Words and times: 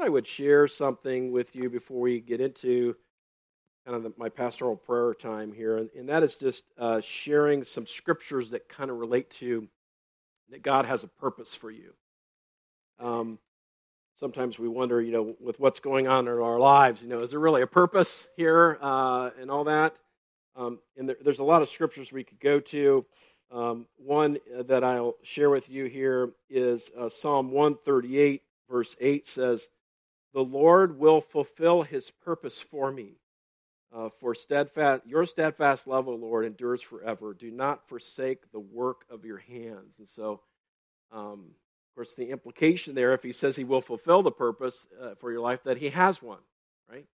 thought 0.00 0.06
I 0.06 0.10
would 0.10 0.26
share 0.26 0.66
something 0.66 1.30
with 1.30 1.54
you 1.54 1.68
before 1.68 2.00
we 2.00 2.20
get 2.20 2.40
into 2.40 2.96
kind 3.84 3.96
of 3.96 4.02
the, 4.02 4.12
my 4.16 4.28
pastoral 4.28 4.76
prayer 4.76 5.14
time 5.14 5.52
here, 5.52 5.76
and, 5.76 5.90
and 5.96 6.08
that 6.08 6.22
is 6.22 6.34
just 6.36 6.64
uh, 6.78 7.00
sharing 7.00 7.64
some 7.64 7.86
scriptures 7.86 8.50
that 8.50 8.68
kind 8.68 8.90
of 8.90 8.98
relate 8.98 9.30
to 9.30 9.68
that 10.50 10.62
God 10.62 10.86
has 10.86 11.04
a 11.04 11.06
purpose 11.06 11.54
for 11.54 11.70
you. 11.70 11.92
Um, 12.98 13.38
sometimes 14.18 14.58
we 14.58 14.68
wonder, 14.68 15.02
you 15.02 15.12
know, 15.12 15.34
with 15.40 15.60
what's 15.60 15.80
going 15.80 16.08
on 16.08 16.26
in 16.26 16.32
our 16.32 16.58
lives, 16.58 17.02
you 17.02 17.08
know, 17.08 17.20
is 17.20 17.30
there 17.30 17.40
really 17.40 17.62
a 17.62 17.66
purpose 17.66 18.26
here 18.36 18.78
uh, 18.80 19.30
and 19.40 19.50
all 19.50 19.64
that? 19.64 19.96
Um, 20.56 20.78
and 20.96 21.08
there, 21.08 21.16
there's 21.22 21.38
a 21.40 21.44
lot 21.44 21.62
of 21.62 21.68
scriptures 21.68 22.10
we 22.12 22.24
could 22.24 22.40
go 22.40 22.58
to. 22.60 23.04
Um, 23.52 23.86
one 23.96 24.38
that 24.66 24.82
I'll 24.82 25.16
share 25.22 25.50
with 25.50 25.68
you 25.68 25.86
here 25.86 26.30
is 26.48 26.90
uh, 26.98 27.08
Psalm 27.08 27.50
138, 27.50 28.42
verse 28.70 28.96
8 29.00 29.26
says, 29.26 29.66
The 30.32 30.40
Lord 30.40 30.98
will 30.98 31.20
fulfill 31.20 31.82
his 31.82 32.10
purpose 32.24 32.58
for 32.70 32.90
me. 32.90 33.14
Uh, 33.92 34.08
for 34.20 34.36
steadfast, 34.36 35.04
your 35.04 35.26
steadfast 35.26 35.88
love, 35.88 36.06
O 36.06 36.14
Lord, 36.14 36.44
endures 36.44 36.80
forever. 36.80 37.34
Do 37.34 37.50
not 37.50 37.88
forsake 37.88 38.52
the 38.52 38.60
work 38.60 39.04
of 39.10 39.24
your 39.24 39.38
hands. 39.38 39.98
And 39.98 40.08
so, 40.08 40.40
um, 41.10 41.46
of 41.50 41.94
course, 41.96 42.14
the 42.14 42.30
implication 42.30 42.94
there, 42.94 43.14
if 43.14 43.24
he 43.24 43.32
says 43.32 43.56
he 43.56 43.64
will 43.64 43.80
fulfill 43.80 44.22
the 44.22 44.30
purpose 44.30 44.86
uh, 45.02 45.16
for 45.18 45.32
your 45.32 45.40
life, 45.40 45.64
that 45.64 45.76
he 45.76 45.88
has 45.88 46.22
one, 46.22 46.38
right? 46.88 47.06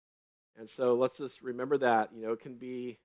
And 0.58 0.68
so 0.68 0.94
let's 0.94 1.18
just 1.18 1.42
remember 1.42 1.78
that. 1.78 2.10
You 2.12 2.22
know, 2.22 2.32
it 2.32 2.40
can 2.40 2.54
be 2.54 2.98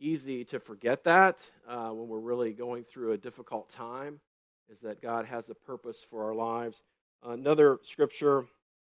easy 0.00 0.44
to 0.46 0.58
forget 0.58 1.04
that 1.04 1.38
uh, 1.68 1.90
when 1.90 2.08
we're 2.08 2.18
really 2.18 2.52
going 2.52 2.84
through 2.84 3.12
a 3.12 3.18
difficult 3.18 3.70
time, 3.70 4.20
is 4.68 4.80
that 4.80 5.00
God 5.00 5.26
has 5.26 5.48
a 5.48 5.54
purpose 5.54 6.04
for 6.10 6.24
our 6.24 6.34
lives. 6.34 6.82
Another 7.22 7.78
scripture, 7.84 8.46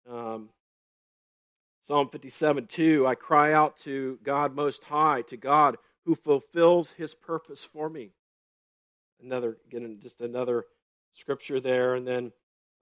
um, 0.09 0.49
Psalm 1.85 2.09
57 2.09 2.67
2, 2.67 3.05
I 3.07 3.15
cry 3.15 3.53
out 3.53 3.77
to 3.81 4.19
God 4.23 4.55
Most 4.55 4.83
High, 4.83 5.21
to 5.23 5.37
God 5.37 5.77
who 6.05 6.15
fulfills 6.15 6.91
his 6.91 7.13
purpose 7.13 7.63
for 7.63 7.89
me. 7.89 8.11
Another, 9.23 9.57
again, 9.67 9.99
just 10.01 10.21
another 10.21 10.65
scripture 11.13 11.59
there. 11.59 11.95
And 11.95 12.07
then, 12.07 12.31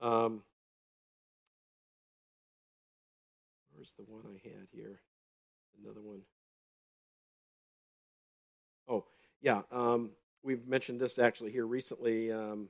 um, 0.01 0.41
where's 3.73 3.91
the 3.97 4.03
one 4.03 4.23
I 4.27 4.47
had 4.47 4.67
here? 4.71 4.99
Another 5.81 6.01
one. 6.01 6.21
Oh, 8.87 9.05
yeah. 9.41 9.61
Um, 9.71 10.11
we've 10.43 10.67
mentioned 10.67 10.99
this 10.99 11.17
actually 11.17 11.51
here 11.51 11.65
recently 11.65 12.31
um, 12.31 12.67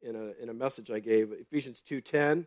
in 0.00 0.16
a 0.16 0.42
in 0.42 0.48
a 0.48 0.54
message 0.54 0.90
I 0.90 0.98
gave. 0.98 1.32
Ephesians 1.32 1.82
two 1.86 2.00
ten, 2.00 2.46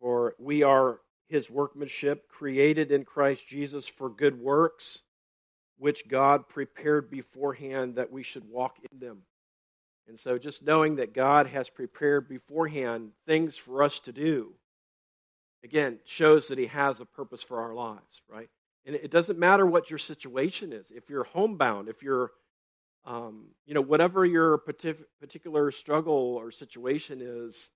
for 0.00 0.34
we 0.38 0.62
are 0.62 1.00
His 1.28 1.50
workmanship, 1.50 2.28
created 2.28 2.92
in 2.92 3.04
Christ 3.04 3.46
Jesus 3.46 3.86
for 3.86 4.08
good 4.08 4.40
works, 4.40 5.00
which 5.78 6.08
God 6.08 6.48
prepared 6.48 7.10
beforehand 7.10 7.96
that 7.96 8.12
we 8.12 8.22
should 8.22 8.48
walk 8.48 8.76
in 8.90 8.98
them. 8.98 9.18
And 10.08 10.18
so, 10.18 10.38
just 10.38 10.62
knowing 10.62 10.96
that 10.96 11.14
God 11.14 11.46
has 11.48 11.68
prepared 11.68 12.28
beforehand 12.28 13.10
things 13.26 13.56
for 13.56 13.82
us 13.82 14.00
to 14.00 14.12
do, 14.12 14.54
again, 15.62 15.98
shows 16.06 16.48
that 16.48 16.58
He 16.58 16.66
has 16.66 17.00
a 17.00 17.04
purpose 17.04 17.42
for 17.42 17.60
our 17.60 17.74
lives, 17.74 18.22
right? 18.28 18.48
And 18.86 18.96
it 18.96 19.10
doesn't 19.10 19.38
matter 19.38 19.66
what 19.66 19.90
your 19.90 19.98
situation 19.98 20.72
is. 20.72 20.90
If 20.90 21.10
you're 21.10 21.24
homebound, 21.24 21.90
if 21.90 22.02
you're, 22.02 22.30
um, 23.04 23.48
you 23.66 23.74
know, 23.74 23.82
whatever 23.82 24.24
your 24.24 24.56
particular 24.56 25.70
struggle 25.72 26.36
or 26.40 26.50
situation 26.50 27.20
is, 27.20 27.68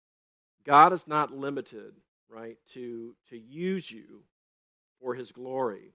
God 0.65 0.95
is 0.95 1.06
not 1.06 1.37
limited, 1.37 1.93
right, 2.33 2.56
to, 2.75 3.14
to 3.30 3.38
use 3.38 3.91
you 3.91 4.22
for 5.00 5.14
His 5.14 5.30
glory. 5.33 5.92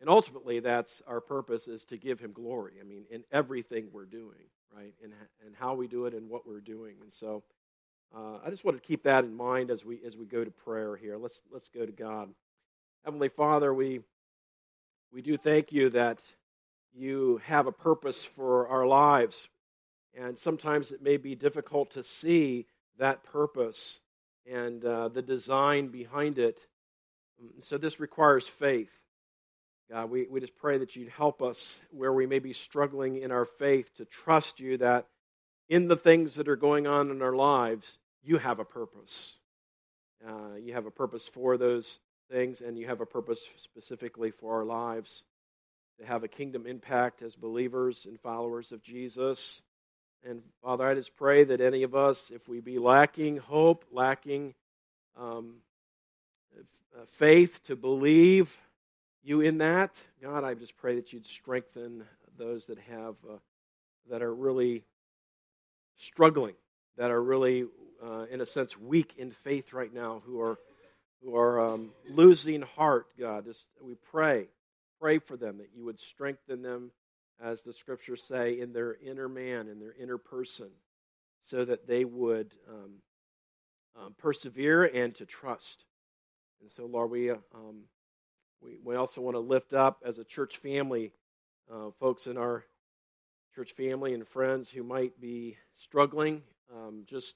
And 0.00 0.08
ultimately, 0.08 0.60
that's 0.60 1.02
our 1.06 1.20
purpose 1.20 1.68
is 1.68 1.84
to 1.86 1.96
give 1.96 2.20
Him 2.20 2.32
glory. 2.32 2.74
I 2.80 2.84
mean, 2.84 3.04
in 3.10 3.24
everything 3.32 3.88
we're 3.92 4.04
doing, 4.04 4.46
right, 4.74 4.94
and, 5.02 5.12
and 5.44 5.54
how 5.58 5.74
we 5.74 5.86
do 5.86 6.06
it 6.06 6.14
and 6.14 6.28
what 6.28 6.46
we're 6.46 6.60
doing. 6.60 6.96
And 7.02 7.12
so 7.12 7.42
uh, 8.14 8.38
I 8.44 8.50
just 8.50 8.64
want 8.64 8.80
to 8.80 8.86
keep 8.86 9.04
that 9.04 9.24
in 9.24 9.34
mind 9.34 9.70
as 9.70 9.84
we, 9.84 10.00
as 10.06 10.16
we 10.16 10.26
go 10.26 10.44
to 10.44 10.50
prayer 10.50 10.96
here. 10.96 11.16
Let's, 11.16 11.40
let's 11.50 11.68
go 11.68 11.84
to 11.84 11.92
God. 11.92 12.28
Heavenly 13.04 13.28
Father, 13.28 13.74
we 13.74 14.00
we 15.12 15.20
do 15.20 15.36
thank 15.36 15.72
you 15.72 15.90
that 15.90 16.20
you 16.94 17.40
have 17.44 17.66
a 17.66 17.72
purpose 17.72 18.24
for 18.24 18.66
our 18.68 18.86
lives. 18.86 19.48
And 20.18 20.38
sometimes 20.38 20.90
it 20.90 21.02
may 21.02 21.18
be 21.18 21.34
difficult 21.34 21.90
to 21.92 22.04
see 22.04 22.66
that 22.98 23.22
purpose 23.22 24.00
and 24.50 24.84
uh, 24.84 25.08
the 25.08 25.22
design 25.22 25.88
behind 25.88 26.38
it. 26.38 26.58
So 27.62 27.78
this 27.78 28.00
requires 28.00 28.46
faith. 28.46 28.90
God, 29.90 30.10
we, 30.10 30.26
we 30.30 30.40
just 30.40 30.56
pray 30.56 30.78
that 30.78 30.96
you'd 30.96 31.10
help 31.10 31.42
us 31.42 31.76
where 31.90 32.12
we 32.12 32.26
may 32.26 32.38
be 32.38 32.52
struggling 32.52 33.20
in 33.20 33.30
our 33.30 33.44
faith 33.44 33.90
to 33.96 34.04
trust 34.04 34.60
you 34.60 34.78
that 34.78 35.06
in 35.68 35.88
the 35.88 35.96
things 35.96 36.36
that 36.36 36.48
are 36.48 36.56
going 36.56 36.86
on 36.86 37.10
in 37.10 37.22
our 37.22 37.34
lives, 37.34 37.98
you 38.22 38.38
have 38.38 38.58
a 38.58 38.64
purpose. 38.64 39.36
Uh, 40.26 40.56
you 40.60 40.72
have 40.74 40.86
a 40.86 40.90
purpose 40.90 41.28
for 41.32 41.56
those 41.56 41.98
things, 42.30 42.60
and 42.60 42.78
you 42.78 42.86
have 42.86 43.00
a 43.00 43.06
purpose 43.06 43.40
specifically 43.56 44.30
for 44.30 44.56
our 44.56 44.64
lives 44.64 45.24
to 45.98 46.06
have 46.06 46.24
a 46.24 46.28
kingdom 46.28 46.66
impact 46.66 47.22
as 47.22 47.34
believers 47.34 48.06
and 48.06 48.20
followers 48.20 48.72
of 48.72 48.82
Jesus. 48.82 49.60
And 50.24 50.42
Father, 50.62 50.86
I 50.86 50.94
just 50.94 51.16
pray 51.16 51.44
that 51.44 51.60
any 51.60 51.82
of 51.82 51.94
us, 51.96 52.30
if 52.30 52.48
we 52.48 52.60
be 52.60 52.78
lacking 52.78 53.38
hope, 53.38 53.84
lacking 53.90 54.54
um, 55.18 55.56
faith 57.10 57.58
to 57.64 57.74
believe 57.74 58.56
you 59.24 59.40
in 59.40 59.58
that, 59.58 59.94
God, 60.22 60.44
I 60.44 60.54
just 60.54 60.76
pray 60.76 60.96
that 60.96 61.12
you'd 61.12 61.26
strengthen 61.26 62.04
those 62.38 62.66
that 62.66 62.78
have 62.78 63.14
uh, 63.28 63.38
that 64.10 64.22
are 64.22 64.34
really 64.34 64.84
struggling, 65.96 66.54
that 66.96 67.10
are 67.10 67.22
really, 67.22 67.66
uh, 68.04 68.26
in 68.30 68.40
a 68.40 68.46
sense, 68.46 68.76
weak 68.78 69.14
in 69.16 69.30
faith 69.30 69.72
right 69.72 69.92
now, 69.92 70.22
who 70.26 70.40
are 70.40 70.58
who 71.24 71.36
are 71.36 71.60
um, 71.60 71.90
losing 72.10 72.62
heart, 72.62 73.06
God. 73.18 73.44
Just, 73.44 73.64
we 73.80 73.94
pray, 74.10 74.46
pray 75.00 75.18
for 75.18 75.36
them 75.36 75.58
that 75.58 75.70
you 75.74 75.84
would 75.84 76.00
strengthen 76.00 76.62
them, 76.62 76.90
as 77.42 77.62
the 77.62 77.72
scriptures 77.72 78.22
say, 78.26 78.60
in 78.60 78.72
their 78.72 78.96
inner 79.04 79.28
man, 79.28 79.68
in 79.68 79.80
their 79.80 79.94
inner 80.00 80.18
person, 80.18 80.68
so 81.42 81.64
that 81.64 81.86
they 81.86 82.04
would 82.04 82.52
um, 82.68 82.92
um, 84.00 84.14
persevere 84.18 84.84
and 84.84 85.14
to 85.16 85.26
trust. 85.26 85.84
And 86.60 86.70
so, 86.70 86.86
Lord, 86.86 87.10
we, 87.10 87.30
uh, 87.30 87.36
um, 87.54 87.80
we, 88.62 88.78
we 88.84 88.94
also 88.94 89.20
want 89.20 89.34
to 89.34 89.40
lift 89.40 89.72
up 89.72 90.02
as 90.06 90.18
a 90.18 90.24
church 90.24 90.58
family 90.58 91.12
uh, 91.72 91.90
folks 91.98 92.26
in 92.26 92.36
our 92.36 92.64
church 93.54 93.72
family 93.72 94.14
and 94.14 94.26
friends 94.26 94.68
who 94.68 94.82
might 94.82 95.20
be 95.20 95.56
struggling 95.76 96.42
um, 96.74 97.04
just 97.06 97.34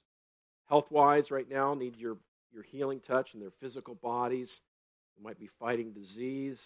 health 0.69 0.91
wise 0.91 1.31
right 1.31 1.49
now, 1.49 1.75
need 1.75 1.97
your 1.97 2.17
your 2.53 2.63
healing 2.63 3.01
touch 3.01 3.35
in 3.35 3.41
their 3.41 3.53
physical 3.61 3.95
bodies 3.97 4.61
who 5.17 5.25
might 5.25 5.39
be 5.39 5.49
fighting 5.59 5.93
disease. 5.93 6.59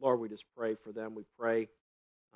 Lord, 0.00 0.20
we 0.20 0.28
just 0.28 0.44
pray 0.56 0.74
for 0.74 0.92
them. 0.92 1.14
We 1.14 1.24
pray 1.38 1.68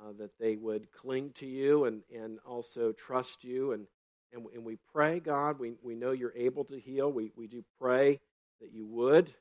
uh, 0.01 0.11
that 0.19 0.31
they 0.39 0.55
would 0.55 0.91
cling 0.91 1.31
to 1.35 1.45
you 1.45 1.85
and, 1.85 2.01
and 2.13 2.39
also 2.45 2.91
trust 2.91 3.43
you. 3.43 3.73
And, 3.73 3.85
and, 4.33 4.45
and 4.53 4.63
we 4.63 4.77
pray, 4.91 5.19
God, 5.19 5.59
we, 5.59 5.73
we 5.81 5.95
know 5.95 6.11
you're 6.11 6.33
able 6.35 6.63
to 6.65 6.79
heal. 6.79 7.11
We, 7.11 7.31
we 7.35 7.47
do 7.47 7.63
pray 7.79 8.19
that 8.61 8.71
you 8.73 8.85
would. 8.87 9.33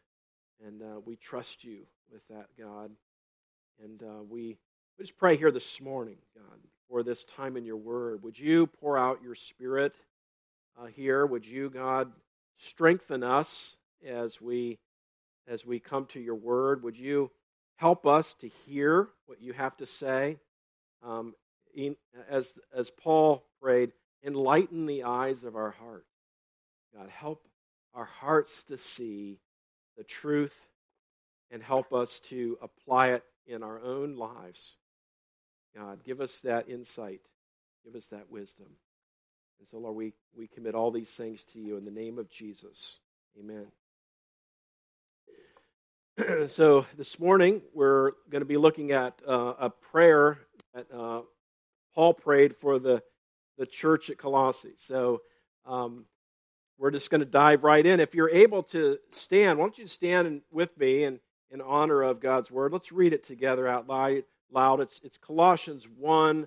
And 0.64 0.82
uh, 0.82 1.00
we 1.04 1.16
trust 1.16 1.64
you 1.64 1.80
with 2.12 2.22
that, 2.28 2.46
God. 2.58 2.90
And 3.82 4.02
uh, 4.02 4.22
we, 4.28 4.56
we 4.98 5.04
just 5.04 5.18
pray 5.18 5.36
here 5.36 5.50
this 5.50 5.80
morning, 5.80 6.18
God, 6.36 6.58
for 6.88 7.02
this 7.02 7.24
time 7.24 7.56
in 7.56 7.64
your 7.64 7.76
word. 7.76 8.22
Would 8.22 8.38
you 8.38 8.66
pour 8.66 8.96
out 8.96 9.22
your 9.22 9.34
spirit 9.34 9.94
uh, 10.80 10.86
here? 10.86 11.26
Would 11.26 11.46
you, 11.46 11.70
God, 11.70 12.12
strengthen 12.58 13.22
us 13.22 13.76
as 14.06 14.40
we 14.40 14.78
as 15.48 15.66
we 15.66 15.80
come 15.80 16.06
to 16.06 16.20
your 16.20 16.34
word. 16.34 16.82
Would 16.82 16.96
you 16.96 17.30
help 17.82 18.06
us 18.06 18.36
to 18.38 18.48
hear 18.64 19.08
what 19.26 19.42
you 19.42 19.52
have 19.52 19.76
to 19.76 19.84
say? 19.84 20.38
Um, 21.02 21.34
in, 21.74 21.96
as 22.30 22.46
as 22.72 22.90
Paul 22.90 23.42
prayed, 23.60 23.90
enlighten 24.24 24.86
the 24.86 25.02
eyes 25.02 25.42
of 25.42 25.56
our 25.56 25.72
heart. 25.72 26.06
God, 26.96 27.08
help 27.08 27.44
our 27.92 28.04
hearts 28.04 28.52
to 28.68 28.78
see 28.78 29.40
the 29.96 30.04
truth 30.04 30.54
and 31.50 31.60
help 31.60 31.92
us 31.92 32.20
to 32.30 32.56
apply 32.62 33.08
it 33.08 33.24
in 33.48 33.64
our 33.64 33.80
own 33.82 34.14
lives. 34.14 34.76
God, 35.76 36.04
give 36.04 36.20
us 36.20 36.38
that 36.44 36.68
insight. 36.68 37.20
Give 37.84 37.96
us 37.96 38.06
that 38.12 38.30
wisdom. 38.30 38.68
And 39.58 39.68
so, 39.68 39.78
Lord, 39.78 39.96
we, 39.96 40.12
we 40.36 40.46
commit 40.46 40.76
all 40.76 40.92
these 40.92 41.08
things 41.08 41.40
to 41.52 41.58
you 41.58 41.76
in 41.78 41.84
the 41.84 41.90
name 41.90 42.20
of 42.20 42.30
Jesus. 42.30 42.98
Amen. 43.36 43.66
so, 46.48 46.84
this 46.98 47.18
morning, 47.18 47.62
we're 47.72 48.10
going 48.28 48.42
to 48.42 48.46
be 48.46 48.58
looking 48.58 48.92
at 48.92 49.14
uh, 49.26 49.54
a 49.58 49.70
prayer 49.70 50.38
that 50.74 50.86
uh, 50.94 51.22
Paul 51.94 52.12
prayed 52.12 52.54
for 52.56 52.78
the, 52.78 53.02
the 53.56 53.64
church 53.64 54.10
at 54.10 54.18
Colossae. 54.18 54.74
So, 54.86 55.22
um, 55.64 56.04
we're 56.78 56.90
just 56.90 57.08
going 57.08 57.20
to 57.20 57.26
dive 57.26 57.64
right 57.64 57.84
in. 57.84 57.98
If 57.98 58.14
you're 58.14 58.28
able 58.28 58.62
to 58.64 58.98
stand, 59.12 59.58
why 59.58 59.64
don't 59.64 59.78
you 59.78 59.86
stand 59.86 60.42
with 60.50 60.76
me 60.76 61.04
in, 61.04 61.18
in 61.50 61.62
honor 61.62 62.02
of 62.02 62.20
God's 62.20 62.50
word? 62.50 62.74
Let's 62.74 62.92
read 62.92 63.14
it 63.14 63.26
together 63.26 63.66
out 63.66 63.88
loud. 63.88 64.80
It's, 64.80 65.00
it's 65.02 65.16
Colossians 65.16 65.88
1, 65.98 66.46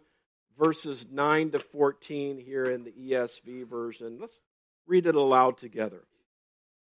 verses 0.59 1.07
9 1.11 1.51
to 1.51 1.59
14 1.59 2.37
here 2.37 2.65
in 2.65 2.83
the 2.83 2.91
ESV 2.91 3.67
version. 3.67 4.19
Let's 4.21 4.39
read 4.85 5.07
it 5.07 5.15
aloud 5.15 5.57
together. 5.57 6.03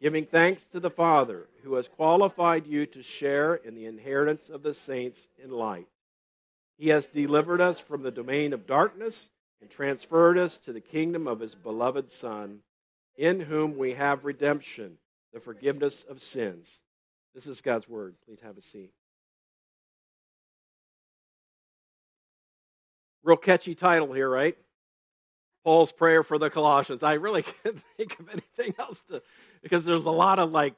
Giving 0.00 0.24
thanks 0.24 0.62
to 0.72 0.80
the 0.80 0.90
Father, 0.90 1.46
who 1.62 1.74
has 1.74 1.86
qualified 1.88 2.66
you 2.66 2.86
to 2.86 3.02
share 3.02 3.54
in 3.54 3.74
the 3.74 3.84
inheritance 3.84 4.48
of 4.48 4.62
the 4.62 4.72
saints 4.72 5.20
in 5.42 5.50
light. 5.50 5.88
He 6.78 6.88
has 6.88 7.04
delivered 7.06 7.60
us 7.60 7.78
from 7.78 8.02
the 8.02 8.10
domain 8.10 8.54
of 8.54 8.66
darkness 8.66 9.28
and 9.60 9.70
transferred 9.70 10.38
us 10.38 10.56
to 10.64 10.72
the 10.72 10.80
kingdom 10.80 11.26
of 11.26 11.40
his 11.40 11.54
beloved 11.54 12.10
Son, 12.10 12.60
in 13.18 13.40
whom 13.40 13.76
we 13.76 13.92
have 13.92 14.24
redemption, 14.24 14.96
the 15.34 15.40
forgiveness 15.40 16.02
of 16.08 16.22
sins. 16.22 16.66
This 17.34 17.46
is 17.46 17.60
God's 17.60 17.86
word. 17.86 18.14
Please 18.24 18.40
have 18.42 18.56
a 18.56 18.62
seat. 18.62 18.92
Real 23.22 23.36
catchy 23.36 23.74
title 23.74 24.14
here, 24.14 24.30
right? 24.30 24.56
Paul's 25.64 25.92
prayer 25.92 26.22
for 26.22 26.38
the 26.38 26.50
Colossians. 26.50 27.02
I 27.02 27.14
really 27.14 27.42
can't 27.62 27.80
think 27.96 28.18
of 28.18 28.28
anything 28.28 28.74
else 28.78 29.00
to, 29.10 29.22
because 29.62 29.84
there's 29.84 30.04
a 30.04 30.10
lot 30.10 30.38
of 30.38 30.50
like, 30.50 30.74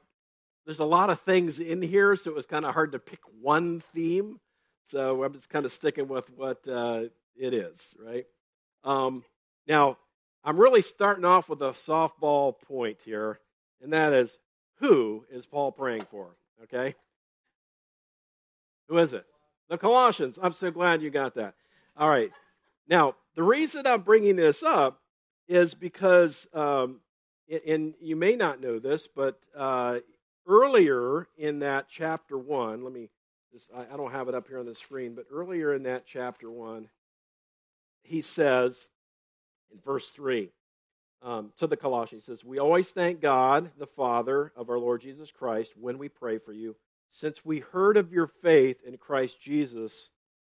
there's 0.65 0.79
a 0.79 0.85
lot 0.85 1.09
of 1.09 1.19
things 1.21 1.59
in 1.59 1.81
here, 1.81 2.15
so 2.15 2.29
it 2.29 2.35
was 2.35 2.45
kind 2.45 2.65
of 2.65 2.73
hard 2.73 2.93
to 2.93 2.99
pick 2.99 3.19
one 3.41 3.83
theme. 3.93 4.39
So 4.89 5.23
I'm 5.23 5.33
just 5.33 5.49
kind 5.49 5.65
of 5.65 5.73
sticking 5.73 6.07
with 6.07 6.29
what 6.35 6.65
uh, 6.67 7.03
it 7.35 7.53
is, 7.53 7.79
right? 7.99 8.25
Um, 8.83 9.23
now, 9.67 9.97
I'm 10.43 10.57
really 10.57 10.81
starting 10.81 11.25
off 11.25 11.49
with 11.49 11.61
a 11.61 11.71
softball 11.71 12.59
point 12.67 12.97
here, 13.05 13.39
and 13.81 13.93
that 13.93 14.13
is 14.13 14.29
who 14.79 15.25
is 15.31 15.45
Paul 15.45 15.71
praying 15.71 16.05
for? 16.11 16.35
Okay? 16.63 16.95
Who 18.89 18.97
is 18.97 19.13
it? 19.13 19.25
The 19.69 19.77
Colossians. 19.77 20.37
I'm 20.41 20.53
so 20.53 20.71
glad 20.71 21.01
you 21.01 21.09
got 21.09 21.35
that. 21.35 21.55
All 21.95 22.09
right. 22.09 22.31
Now, 22.87 23.15
the 23.35 23.43
reason 23.43 23.87
I'm 23.87 24.01
bringing 24.01 24.35
this 24.35 24.61
up 24.61 24.99
is 25.47 25.73
because, 25.73 26.47
um, 26.53 26.99
and 27.65 27.93
you 28.01 28.15
may 28.15 28.35
not 28.35 28.61
know 28.61 28.79
this, 28.79 29.07
but 29.07 29.39
uh, 29.57 29.99
earlier 30.47 31.27
in 31.37 31.59
that 31.59 31.87
chapter 31.89 32.37
one, 32.37 32.83
let 32.83 32.93
me 32.93 33.09
just, 33.51 33.67
I 33.75 33.95
don't 33.95 34.11
have 34.11 34.27
it 34.29 34.35
up 34.35 34.47
here 34.47 34.59
on 34.59 34.65
the 34.65 34.75
screen, 34.75 35.15
but 35.15 35.25
earlier 35.31 35.73
in 35.73 35.83
that 35.83 36.05
chapter 36.05 36.49
one, 36.49 36.89
he 38.03 38.21
says 38.21 38.77
in 39.71 39.79
verse 39.79 40.09
3 40.09 40.49
um, 41.21 41.51
to 41.57 41.67
the 41.67 41.77
Colossians, 41.77 42.25
he 42.25 42.31
says, 42.31 42.43
We 42.43 42.59
always 42.59 42.89
thank 42.89 43.21
God, 43.21 43.71
the 43.77 43.87
Father 43.87 44.51
of 44.55 44.69
our 44.69 44.79
Lord 44.79 45.01
Jesus 45.01 45.31
Christ, 45.31 45.71
when 45.79 45.97
we 45.97 46.09
pray 46.09 46.37
for 46.37 46.51
you, 46.51 46.75
since 47.11 47.45
we 47.45 47.59
heard 47.59 47.95
of 47.95 48.11
your 48.11 48.27
faith 48.27 48.77
in 48.85 48.97
Christ 48.97 49.39
Jesus 49.41 50.09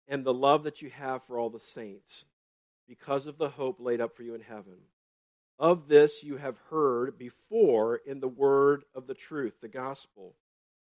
and 0.08 0.24
the 0.24 0.34
love 0.34 0.64
that 0.64 0.82
you 0.82 0.90
have 0.90 1.22
for 1.26 1.38
all 1.38 1.50
the 1.50 1.60
saints, 1.60 2.24
because 2.88 3.26
of 3.26 3.38
the 3.38 3.48
hope 3.48 3.80
laid 3.80 4.00
up 4.00 4.16
for 4.16 4.22
you 4.22 4.34
in 4.34 4.40
heaven. 4.40 4.78
Of 5.58 5.88
this 5.88 6.22
you 6.22 6.36
have 6.36 6.56
heard 6.70 7.18
before 7.18 7.96
in 8.06 8.20
the 8.20 8.28
word 8.28 8.84
of 8.94 9.06
the 9.06 9.14
truth, 9.14 9.54
the 9.60 9.68
gospel, 9.68 10.34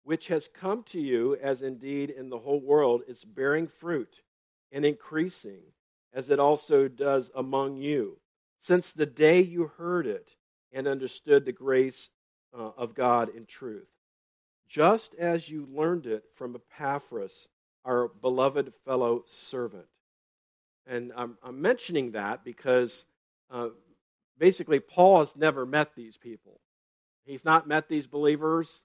which 0.04 0.28
has 0.28 0.50
come 0.54 0.84
to 0.92 1.00
you, 1.00 1.38
as 1.42 1.62
indeed 1.62 2.10
in 2.10 2.30
the 2.30 2.40
whole 2.40 2.62
world 2.62 3.02
is 3.08 3.24
bearing 3.24 3.68
fruit 3.68 4.22
and 4.72 4.86
increasing 4.86 5.62
as 6.14 6.30
it 6.30 6.40
also 6.40 6.88
does 6.88 7.30
among 7.36 7.78
you, 7.78 8.18
since 8.62 8.92
the 8.92 9.06
day 9.06 9.42
you 9.42 9.72
heard 9.78 10.08
it 10.08 10.30
and 10.72 10.88
understood 10.88 11.46
the 11.46 11.52
grace 11.52 12.10
uh, 12.58 12.72
of 12.78 12.94
God 12.96 13.30
in 13.36 13.46
truth, 13.46 13.88
just 14.68 15.14
as 15.16 15.50
you 15.50 15.68
learned 15.72 16.06
it 16.06 16.24
from 16.36 16.56
Epaphras, 16.56 17.48
our 17.86 18.08
beloved 18.08 18.74
fellow 18.86 19.24
servant. 19.28 19.86
And 20.88 21.12
I'm, 21.16 21.38
I'm 21.44 21.62
mentioning 21.62 22.12
that 22.12 22.44
because 22.44 23.06
uh, 23.50 23.70
basically 24.38 24.80
Paul 24.80 25.20
has 25.22 25.36
never 25.36 25.66
met 25.66 25.96
these 25.96 26.18
people. 26.18 26.60
He's 27.26 27.46
not 27.46 27.68
met 27.68 27.88
these 27.88 28.08
believers. 28.08 28.82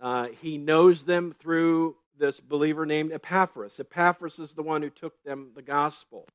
Uh, 0.00 0.28
he 0.40 0.58
knows 0.58 1.04
them 1.04 1.34
through 1.38 1.96
this 2.18 2.40
believer 2.40 2.86
named 2.86 3.12
Epaphras. 3.12 3.78
Epaphras 3.78 4.38
is 4.38 4.52
the 4.54 4.62
one 4.62 4.82
who 4.82 4.90
took 4.90 5.22
them 5.24 5.50
the 5.54 5.62
gospel. 5.62 6.26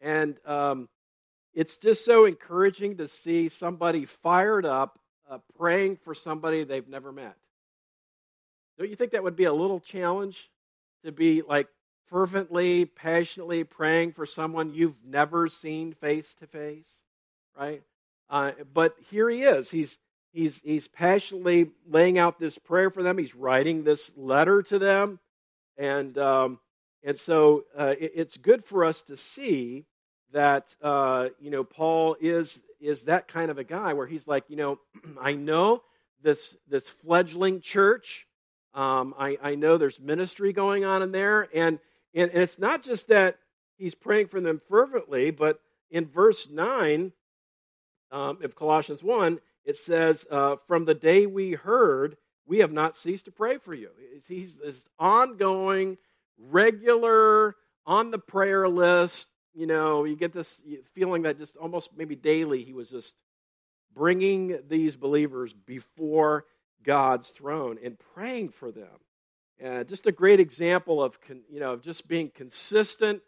And 0.00 0.36
um, 0.46 0.88
it's 1.54 1.76
just 1.76 2.04
so 2.04 2.24
encouraging 2.24 2.96
to 2.98 3.08
see 3.08 3.48
somebody 3.48 4.04
fired 4.04 4.66
up 4.66 4.98
uh, 5.30 5.38
praying 5.56 5.98
for 6.04 6.14
somebody 6.14 6.64
they've 6.64 6.88
never 6.88 7.12
met. 7.12 7.36
Don't 8.78 8.90
you 8.90 8.96
think 8.96 9.12
that 9.12 9.22
would 9.22 9.36
be 9.36 9.44
a 9.44 9.52
little 9.52 9.80
challenge 9.80 10.50
to 11.04 11.12
be 11.12 11.42
like 11.42 11.68
fervently, 12.08 12.84
passionately 12.84 13.64
praying 13.64 14.12
for 14.12 14.26
someone 14.26 14.74
you've 14.74 15.04
never 15.04 15.48
seen 15.48 15.94
face 15.94 16.34
to 16.40 16.46
face, 16.46 16.88
right? 17.58 17.82
Uh, 18.28 18.52
but 18.72 18.94
here 19.10 19.28
he 19.28 19.42
is. 19.42 19.70
He's 19.70 19.96
he's 20.32 20.60
he's 20.64 20.88
passionately 20.88 21.70
laying 21.88 22.18
out 22.18 22.38
this 22.38 22.58
prayer 22.58 22.90
for 22.90 23.02
them. 23.02 23.18
He's 23.18 23.34
writing 23.34 23.84
this 23.84 24.10
letter 24.16 24.62
to 24.62 24.78
them, 24.78 25.18
and 25.76 26.16
um, 26.18 26.58
and 27.02 27.18
so 27.18 27.64
uh, 27.78 27.94
it, 27.98 28.12
it's 28.14 28.36
good 28.36 28.64
for 28.64 28.84
us 28.84 29.00
to 29.02 29.16
see 29.16 29.86
that 30.32 30.74
uh, 30.82 31.28
you 31.40 31.50
know 31.50 31.64
Paul 31.64 32.16
is 32.20 32.58
is 32.80 33.02
that 33.02 33.28
kind 33.28 33.50
of 33.50 33.58
a 33.58 33.64
guy 33.64 33.92
where 33.94 34.06
he's 34.06 34.26
like, 34.26 34.44
you 34.48 34.56
know, 34.56 34.78
I 35.20 35.32
know 35.32 35.82
this 36.22 36.56
this 36.68 36.88
fledgling 36.88 37.60
church. 37.60 38.26
Um, 38.74 39.14
I, 39.18 39.38
I 39.42 39.54
know 39.54 39.76
there's 39.76 40.00
ministry 40.00 40.52
going 40.52 40.84
on 40.84 41.02
in 41.02 41.12
there, 41.12 41.48
and, 41.54 41.78
and 42.14 42.30
and 42.30 42.42
it's 42.42 42.58
not 42.58 42.82
just 42.82 43.08
that 43.08 43.38
he's 43.76 43.94
praying 43.94 44.28
for 44.28 44.40
them 44.40 44.60
fervently, 44.68 45.30
but 45.30 45.60
in 45.90 46.06
verse 46.06 46.48
nine 46.50 47.12
um, 48.10 48.38
of 48.42 48.56
Colossians 48.56 49.02
one, 49.02 49.40
it 49.64 49.76
says, 49.76 50.24
uh, 50.30 50.56
"From 50.66 50.84
the 50.84 50.94
day 50.94 51.26
we 51.26 51.52
heard, 51.52 52.16
we 52.46 52.58
have 52.58 52.72
not 52.72 52.96
ceased 52.96 53.26
to 53.26 53.30
pray 53.32 53.58
for 53.58 53.74
you." 53.74 53.90
He's 54.26 54.56
this 54.56 54.82
ongoing, 54.98 55.98
regular, 56.38 57.56
on 57.84 58.10
the 58.10 58.18
prayer 58.18 58.68
list 58.68 59.26
you 59.54 59.66
know, 59.66 60.04
you 60.04 60.16
get 60.16 60.32
this 60.32 60.60
feeling 60.94 61.22
that 61.22 61.38
just 61.38 61.56
almost 61.56 61.90
maybe 61.96 62.16
daily 62.16 62.64
he 62.64 62.72
was 62.72 62.88
just 62.88 63.14
bringing 63.94 64.58
these 64.68 64.96
believers 64.96 65.52
before 65.52 66.44
God's 66.84 67.28
throne 67.28 67.78
and 67.82 67.96
praying 68.14 68.50
for 68.50 68.70
them. 68.70 68.88
And 69.58 69.88
just 69.88 70.06
a 70.06 70.12
great 70.12 70.40
example 70.40 71.02
of, 71.02 71.16
you 71.50 71.60
know, 71.60 71.74
of 71.74 71.82
just 71.82 72.08
being 72.08 72.30
consistent 72.34 73.22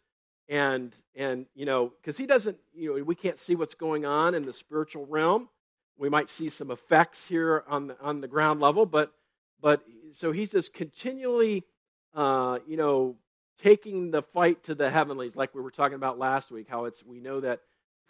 and, 0.49 0.95
and 1.15 1.47
you 1.55 1.65
know, 1.65 1.93
because 2.01 2.17
he 2.17 2.27
doesn't, 2.27 2.57
you 2.75 2.97
know, 2.97 3.05
we 3.05 3.15
can't 3.15 3.39
see 3.39 3.55
what's 3.55 3.75
going 3.75 4.05
on 4.05 4.35
in 4.35 4.45
the 4.45 4.53
spiritual 4.53 5.07
realm. 5.07 5.49
We 5.97 6.09
might 6.09 6.29
see 6.29 6.51
some 6.51 6.71
effects 6.71 7.25
here 7.29 7.63
on 7.69 7.87
the, 7.89 8.01
on 8.01 8.21
the 8.21 8.29
ground 8.29 8.61
level, 8.61 8.85
but, 8.85 9.13
but 9.61 9.83
so 10.13 10.33
he's 10.33 10.51
just 10.51 10.75
continually, 10.75 11.65
uh, 12.15 12.59
you 12.67 12.77
know, 12.77 13.17
taking 13.63 14.11
the 14.11 14.23
fight 14.23 14.65
to 14.65 14.75
the 14.75 14.91
heavenlies, 14.91 15.37
like 15.37 15.55
we 15.55 15.63
were 15.63 15.71
talking 15.71 15.95
about 15.95 16.19
last 16.19 16.51
week, 16.51 16.67
how 16.69 16.87
it's 16.87 17.05
we 17.05 17.21
know 17.21 17.41
that 17.41 17.61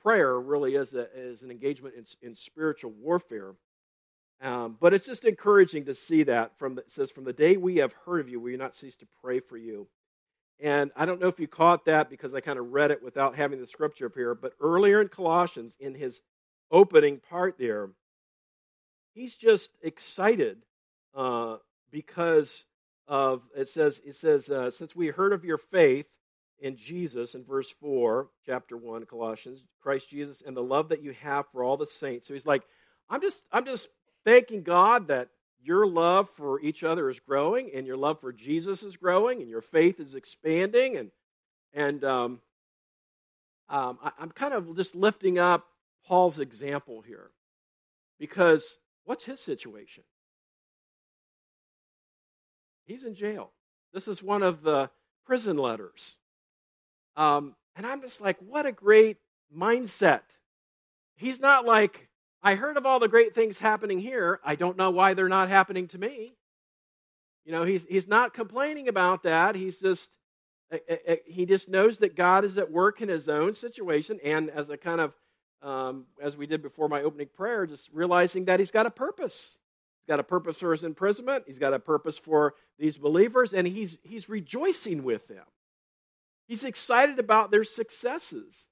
prayer 0.03 0.39
really 0.39 0.75
is, 0.75 0.95
a, 0.95 1.07
is 1.15 1.43
an 1.43 1.51
engagement 1.51 1.95
in, 1.95 2.29
in 2.29 2.35
spiritual 2.35 2.93
warfare. 2.93 3.53
Um, 4.41 4.77
but 4.81 4.93
it's 4.93 5.07
just 5.07 5.25
encouraging 5.25 5.87
to 5.87 5.95
see 5.95 6.25
that 6.25 6.59
from 6.59 6.75
the, 6.75 6.83
it 6.83 6.91
says 6.91 7.11
from 7.11 7.25
the 7.25 7.33
day 7.33 7.57
we 7.57 7.77
have 7.77 7.93
heard 8.05 8.21
of 8.21 8.29
you, 8.29 8.41
we 8.41 8.57
not 8.57 8.77
cease 8.77 8.97
to 8.97 9.07
pray 9.23 9.41
for 9.41 9.57
you. 9.57 9.87
And 10.61 10.91
I 10.97 11.07
don't 11.07 11.21
know 11.21 11.29
if 11.29 11.41
you 11.41 11.49
caught 11.49 11.87
that 11.87 12.11
because 12.11 12.35
I 12.35 12.41
kind 12.41 12.59
of 12.59 12.73
read 12.73 12.91
it 12.91 13.03
without 13.03 13.37
having 13.37 13.61
the 13.61 13.67
scripture 13.67 14.07
up 14.07 14.15
here, 14.15 14.35
but 14.35 14.53
earlier 14.61 15.01
in 15.01 15.09
Colossians, 15.09 15.75
in 15.81 15.95
his 15.95 16.21
opening 16.71 17.21
part 17.31 17.57
there, 17.59 17.91
he's 19.15 19.35
just 19.35 19.71
excited 19.83 20.59
uh, 21.15 21.57
because 21.91 22.65
of 23.07 23.43
it 23.57 23.69
says 23.69 24.01
it 24.05 24.17
says 24.17 24.49
uh, 24.49 24.71
since 24.71 24.97
we 24.97 25.09
heard 25.09 25.33
of 25.33 25.45
your 25.45 25.59
faith 25.59 26.07
in 26.61 26.77
Jesus 26.77 27.35
in 27.35 27.45
verse 27.45 27.73
4 27.81 28.29
chapter 28.47 28.77
1 28.77 29.05
Colossians 29.07 29.63
Christ 29.83 30.09
Jesus 30.09 30.43
and 30.45 30.57
the 30.57 30.63
love 30.63 30.89
that 30.89 31.03
you 31.03 31.15
have 31.21 31.45
for 31.53 31.63
all 31.63 31.77
the 31.77 31.87
saints 31.87 32.27
so 32.27 32.35
he's 32.35 32.47
like 32.47 32.63
I'm 33.11 33.21
just 33.21 33.43
I'm 33.53 33.67
just 33.67 33.89
thanking 34.25 34.63
God 34.63 35.09
that 35.09 35.29
your 35.63 35.87
love 35.87 36.29
for 36.37 36.61
each 36.61 36.85
other 36.85 37.09
is 37.09 37.21
growing 37.21 37.71
and 37.75 37.87
your 37.87 37.97
love 37.97 38.21
for 38.21 38.33
Jesus 38.33 38.83
is 38.83 38.97
growing 38.97 39.41
and 39.41 39.49
your 39.49 39.63
faith 39.63 39.99
is 39.99 40.15
expanding. 40.15 40.97
And, 40.97 41.11
and 41.73 42.05
um, 42.05 42.41
um, 43.69 43.99
I, 44.03 44.13
I'm 44.19 44.31
kind 44.31 44.55
of 44.55 44.77
just 44.77 44.95
lifting 44.95 45.39
up 45.39 45.67
Paul's 46.07 46.39
example 46.39 47.01
here 47.01 47.31
because 48.19 48.79
what's 49.05 49.25
his 49.25 49.41
situation? 49.41 50.05
He's 52.87 53.05
in 53.05 53.15
jail. 53.15 53.51
This 53.95 54.09
is 54.09 54.23
one 54.23 54.43
of 54.43 54.63
the 54.63 54.91
prison 55.25 55.57
letters. 55.57 56.17
Um, 57.17 57.55
and 57.77 57.87
I'm 57.87 58.03
just 58.03 58.21
like, 58.21 58.37
what 58.41 58.67
a 58.67 58.73
great 58.73 59.17
mindset. 59.57 60.21
He's 61.17 61.41
not 61.41 61.65
like, 61.65 62.09
I 62.45 62.57
heard 62.57 62.77
of 62.77 62.85
all 62.85 63.01
the 63.01 63.09
great 63.09 63.35
things 63.35 63.57
happening 63.57 63.99
here. 63.99 64.39
I 64.45 64.55
don't 64.55 64.77
know 64.77 64.91
why 64.91 65.15
they're 65.15 65.31
not 65.31 65.49
happening 65.49 65.89
to 65.89 65.99
me. 65.99 66.35
You 67.47 67.53
know, 67.53 67.65
he's, 67.65 67.83
he's 67.89 68.07
not 68.07 68.35
complaining 68.35 68.87
about 68.87 69.23
that. 69.23 69.55
He's 69.55 69.79
just, 69.79 70.11
eh, 70.71 70.79
eh, 70.87 70.97
eh, 71.07 71.17
he 71.25 71.47
just 71.47 71.71
knows 71.71 71.99
that 71.99 72.17
God 72.17 72.45
is 72.45 72.59
at 72.59 72.71
work 72.71 73.01
in 73.01 73.09
his 73.09 73.31
own 73.31 73.55
situation. 73.55 74.21
And 74.23 74.51
as 74.51 74.69
a 74.69 74.77
kind 74.77 75.01
of, 75.01 75.15
um, 75.63 76.05
as 76.23 76.37
we 76.37 76.47
did 76.47 76.63
before 76.63 76.87
my 76.87 77.01
opening 77.01 77.29
prayer, 77.35 77.67
just 77.67 77.89
realizing 77.95 78.45
that 78.45 78.61
he's 78.61 78.71
got 78.71 78.85
a 78.85 78.91
purpose. 78.91 79.57
He's 80.03 80.13
got 80.13 80.21
a 80.21 80.25
purpose 80.25 80.59
for 80.59 80.73
his 80.73 80.85
imprisonment. 80.85 81.45
He's 81.47 81.59
got 81.59 81.73
a 81.73 81.79
purpose 81.79 82.19
for 82.19 82.57
these 82.79 82.99
believers, 82.99 83.55
and 83.55 83.67
he's, 83.67 83.97
he's 84.03 84.29
rejoicing 84.29 85.03
with 85.03 85.27
them. 85.29 85.45
He's 86.47 86.65
excited 86.65 87.19
about 87.19 87.51
their 87.51 87.65
successes. 87.65 88.67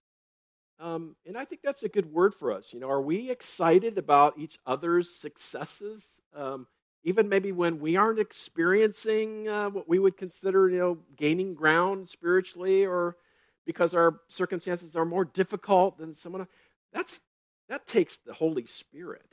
Um, 0.83 1.15
and 1.25 1.39
I 1.39 1.45
think 1.45 1.61
that's 1.63 1.85
a 1.85 1.89
good 1.89 2.13
word 2.13 2.35
for 2.35 2.53
us. 2.53 2.65
You 2.73 2.81
know, 2.81 2.91
are 2.91 3.01
we 3.01 3.31
excited 3.31 3.99
about 3.99 4.37
each 4.37 4.59
other's 4.67 5.09
successes? 5.09 6.03
Um, 6.35 6.67
even 7.05 7.29
maybe 7.29 7.53
when 7.53 7.79
we 7.79 7.95
aren't 7.95 8.19
experiencing 8.19 9.49
uh, 9.49 9.71
what 9.71 9.89
we 9.89 10.01
would 10.01 10.17
consider, 10.17 10.69
you 10.69 10.79
know, 10.79 10.99
gaining 11.17 11.55
ground 11.55 12.09
spiritually, 12.09 12.85
or 12.85 13.17
because 13.65 13.95
our 13.95 14.19
circumstances 14.29 14.97
are 14.97 15.05
more 15.05 15.25
difficult 15.25 15.99
than 15.99 16.17
someone 16.17 16.43
else. 16.43 16.51
That's 16.93 17.21
that 17.69 17.87
takes 17.87 18.19
the 18.27 18.35
Holy 18.35 18.67
Spirit, 18.67 19.31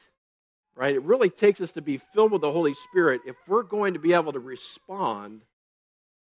right? 0.75 0.94
It 0.94 1.01
really 1.01 1.32
takes 1.32 1.62
us 1.62 1.72
to 1.72 1.82
be 1.82 1.98
filled 1.98 2.32
with 2.32 2.41
the 2.41 2.51
Holy 2.51 2.75
Spirit 2.75 3.22
if 3.25 3.36
we're 3.48 3.63
going 3.63 3.96
to 3.96 4.00
be 4.00 4.13
able 4.13 4.34
to 4.34 4.39
respond 4.39 5.41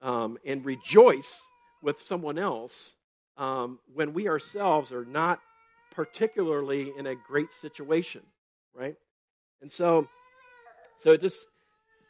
um, 0.00 0.38
and 0.46 0.64
rejoice 0.64 1.42
with 1.82 2.00
someone 2.00 2.38
else 2.38 2.94
um, 3.36 3.78
when 3.94 4.12
we 4.12 4.28
ourselves 4.28 4.92
are 4.92 5.04
not 5.04 5.40
particularly 5.92 6.92
in 6.96 7.06
a 7.06 7.14
great 7.14 7.52
situation, 7.60 8.22
right? 8.74 8.96
And 9.60 9.70
so, 9.70 10.08
so 10.98 11.16
just 11.16 11.46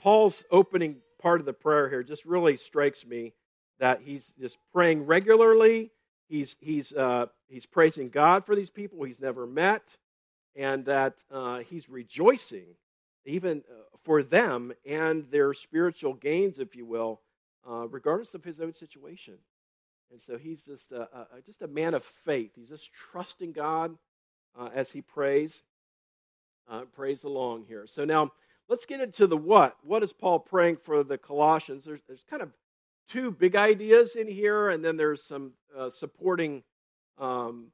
Paul's 0.01 0.45
opening 0.51 0.97
part 1.21 1.41
of 1.41 1.47
the 1.47 1.53
prayer 1.53 1.89
here 1.89 2.03
just 2.03 2.25
really 2.25 2.57
strikes 2.57 3.05
me 3.07 3.33
that 3.79 4.01
he's 4.05 4.25
just 4.41 4.57
praying 4.73 5.07
regularly. 5.07 5.91
He's 6.29 6.57
he's 6.61 6.93
uh, 6.93 7.27
he's 7.49 7.67
praising 7.67 8.09
God 8.09 8.47
for 8.47 8.57
these 8.57 8.71
people 8.71 9.05
he's 9.05 9.21
never 9.21 9.47
met, 9.47 9.83
and 10.57 10.85
that 10.87 11.15
uh, 11.31 11.59
he's 11.59 11.89
rejoicing 11.89 12.75
even 13.25 13.63
uh, 13.71 13.97
for 14.05 14.23
them 14.23 14.73
and 14.85 15.31
their 15.31 15.55
spiritual 15.55 16.15
gains, 16.15 16.59
if 16.59 16.75
you 16.75 16.85
will, 16.85 17.21
uh, 17.69 17.87
regardless 17.89 18.35
of 18.35 18.43
his 18.43 18.61
own 18.61 18.73
situation. 18.73 19.35
And 20.13 20.21
so 20.27 20.37
he's 20.37 20.61
just 20.61 20.93
a, 20.93 21.03
a, 21.03 21.27
just 21.45 21.63
a 21.63 21.67
man 21.67 21.95
of 21.95 22.05
faith. 22.25 22.53
He's 22.55 22.69
just 22.69 22.93
trusting 22.93 23.53
God 23.53 23.97
uh, 24.59 24.69
as 24.75 24.91
he 24.91 25.01
prays. 25.01 25.63
Uh, 26.71 26.83
prays 26.95 27.25
along 27.25 27.65
here. 27.67 27.87
So 27.93 28.05
now 28.05 28.31
let's 28.69 28.87
get 28.87 29.01
into 29.01 29.27
the 29.27 29.37
what. 29.37 29.77
What 29.83 30.03
is 30.03 30.13
Paul 30.13 30.39
praying 30.39 30.77
for 30.85 31.03
the 31.03 31.19
Colossians? 31.19 31.85
There's, 31.85 32.01
there's 32.07 32.25
kind 32.31 32.43
of 32.43 32.51
two 33.09 33.33
big 33.33 33.57
ideas 33.57 34.15
in 34.15 34.29
here, 34.29 34.71
and 34.71 34.85
then 34.85 34.97
there's 34.97 35.25
some 35.25 35.53
uh, 35.77 35.91
supporting 35.91 36.63
um, 37.19 37.73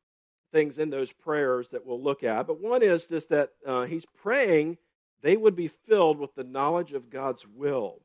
things 0.53 0.79
in 0.79 0.89
those 0.89 1.13
prayers 1.13 1.69
that 1.71 1.85
we'll 1.85 2.03
look 2.03 2.25
at. 2.25 2.47
But 2.47 2.61
one 2.61 2.83
is 2.83 3.05
just 3.05 3.29
that 3.29 3.51
uh, 3.67 3.85
he's 3.85 4.07
praying 4.23 4.79
they 5.23 5.37
would 5.37 5.57
be 5.57 5.69
filled 5.69 6.19
with 6.19 6.35
the 6.35 6.45
knowledge 6.45 6.93
of 6.93 7.11
God's 7.11 7.45
will. 7.47 8.01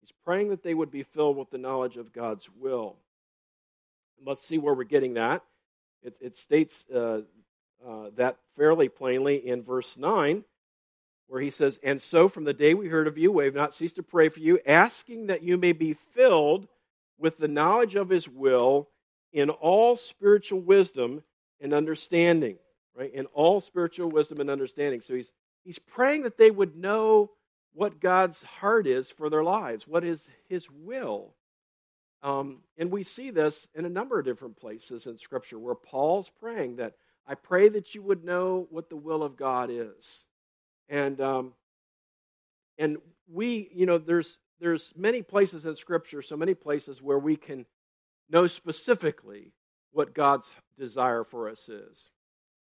He's 0.00 0.12
praying 0.24 0.50
that 0.50 0.62
they 0.62 0.74
would 0.74 0.90
be 0.90 1.02
filled 1.02 1.36
with 1.36 1.50
the 1.50 1.58
knowledge 1.58 1.96
of 1.96 2.12
God's 2.12 2.48
will. 2.58 2.96
Let's 4.24 4.44
see 4.44 4.58
where 4.58 4.74
we're 4.74 4.84
getting 4.84 5.14
that. 5.14 5.42
It, 6.02 6.14
it 6.20 6.36
states 6.36 6.84
uh, 6.94 7.20
uh, 7.86 8.10
that 8.16 8.36
fairly 8.56 8.88
plainly 8.88 9.46
in 9.46 9.62
verse 9.62 9.96
9, 9.96 10.44
where 11.28 11.40
he 11.40 11.50
says, 11.50 11.78
And 11.82 12.00
so 12.00 12.28
from 12.28 12.44
the 12.44 12.52
day 12.52 12.74
we 12.74 12.88
heard 12.88 13.06
of 13.06 13.18
you, 13.18 13.32
we 13.32 13.44
have 13.44 13.54
not 13.54 13.74
ceased 13.74 13.96
to 13.96 14.02
pray 14.02 14.28
for 14.28 14.40
you, 14.40 14.58
asking 14.66 15.26
that 15.26 15.42
you 15.42 15.56
may 15.56 15.72
be 15.72 15.94
filled 16.14 16.68
with 17.18 17.38
the 17.38 17.48
knowledge 17.48 17.94
of 17.94 18.08
his 18.08 18.28
will 18.28 18.88
in 19.32 19.50
all 19.50 19.96
spiritual 19.96 20.60
wisdom 20.60 21.22
and 21.60 21.72
understanding. 21.72 22.56
Right? 22.94 23.12
In 23.14 23.26
all 23.26 23.60
spiritual 23.60 24.10
wisdom 24.10 24.40
and 24.40 24.50
understanding. 24.50 25.00
So 25.00 25.14
he's 25.14 25.32
he's 25.64 25.78
praying 25.78 26.22
that 26.24 26.36
they 26.36 26.50
would 26.50 26.76
know 26.76 27.30
what 27.74 28.00
God's 28.00 28.42
heart 28.42 28.86
is 28.86 29.10
for 29.10 29.30
their 29.30 29.42
lives, 29.42 29.86
what 29.86 30.04
is 30.04 30.20
his 30.48 30.68
will. 30.70 31.34
Um, 32.22 32.58
and 32.78 32.90
we 32.90 33.02
see 33.02 33.30
this 33.30 33.66
in 33.74 33.84
a 33.84 33.90
number 33.90 34.18
of 34.18 34.24
different 34.24 34.56
places 34.56 35.06
in 35.06 35.18
Scripture 35.18 35.58
where 35.58 35.74
Paul's 35.74 36.30
praying 36.40 36.76
that 36.76 36.94
I 37.26 37.34
pray 37.34 37.68
that 37.68 37.94
you 37.94 38.02
would 38.02 38.24
know 38.24 38.66
what 38.70 38.88
the 38.88 38.96
will 38.96 39.22
of 39.22 39.36
God 39.36 39.70
is. 39.70 40.24
And 40.88 41.20
um, 41.20 41.52
and 42.78 42.98
we, 43.30 43.70
you 43.72 43.86
know, 43.86 43.98
there's 43.98 44.38
there's 44.60 44.92
many 44.96 45.22
places 45.22 45.64
in 45.64 45.74
Scripture, 45.74 46.22
so 46.22 46.36
many 46.36 46.54
places 46.54 47.02
where 47.02 47.18
we 47.18 47.36
can 47.36 47.66
know 48.30 48.46
specifically 48.46 49.52
what 49.92 50.14
God's 50.14 50.48
desire 50.78 51.24
for 51.24 51.48
us 51.48 51.68
is. 51.68 52.08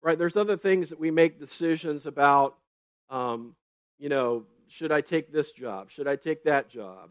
Right? 0.01 0.17
There's 0.17 0.37
other 0.37 0.57
things 0.57 0.89
that 0.89 0.99
we 0.99 1.11
make 1.11 1.39
decisions 1.39 2.05
about. 2.05 2.55
Um, 3.09 3.55
you 3.99 4.09
know, 4.09 4.45
should 4.67 4.91
I 4.91 5.01
take 5.01 5.31
this 5.31 5.51
job? 5.51 5.91
Should 5.91 6.07
I 6.07 6.15
take 6.15 6.45
that 6.45 6.69
job? 6.69 7.09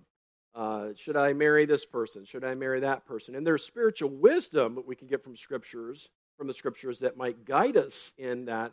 Uh, 0.55 0.89
should 0.97 1.17
I 1.17 1.33
marry 1.33 1.65
this 1.65 1.85
person? 1.85 2.25
Should 2.25 2.45
I 2.45 2.55
marry 2.55 2.81
that 2.81 3.07
person? 3.07 3.35
And 3.35 3.47
there's 3.47 3.65
spiritual 3.65 4.11
wisdom 4.11 4.75
that 4.75 4.87
we 4.87 4.97
can 4.97 5.07
get 5.07 5.23
from 5.23 5.37
scriptures, 5.37 6.09
from 6.37 6.49
the 6.49 6.55
scriptures 6.55 7.01
that 7.01 7.17
might 7.17 7.45
guide 7.45 7.77
us 7.77 8.13
in 8.19 8.47
that. 8.47 8.73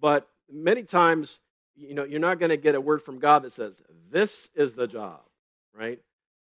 But 0.00 0.28
many 0.52 0.82
times, 0.82 1.40
you 1.76 1.94
know, 1.94 2.04
you're 2.04 2.20
not 2.20 2.38
going 2.38 2.50
to 2.50 2.56
get 2.56 2.74
a 2.74 2.80
word 2.80 3.02
from 3.02 3.18
God 3.18 3.42
that 3.44 3.52
says, 3.52 3.80
this 4.10 4.48
is 4.54 4.74
the 4.74 4.86
job, 4.86 5.20
right? 5.74 5.98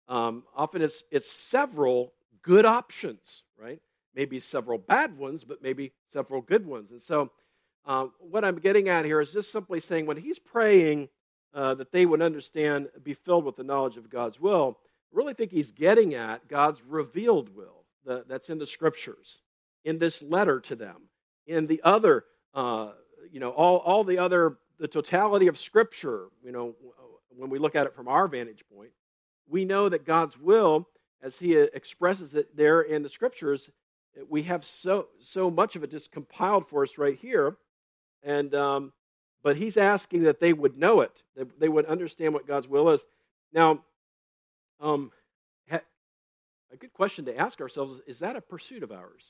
Um, 0.09 0.43
often 0.55 0.81
it's, 0.81 1.03
it's 1.11 1.31
several 1.31 2.13
good 2.41 2.65
options, 2.65 3.43
right? 3.57 3.79
Maybe 4.15 4.39
several 4.39 4.77
bad 4.77 5.17
ones, 5.17 5.43
but 5.43 5.61
maybe 5.61 5.93
several 6.11 6.41
good 6.41 6.65
ones. 6.65 6.91
And 6.91 7.01
so, 7.01 7.31
uh, 7.85 8.07
what 8.19 8.43
I'm 8.43 8.59
getting 8.59 8.89
at 8.89 9.05
here 9.05 9.21
is 9.21 9.31
just 9.31 9.51
simply 9.51 9.79
saying 9.79 10.07
when 10.07 10.17
he's 10.17 10.39
praying 10.39 11.07
uh, 11.53 11.73
that 11.75 11.91
they 11.91 12.05
would 12.05 12.21
understand, 12.21 12.89
be 13.03 13.13
filled 13.13 13.45
with 13.45 13.55
the 13.55 13.63
knowledge 13.63 13.97
of 13.97 14.09
God's 14.09 14.39
will. 14.39 14.77
I 15.13 15.17
really 15.17 15.33
think 15.33 15.51
he's 15.51 15.71
getting 15.71 16.13
at 16.15 16.47
God's 16.47 16.81
revealed 16.87 17.55
will 17.55 17.83
the, 18.05 18.25
that's 18.27 18.49
in 18.49 18.57
the 18.57 18.67
scriptures, 18.67 19.37
in 19.85 19.97
this 19.97 20.21
letter 20.21 20.59
to 20.61 20.75
them, 20.75 21.03
in 21.45 21.67
the 21.67 21.81
other, 21.83 22.25
uh, 22.53 22.91
you 23.31 23.39
know, 23.39 23.51
all, 23.51 23.77
all 23.77 24.03
the 24.03 24.17
other, 24.17 24.57
the 24.79 24.87
totality 24.87 25.47
of 25.47 25.57
scripture, 25.57 26.27
you 26.43 26.51
know, 26.51 26.75
when 27.29 27.49
we 27.49 27.59
look 27.59 27.75
at 27.75 27.85
it 27.85 27.95
from 27.95 28.07
our 28.07 28.27
vantage 28.27 28.63
point, 28.73 28.91
we 29.49 29.65
know 29.65 29.89
that 29.89 30.05
God's 30.05 30.37
will, 30.37 30.87
as 31.21 31.37
he 31.37 31.55
expresses 31.55 32.33
it 32.33 32.55
there 32.55 32.81
in 32.81 33.03
the 33.03 33.09
scriptures, 33.09 33.69
we 34.29 34.43
have 34.43 34.65
so 34.65 35.07
so 35.19 35.49
much 35.51 35.75
of 35.75 35.83
it 35.83 35.91
just 35.91 36.11
compiled 36.11 36.67
for 36.67 36.83
us 36.83 36.97
right 36.97 37.17
here, 37.17 37.55
and 38.23 38.53
um, 38.55 38.93
but 39.47 39.55
he's 39.55 39.77
asking 39.77 40.23
that 40.23 40.41
they 40.41 40.51
would 40.51 40.77
know 40.77 40.99
it, 40.99 41.23
that 41.37 41.57
they 41.57 41.69
would 41.69 41.85
understand 41.85 42.33
what 42.33 42.45
God's 42.45 42.67
will 42.67 42.89
is. 42.89 42.99
Now, 43.53 43.79
um, 44.81 45.09
a 45.71 46.75
good 46.77 46.91
question 46.91 47.23
to 47.23 47.37
ask 47.37 47.61
ourselves 47.61 47.93
is, 47.93 48.01
is 48.07 48.19
that 48.19 48.35
a 48.35 48.41
pursuit 48.41 48.83
of 48.83 48.91
ours? 48.91 49.23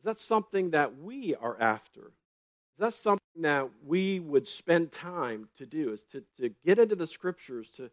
Is 0.00 0.04
that 0.04 0.20
something 0.20 0.72
that 0.72 0.98
we 0.98 1.34
are 1.34 1.58
after? 1.58 2.08
Is 2.08 2.80
that 2.80 2.92
something 2.92 3.40
that 3.40 3.70
we 3.86 4.20
would 4.20 4.46
spend 4.46 4.92
time 4.92 5.48
to 5.56 5.64
do? 5.64 5.94
Is 5.94 6.02
to, 6.12 6.22
to 6.38 6.50
get 6.62 6.78
into 6.78 6.94
the 6.94 7.06
scriptures, 7.06 7.70
to, 7.78 7.90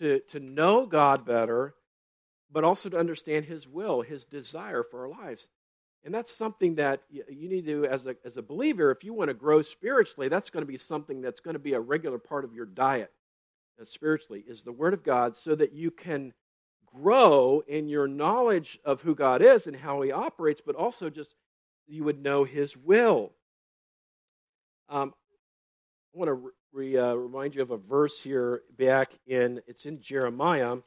to, 0.00 0.18
to 0.32 0.40
know 0.40 0.84
God 0.84 1.24
better, 1.24 1.74
but 2.50 2.64
also 2.64 2.88
to 2.88 2.98
understand 2.98 3.44
His 3.44 3.68
will, 3.68 4.02
His 4.02 4.24
desire 4.24 4.82
for 4.82 5.02
our 5.02 5.10
lives? 5.10 5.46
And 6.04 6.14
that's 6.14 6.34
something 6.34 6.76
that 6.76 7.02
you 7.10 7.48
need 7.48 7.66
to, 7.66 7.84
as 7.84 8.06
a, 8.06 8.16
as 8.24 8.38
a 8.38 8.42
believer, 8.42 8.90
if 8.90 9.04
you 9.04 9.12
want 9.12 9.28
to 9.28 9.34
grow 9.34 9.60
spiritually, 9.60 10.28
that's 10.28 10.48
going 10.48 10.62
to 10.62 10.70
be 10.70 10.78
something 10.78 11.20
that's 11.20 11.40
going 11.40 11.54
to 11.54 11.60
be 11.60 11.74
a 11.74 11.80
regular 11.80 12.18
part 12.18 12.44
of 12.44 12.54
your 12.54 12.64
diet 12.64 13.12
uh, 13.80 13.84
spiritually, 13.84 14.42
is 14.48 14.62
the 14.62 14.72
Word 14.72 14.94
of 14.94 15.04
God, 15.04 15.36
so 15.36 15.54
that 15.54 15.74
you 15.74 15.90
can 15.90 16.32
grow 16.86 17.62
in 17.68 17.88
your 17.88 18.08
knowledge 18.08 18.78
of 18.84 19.02
who 19.02 19.14
God 19.14 19.42
is 19.42 19.66
and 19.66 19.76
how 19.76 20.00
He 20.00 20.10
operates, 20.10 20.62
but 20.64 20.74
also 20.74 21.10
just 21.10 21.34
you 21.86 22.04
would 22.04 22.22
know 22.22 22.44
His 22.44 22.76
will. 22.78 23.32
Um, 24.88 25.12
I 26.14 26.18
want 26.18 26.28
to 26.28 26.50
re, 26.72 26.96
uh, 26.96 27.14
remind 27.14 27.54
you 27.54 27.62
of 27.62 27.70
a 27.70 27.76
verse 27.76 28.20
here 28.20 28.62
back 28.78 29.12
in, 29.26 29.60
it's 29.66 29.84
in 29.84 30.00
Jeremiah. 30.00 30.78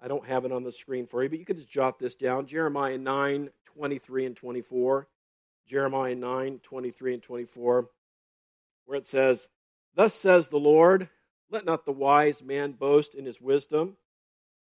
I 0.00 0.08
don't 0.08 0.26
have 0.26 0.44
it 0.44 0.52
on 0.52 0.64
the 0.64 0.72
screen 0.72 1.06
for 1.06 1.22
you, 1.22 1.28
but 1.28 1.38
you 1.38 1.44
can 1.44 1.56
just 1.56 1.68
jot 1.68 1.98
this 1.98 2.14
down. 2.14 2.46
Jeremiah 2.46 2.98
9, 2.98 3.50
23 3.74 4.26
and 4.26 4.36
24. 4.36 5.06
Jeremiah 5.66 6.14
9, 6.14 6.60
23 6.62 7.14
and 7.14 7.22
24, 7.22 7.88
where 8.86 8.98
it 8.98 9.06
says, 9.06 9.46
Thus 9.94 10.14
says 10.14 10.48
the 10.48 10.58
Lord, 10.58 11.08
let 11.50 11.64
not 11.64 11.84
the 11.84 11.92
wise 11.92 12.42
man 12.42 12.72
boast 12.72 13.14
in 13.14 13.24
his 13.24 13.40
wisdom, 13.40 13.96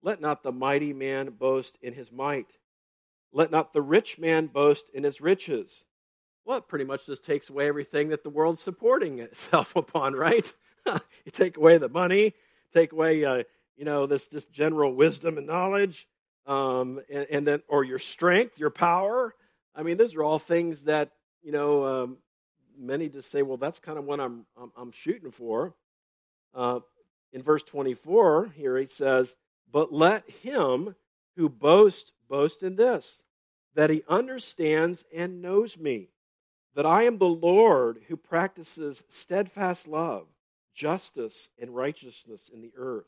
let 0.03 0.21
not 0.21 0.43
the 0.43 0.51
mighty 0.51 0.93
man 0.93 1.29
boast 1.29 1.77
in 1.81 1.93
his 1.93 2.11
might, 2.11 2.47
let 3.31 3.51
not 3.51 3.73
the 3.73 3.81
rich 3.81 4.19
man 4.19 4.47
boast 4.47 4.89
in 4.93 5.03
his 5.03 5.21
riches. 5.21 5.83
Well, 6.45 6.57
it 6.57 6.67
pretty 6.67 6.85
much 6.85 7.05
just 7.05 7.23
takes 7.23 7.49
away 7.49 7.67
everything 7.67 8.09
that 8.09 8.23
the 8.23 8.29
world's 8.29 8.61
supporting 8.61 9.19
itself 9.19 9.75
upon, 9.75 10.13
right? 10.13 10.51
you 10.85 11.31
take 11.31 11.57
away 11.57 11.77
the 11.77 11.89
money, 11.89 12.33
take 12.73 12.91
away, 12.91 13.23
uh, 13.23 13.43
you 13.77 13.85
know, 13.85 14.05
this 14.05 14.27
just 14.27 14.51
general 14.51 14.93
wisdom 14.93 15.37
and 15.37 15.47
knowledge, 15.47 16.07
um, 16.47 17.01
and, 17.11 17.27
and, 17.29 17.47
then 17.47 17.61
or 17.67 17.83
your 17.83 17.99
strength, 17.99 18.57
your 18.57 18.69
power. 18.69 19.35
I 19.75 19.83
mean, 19.83 19.97
those 19.97 20.15
are 20.15 20.23
all 20.23 20.39
things 20.39 20.81
that 20.83 21.11
you 21.41 21.51
know. 21.51 21.85
Um, 21.85 22.17
many 22.77 23.09
just 23.09 23.31
say, 23.31 23.41
"Well, 23.41 23.57
that's 23.57 23.79
kind 23.79 23.97
of 23.97 24.05
what 24.05 24.19
I'm 24.19 24.45
I'm, 24.59 24.71
I'm 24.77 24.91
shooting 24.91 25.31
for." 25.31 25.73
Uh, 26.53 26.79
in 27.31 27.41
verse 27.43 27.63
24, 27.63 28.53
here 28.55 28.77
he 28.77 28.87
says, 28.87 29.35
"But 29.71 29.93
let 29.93 30.29
him 30.29 30.95
who 31.35 31.49
boasts 31.49 32.11
boast 32.29 32.63
in 32.63 32.75
this, 32.75 33.17
that 33.75 33.89
he 33.89 34.03
understands 34.07 35.03
and 35.13 35.41
knows 35.41 35.77
me, 35.77 36.09
that 36.75 36.85
I 36.85 37.03
am 37.03 37.17
the 37.17 37.25
Lord 37.25 37.99
who 38.07 38.17
practices 38.17 39.03
steadfast 39.09 39.87
love, 39.87 40.27
justice, 40.73 41.49
and 41.59 41.75
righteousness 41.75 42.49
in 42.53 42.61
the 42.61 42.73
earth. 42.77 43.07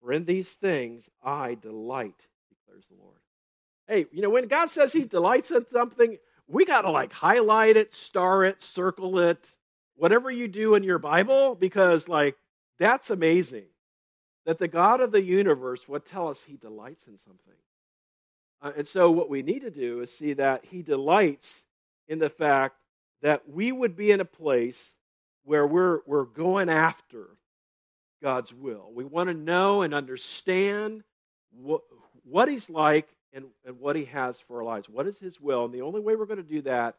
For 0.00 0.12
in 0.12 0.24
these 0.24 0.48
things 0.48 1.08
I 1.22 1.54
delight, 1.54 2.26
declares 2.70 2.84
the 2.90 3.02
Lord. 3.02 3.18
Hey, 3.88 4.06
you 4.12 4.22
know, 4.22 4.30
when 4.30 4.48
God 4.48 4.70
says 4.70 4.92
he 4.92 5.04
delights 5.04 5.50
in 5.50 5.66
something, 5.72 6.18
we 6.46 6.64
got 6.64 6.82
to 6.82 6.90
like 6.90 7.12
highlight 7.12 7.76
it, 7.76 7.94
star 7.94 8.44
it, 8.44 8.62
circle 8.62 9.18
it, 9.18 9.44
whatever 9.96 10.30
you 10.30 10.48
do 10.48 10.74
in 10.74 10.82
your 10.82 10.98
Bible, 10.98 11.54
because 11.54 12.08
like 12.08 12.36
that's 12.78 13.10
amazing 13.10 13.66
that 14.46 14.58
the 14.58 14.68
God 14.68 15.00
of 15.00 15.12
the 15.12 15.22
universe 15.22 15.88
would 15.88 16.06
tell 16.06 16.28
us 16.28 16.38
he 16.46 16.56
delights 16.56 17.06
in 17.06 17.18
something. 17.24 17.54
Uh, 18.62 18.72
and 18.76 18.88
so, 18.88 19.10
what 19.10 19.30
we 19.30 19.42
need 19.42 19.60
to 19.60 19.70
do 19.70 20.00
is 20.00 20.14
see 20.14 20.34
that 20.34 20.64
he 20.70 20.82
delights 20.82 21.62
in 22.08 22.18
the 22.18 22.30
fact 22.30 22.76
that 23.22 23.48
we 23.48 23.72
would 23.72 23.96
be 23.96 24.10
in 24.10 24.20
a 24.20 24.24
place 24.24 24.78
where 25.44 25.66
we're, 25.66 26.00
we're 26.06 26.24
going 26.24 26.68
after 26.68 27.28
God's 28.22 28.52
will. 28.52 28.90
We 28.94 29.04
want 29.04 29.28
to 29.28 29.34
know 29.34 29.82
and 29.82 29.94
understand 29.94 31.02
what, 31.52 31.82
what 32.30 32.48
He's 32.48 32.68
like 32.70 33.08
and, 33.32 33.46
and 33.64 33.78
what 33.80 33.96
He 33.96 34.06
has 34.06 34.36
for 34.46 34.58
our 34.58 34.64
lives. 34.64 34.88
What 34.88 35.06
is 35.06 35.18
His 35.18 35.40
will? 35.40 35.64
And 35.64 35.74
the 35.74 35.82
only 35.82 36.00
way 36.00 36.16
we're 36.16 36.26
going 36.26 36.42
to 36.42 36.42
do 36.42 36.62
that 36.62 36.96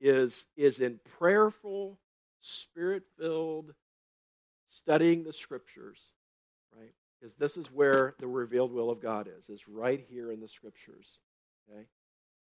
is, 0.00 0.44
is 0.56 0.80
in 0.80 1.00
prayerful, 1.18 1.98
spirit 2.40 3.04
filled 3.18 3.72
studying 4.70 5.24
the 5.24 5.32
Scriptures, 5.32 5.98
right? 6.76 6.92
Because 7.20 7.34
this 7.36 7.56
is 7.56 7.72
where 7.72 8.14
the 8.18 8.26
revealed 8.26 8.72
will 8.72 8.90
of 8.90 9.00
God 9.00 9.28
is, 9.28 9.48
is 9.48 9.66
right 9.68 10.04
here 10.10 10.30
in 10.32 10.40
the 10.40 10.48
Scriptures, 10.48 11.08
okay? 11.70 11.84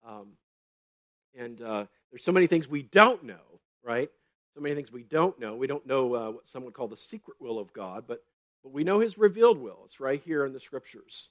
Um, 0.06 0.28
and 1.38 1.62
uh, 1.62 1.84
there's 2.10 2.25
so 2.25 2.32
many 2.32 2.46
things 2.46 2.68
we 2.68 2.82
don't 2.82 3.22
know, 3.25 3.60
right? 3.84 4.10
So 4.54 4.60
many 4.60 4.75
things 4.75 4.92
we 4.92 5.04
don't 5.04 5.38
know. 5.38 5.54
We 5.54 5.66
don't 5.66 5.87
know 5.87 6.14
uh, 6.14 6.30
what 6.32 6.48
some 6.48 6.64
would 6.64 6.75
call 6.75 6.88
the 6.88 6.96
secret 6.96 7.37
will 7.40 7.58
of 7.58 7.72
God, 7.72 8.04
but 8.06 8.22
but 8.62 8.72
we 8.72 8.84
know 8.84 8.98
His 8.98 9.16
revealed 9.16 9.58
will. 9.58 9.82
It's 9.84 10.00
right 10.00 10.20
here 10.25 10.44
in 10.44 10.52
the 10.52 10.60
Scriptures. 10.60 11.28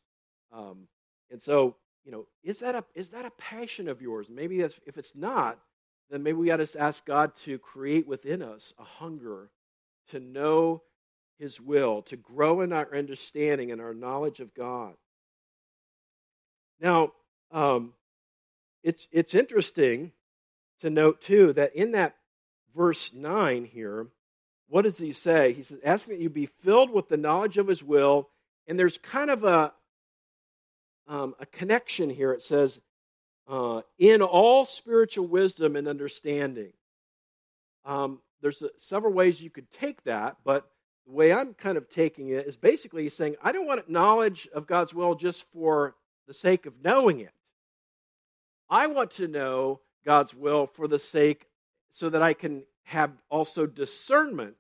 Um, 0.52 0.88
and 1.32 1.42
so, 1.42 1.76
you 2.06 2.12
know, 2.12 2.26
is 2.44 2.60
that 2.60 2.76
a 2.76 2.84
is 2.96 3.10
that 3.10 3.26
a 3.26 3.32
passion 3.32 3.88
of 3.88 4.02
yours? 4.02 4.28
Maybe 4.30 4.62
if 4.62 4.80
it's 4.98 5.14
not, 5.16 5.60
then 6.10 6.24
maybe 6.24 6.38
we 6.38 6.48
got 6.48 6.58
to 6.58 6.80
ask 6.80 7.06
God 7.06 7.32
to 7.46 7.58
create 7.60 8.08
within 8.08 8.42
us 8.42 8.74
a 8.80 8.84
hunger 8.84 9.50
to 10.12 10.20
know 10.20 10.82
His 11.40 11.60
will, 11.60 12.02
to 12.04 12.16
grow 12.16 12.62
in 12.62 12.72
our 12.72 12.88
understanding 12.96 13.72
and 13.72 13.82
our 13.82 13.94
knowledge 13.94 14.40
of 14.40 14.54
God. 14.54 14.94
Now, 16.80 17.12
um, 17.52 17.94
it's, 18.84 19.08
it's 19.12 19.36
interesting 19.36 20.12
to 20.82 20.90
note, 20.90 21.22
too, 21.22 21.54
that 21.54 21.76
in 21.76 21.92
that 21.92 22.16
verse 22.76 23.12
9 23.14 23.66
here, 23.66 24.08
what 24.70 24.84
does 24.84 24.98
he 24.98 25.14
say? 25.14 25.54
He 25.54 25.64
says, 25.64 25.80
asking 25.84 26.16
that 26.16 26.22
you 26.22 26.30
be 26.30 26.46
filled 26.46 26.92
with 26.92 27.10
the 27.10 27.18
knowledge 27.18 27.58
of 27.58 27.68
his 27.68 27.84
will. 27.84 28.30
And 28.68 28.78
there's 28.78 28.98
kind 28.98 29.30
of 29.30 29.44
a, 29.44 29.74
um, 31.08 31.36
a 31.40 31.46
connection 31.46 32.10
here. 32.10 32.34
It 32.34 32.42
says, 32.42 32.80
uh, 33.48 33.82
in 33.98 34.22
all 34.22 34.66
spiritual 34.66 35.28
wisdom 35.28 35.76
and 35.76 35.88
understanding. 35.88 36.74
Um, 37.86 38.20
there's 38.42 38.62
a, 38.62 38.70
several 38.78 39.14
ways 39.14 39.42
you 39.42 39.50
could 39.50 39.72
take 39.72 40.04
that, 40.04 40.38
but 40.44 40.70
the 41.06 41.14
way 41.14 41.32
I'm 41.32 41.54
kind 41.54 41.78
of 41.78 41.90
taking 41.90 42.30
it 42.30 42.46
is 42.46 42.58
basically 42.58 43.04
he's 43.04 43.16
saying, 43.16 43.36
I 43.42 43.54
don't 43.54 43.66
want 43.66 43.90
knowledge 43.90 44.48
of 44.54 44.68
God's 44.68 44.94
will 44.94 45.16
just 45.16 45.46
for 45.54 45.96
the 46.28 46.34
sake 46.34 46.66
of 46.66 46.74
knowing 46.84 47.22
it. 47.22 47.32
I 48.70 48.88
want 48.88 49.12
to 49.12 49.30
know 49.30 49.80
God's 50.06 50.34
will 50.34 50.68
for 50.68 50.88
the 50.88 51.00
sake 51.00 51.48
so 51.92 52.10
that 52.10 52.22
I 52.22 52.34
can 52.34 52.64
have 52.84 53.12
also 53.30 53.66
discernment 53.66 54.58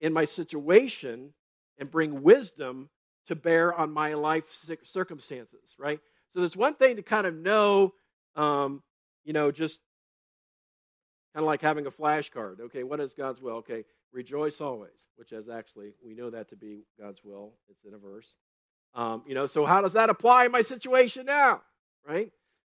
in 0.00 0.12
my 0.12 0.24
situation 0.24 1.32
and 1.78 1.90
bring 1.90 2.22
wisdom 2.22 2.88
to 3.26 3.34
bear 3.34 3.74
on 3.74 3.92
my 3.92 4.14
life 4.14 4.44
circumstances, 4.84 5.74
right? 5.78 6.00
So 6.32 6.40
there's 6.40 6.56
one 6.56 6.74
thing 6.74 6.96
to 6.96 7.02
kind 7.02 7.26
of 7.26 7.34
know, 7.34 7.92
um, 8.34 8.82
you 9.24 9.32
know, 9.32 9.50
just 9.50 9.78
kind 11.34 11.44
of 11.44 11.46
like 11.46 11.62
having 11.62 11.86
a 11.86 11.90
flashcard. 11.90 12.60
Okay, 12.60 12.82
what 12.82 13.00
is 13.00 13.14
God's 13.14 13.40
will? 13.40 13.56
Okay, 13.56 13.84
rejoice 14.12 14.60
always, 14.60 14.90
which 15.16 15.32
is 15.32 15.48
actually, 15.48 15.92
we 16.04 16.14
know 16.14 16.30
that 16.30 16.48
to 16.50 16.56
be 16.56 16.84
God's 17.00 17.20
will. 17.24 17.52
It's 17.68 17.84
in 17.84 17.94
a 17.94 17.98
verse. 17.98 18.26
Um, 18.94 19.22
you 19.26 19.34
know, 19.34 19.46
so 19.46 19.66
how 19.66 19.82
does 19.82 19.92
that 19.92 20.08
apply 20.08 20.46
in 20.46 20.52
my 20.52 20.62
situation 20.62 21.26
now, 21.26 21.60
right? 22.06 22.32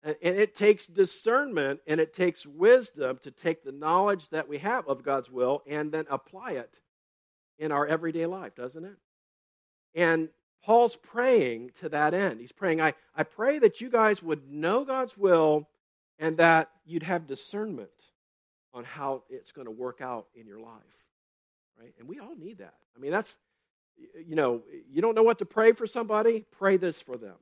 And 0.04 0.16
it 0.22 0.56
takes 0.56 0.88
discernment 0.88 1.82
and 1.88 2.00
it 2.00 2.16
takes 2.16 2.46
wisdom 2.46 3.20
to 3.24 3.32
take 3.32 3.64
the 3.64 3.72
knowledge 3.72 4.30
that 4.30 4.48
we 4.48 4.60
have 4.60 4.88
of 4.88 5.04
God's 5.04 5.30
will 5.30 5.64
and 5.68 5.92
then 5.92 6.06
apply 6.10 6.54
it 6.54 6.74
in 7.60 7.72
our 7.72 7.86
everyday 7.86 8.26
life, 8.26 8.56
doesn't 8.56 8.86
it? 8.86 8.96
And 9.96 10.30
Paul's 10.64 10.96
praying 10.96 11.72
to 11.80 11.90
that 11.90 12.14
end. 12.14 12.40
He's 12.40 12.52
praying, 12.52 12.82
I, 12.82 12.94
I 13.16 13.24
pray 13.24 13.60
that 13.60 13.80
you 13.80 13.90
guys 13.90 14.22
would 14.22 14.52
know 14.52 14.84
God's 14.84 15.18
will 15.18 15.68
and 16.20 16.38
that 16.38 16.70
you'd 16.86 17.04
have 17.04 17.28
discernment 17.28 17.90
on 18.74 18.84
how 18.84 19.24
it's 19.30 19.52
going 19.52 19.66
to 19.66 19.72
work 19.72 20.02
out 20.02 20.28
in 20.36 20.46
your 20.46 20.60
life. 20.60 20.82
Right? 21.80 21.94
And 22.00 22.08
we 22.08 22.20
all 22.20 22.36
need 22.36 22.58
that. 22.58 22.74
I 22.96 23.00
mean, 23.00 23.12
that's, 23.12 23.36
you 24.26 24.36
know, 24.36 24.62
you 24.92 25.02
don't 25.02 25.16
know 25.16 25.24
what 25.24 25.40
to 25.40 25.46
pray 25.46 25.72
for 25.72 25.88
somebody, 25.88 26.46
pray 26.58 26.78
this 26.78 27.00
for 27.00 27.18
them. 27.18 27.36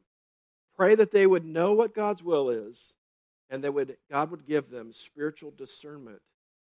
Pray 0.76 0.96
that 0.96 1.12
they 1.12 1.26
would 1.26 1.46
know 1.46 1.74
what 1.74 1.96
God's 1.96 2.22
will 2.22 2.50
is 2.50 2.78
and 3.50 3.64
that 3.64 3.74
would, 3.74 3.96
God 4.12 4.32
would 4.32 4.46
give 4.46 4.70
them 4.70 4.92
spiritual 4.92 5.54
discernment 5.58 6.22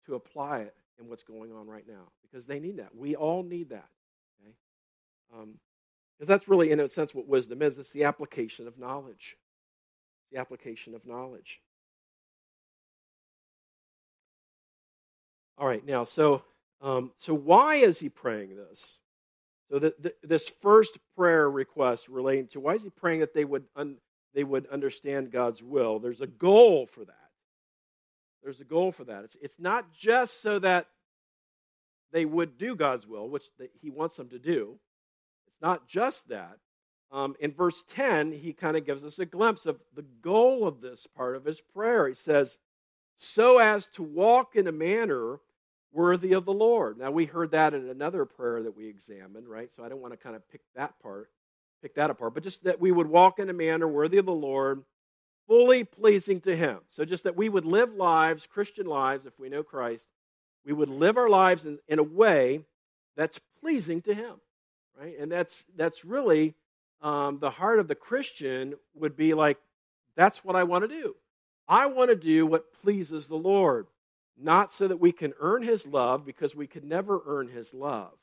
to 0.05 0.15
apply 0.15 0.59
it 0.59 0.75
in 0.99 1.09
what's 1.09 1.23
going 1.23 1.51
on 1.51 1.67
right 1.67 1.85
now 1.87 2.07
because 2.21 2.45
they 2.45 2.59
need 2.59 2.77
that. 2.77 2.95
We 2.95 3.15
all 3.15 3.43
need 3.43 3.69
that. 3.69 3.87
Okay? 4.41 4.53
Um, 5.37 5.55
because 6.19 6.27
that's 6.27 6.49
really, 6.49 6.71
in 6.71 6.81
a 6.81 6.87
sense, 6.89 7.15
what 7.15 7.29
wisdom 7.29 7.61
is 7.61 7.77
it's 7.77 7.93
the 7.93 8.03
application 8.03 8.67
of 8.67 8.77
knowledge. 8.77 9.37
The 10.33 10.39
application 10.39 10.93
of 10.93 11.05
knowledge. 11.05 11.61
All 15.57 15.65
right, 15.65 15.85
now, 15.85 16.03
so 16.03 16.43
um, 16.81 17.11
so 17.17 17.33
why 17.33 17.75
is 17.75 17.99
he 17.99 18.09
praying 18.09 18.55
this? 18.57 18.97
So 19.71 19.79
the, 19.79 19.93
the, 19.99 20.13
this 20.23 20.49
first 20.61 20.97
prayer 21.15 21.49
request 21.49 22.09
relating 22.09 22.47
to 22.49 22.59
why 22.59 22.75
is 22.75 22.83
he 22.83 22.89
praying 22.89 23.21
that 23.21 23.33
they 23.33 23.45
would 23.45 23.65
un, 23.75 23.95
they 24.33 24.43
would 24.43 24.67
understand 24.67 25.31
God's 25.31 25.63
will? 25.63 25.99
There's 25.99 26.21
a 26.21 26.27
goal 26.27 26.87
for 26.87 27.05
that. 27.05 27.15
There's 28.43 28.59
a 28.59 28.65
goal 28.65 28.91
for 28.91 29.05
that. 29.05 29.23
It's 29.25 29.37
it's 29.41 29.59
not 29.59 29.93
just 29.93 30.41
so 30.41 30.59
that 30.59 30.87
they 32.11 32.25
would 32.25 32.57
do 32.57 32.75
God's 32.75 33.07
will, 33.07 33.29
which 33.29 33.43
he 33.81 33.89
wants 33.89 34.17
them 34.17 34.29
to 34.29 34.39
do. 34.39 34.79
Not 35.61 35.87
just 35.87 36.27
that. 36.29 36.57
Um, 37.11 37.35
in 37.39 37.51
verse 37.53 37.83
10, 37.95 38.31
he 38.31 38.53
kind 38.53 38.77
of 38.77 38.85
gives 38.85 39.03
us 39.03 39.17
a 39.19 39.25
glimpse 39.25 39.65
of 39.65 39.79
the 39.95 40.05
goal 40.21 40.67
of 40.67 40.79
this 40.79 41.07
part 41.15 41.35
of 41.35 41.43
his 41.43 41.59
prayer. 41.73 42.07
He 42.07 42.15
says, 42.15 42.57
so 43.17 43.57
as 43.57 43.87
to 43.95 44.03
walk 44.03 44.55
in 44.55 44.67
a 44.67 44.71
manner 44.71 45.39
worthy 45.91 46.33
of 46.33 46.45
the 46.45 46.53
Lord. 46.53 46.97
Now, 46.97 47.11
we 47.11 47.25
heard 47.25 47.51
that 47.51 47.73
in 47.73 47.89
another 47.89 48.25
prayer 48.25 48.63
that 48.63 48.77
we 48.77 48.87
examined, 48.87 49.47
right? 49.47 49.69
So 49.75 49.83
I 49.83 49.89
don't 49.89 50.01
want 50.01 50.13
to 50.13 50.17
kind 50.17 50.35
of 50.35 50.47
pick 50.49 50.61
that 50.75 50.93
part, 51.01 51.29
pick 51.81 51.95
that 51.95 52.09
apart, 52.09 52.33
but 52.33 52.43
just 52.43 52.63
that 52.63 52.79
we 52.79 52.91
would 52.91 53.07
walk 53.07 53.39
in 53.39 53.49
a 53.49 53.53
manner 53.53 53.87
worthy 53.87 54.17
of 54.17 54.25
the 54.25 54.31
Lord, 54.31 54.83
fully 55.47 55.83
pleasing 55.83 56.41
to 56.41 56.55
Him. 56.55 56.79
So 56.89 57.05
just 57.05 57.23
that 57.23 57.35
we 57.35 57.49
would 57.49 57.65
live 57.65 57.93
lives, 57.93 58.47
Christian 58.47 58.85
lives, 58.85 59.25
if 59.25 59.37
we 59.39 59.49
know 59.49 59.63
Christ, 59.63 60.05
we 60.65 60.73
would 60.73 60.89
live 60.89 61.17
our 61.17 61.29
lives 61.29 61.65
in, 61.65 61.79
in 61.87 61.99
a 61.99 62.03
way 62.03 62.61
that's 63.17 63.39
pleasing 63.59 64.01
to 64.03 64.13
Him, 64.13 64.35
right? 64.99 65.17
And 65.19 65.31
that's 65.31 65.63
that's 65.77 66.03
really 66.03 66.55
um, 67.01 67.39
the 67.39 67.49
heart 67.49 67.79
of 67.79 67.87
the 67.87 67.95
Christian 67.95 68.75
would 68.95 69.15
be 69.15 69.33
like, 69.33 69.57
that's 70.15 70.43
what 70.43 70.55
I 70.55 70.63
want 70.63 70.83
to 70.83 71.01
do. 71.01 71.15
I 71.67 71.85
want 71.85 72.09
to 72.09 72.15
do 72.15 72.45
what 72.45 72.73
pleases 72.81 73.27
the 73.27 73.35
Lord, 73.35 73.87
not 74.37 74.73
so 74.73 74.87
that 74.87 74.99
we 74.99 75.11
can 75.11 75.33
earn 75.39 75.63
His 75.63 75.85
love, 75.85 76.25
because 76.25 76.55
we 76.55 76.67
could 76.67 76.83
never 76.83 77.21
earn 77.25 77.47
His 77.47 77.73
love. 77.73 78.13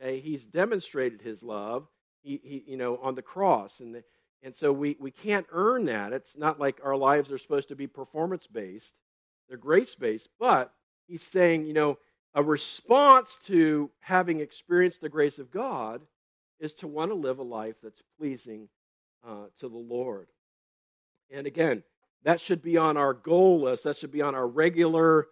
Okay, 0.00 0.20
He's 0.20 0.44
demonstrated 0.44 1.22
His 1.22 1.42
love, 1.42 1.86
he, 2.22 2.40
he 2.42 2.64
you 2.66 2.76
know, 2.76 2.98
on 3.02 3.14
the 3.14 3.22
cross, 3.22 3.80
and 3.80 3.94
the, 3.94 4.04
and 4.42 4.54
so 4.54 4.72
we, 4.72 4.96
we 5.00 5.10
can't 5.10 5.46
earn 5.50 5.86
that. 5.86 6.12
It's 6.12 6.36
not 6.36 6.60
like 6.60 6.80
our 6.84 6.96
lives 6.96 7.32
are 7.32 7.38
supposed 7.38 7.68
to 7.68 7.76
be 7.76 7.86
performance 7.86 8.46
based, 8.46 8.92
they're 9.48 9.56
grace 9.56 9.94
based. 9.94 10.28
But 10.38 10.72
he's 11.06 11.24
saying, 11.24 11.66
you 11.66 11.72
know, 11.72 11.98
a 12.34 12.42
response 12.42 13.36
to 13.46 13.90
having 14.00 14.40
experienced 14.40 15.00
the 15.00 15.08
grace 15.08 15.38
of 15.38 15.50
God 15.50 16.02
is 16.60 16.74
to 16.74 16.88
want 16.88 17.10
to 17.10 17.14
live 17.14 17.38
a 17.38 17.42
life 17.42 17.76
that's 17.82 18.02
pleasing 18.18 18.68
uh, 19.26 19.46
to 19.60 19.68
the 19.68 19.76
Lord. 19.76 20.28
And 21.30 21.46
again, 21.46 21.82
that 22.24 22.40
should 22.40 22.62
be 22.62 22.76
on 22.76 22.96
our 22.96 23.14
goal 23.14 23.62
list, 23.62 23.84
that 23.84 23.96
should 23.96 24.12
be 24.12 24.22
on 24.22 24.34
our 24.34 24.46
regular 24.46 25.28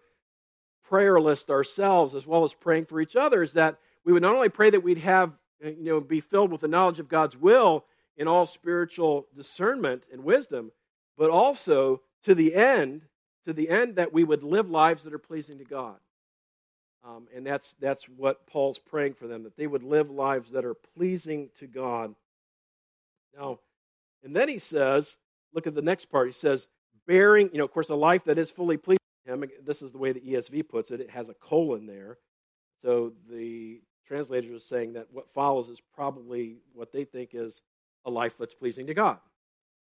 prayer 0.89 1.21
list 1.21 1.51
ourselves, 1.51 2.15
as 2.15 2.27
well 2.27 2.45
as 2.45 2.55
praying 2.55 2.87
for 2.87 3.01
each 3.01 3.17
other, 3.17 3.43
is 3.43 3.53
that 3.53 3.79
we 4.05 4.13
would 4.13 4.23
not 4.23 4.35
only 4.35 4.49
pray 4.49 4.71
that 4.71 4.83
we'd 4.83 4.99
have, 4.99 5.33
you 5.61 5.77
know, 5.85 6.01
be 6.01 6.21
filled 6.21 6.53
with 6.53 6.61
the 6.61 6.69
knowledge 6.69 7.01
of 7.01 7.09
God's 7.09 7.37
will 7.37 7.85
in 8.17 8.29
all 8.29 8.47
spiritual 8.47 9.27
discernment 9.37 10.05
and 10.13 10.23
wisdom, 10.23 10.71
but 11.19 11.31
also 11.31 12.03
to 12.25 12.35
the 12.35 12.55
end, 12.55 13.03
to 13.47 13.53
the 13.53 13.69
end 13.69 13.97
that 13.97 14.13
we 14.13 14.23
would 14.23 14.45
live 14.45 14.71
lives 14.71 15.03
that 15.05 15.15
are 15.15 15.19
pleasing 15.19 15.59
to 15.59 15.65
God. 15.65 15.97
Um, 17.07 17.29
and 17.35 17.47
that's, 17.47 17.75
that's 17.81 18.05
what 18.09 18.47
Paul's 18.49 18.79
praying 18.79 19.15
for 19.15 19.29
them, 19.29 19.45
that 19.45 19.57
they 19.57 19.67
would 19.67 19.85
live 19.85 20.11
lives 20.11 20.51
that 20.53 20.65
are 20.65 20.75
pleasing 20.75 21.51
to 21.61 21.67
God. 21.67 22.15
Now, 23.37 23.61
and 24.25 24.35
then 24.35 24.49
he 24.49 24.59
says, 24.59 25.17
look 25.55 25.67
at 25.67 25.75
the 25.75 25.83
next 25.83 26.07
part. 26.07 26.27
He 26.27 26.33
says, 26.33 26.67
bearing, 27.07 27.51
you 27.53 27.59
know, 27.59 27.65
of 27.65 27.73
course, 27.73 27.91
a 27.91 27.95
life 27.95 28.25
that 28.25 28.39
is 28.39 28.51
fully 28.51 28.77
pleasing 28.77 28.99
to 29.27 29.35
him. 29.35 29.45
This 29.65 29.83
is 29.83 29.93
the 29.93 29.99
way 29.99 30.13
the 30.13 30.21
ESV 30.21 30.69
puts 30.69 30.91
it. 30.91 31.01
It 31.01 31.11
has 31.11 31.29
a 31.29 31.35
colon 31.35 31.87
there. 31.87 32.19
So 32.83 33.13
the 33.31 33.81
translators 34.09 34.63
are 34.63 34.67
saying 34.67 34.95
that 34.95 35.07
what 35.13 35.33
follows 35.33 35.69
is 35.69 35.81
probably 35.95 36.57
what 36.75 36.93
they 36.93 37.05
think 37.05 37.31
is 37.35 37.61
a 38.05 38.11
life 38.11 38.35
that's 38.39 38.55
pleasing 38.55 38.87
to 38.89 38.95
God. 38.95 39.19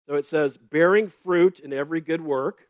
So 0.08 0.14
it 0.14 0.26
says, 0.26 0.56
bearing 0.56 1.12
fruit 1.22 1.60
in 1.60 1.72
every 1.72 2.00
good 2.00 2.22
work. 2.22 2.60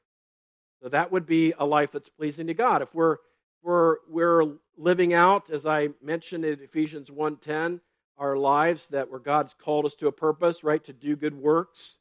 So 0.83 0.89
that 0.89 1.13
would 1.13 1.27
be 1.27 1.55
a 1.57 1.65
life 1.65 1.91
that's 1.93 2.09
pleasing 2.09 2.49
to 2.49 2.55
God. 2.55 2.83
If 2.83 2.93
we're 2.93 3.19
we're 3.63 3.97
we're 4.09 4.55
living 4.77 5.15
out, 5.15 5.51
as 5.51 5.67
I 5.67 5.91
mentioned 6.03 6.45
in 6.45 6.61
Ephesians 6.61 7.11
1:10, 7.11 7.81
our 8.19 8.37
lives 8.37 8.87
that 8.89 9.11
where 9.11 9.21
God's 9.21 9.55
called 9.55 9.87
us 9.87 9.95
to 9.97 10.09
a 10.09 10.13
purpose, 10.13 10.65
right, 10.65 10.83
to 10.85 10.93
do 10.93 11.17
good 11.17 11.35
works 11.35 11.97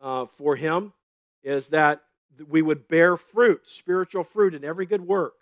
uh, 0.00 0.26
for 0.38 0.56
Him, 0.56 0.92
is 1.42 1.68
that 1.68 2.02
we 2.48 2.62
would 2.62 2.88
bear 2.88 3.16
fruit, 3.16 3.66
spiritual 3.66 4.24
fruit 4.24 4.54
in 4.54 4.64
every 4.64 4.86
good 4.86 5.06
work, 5.06 5.34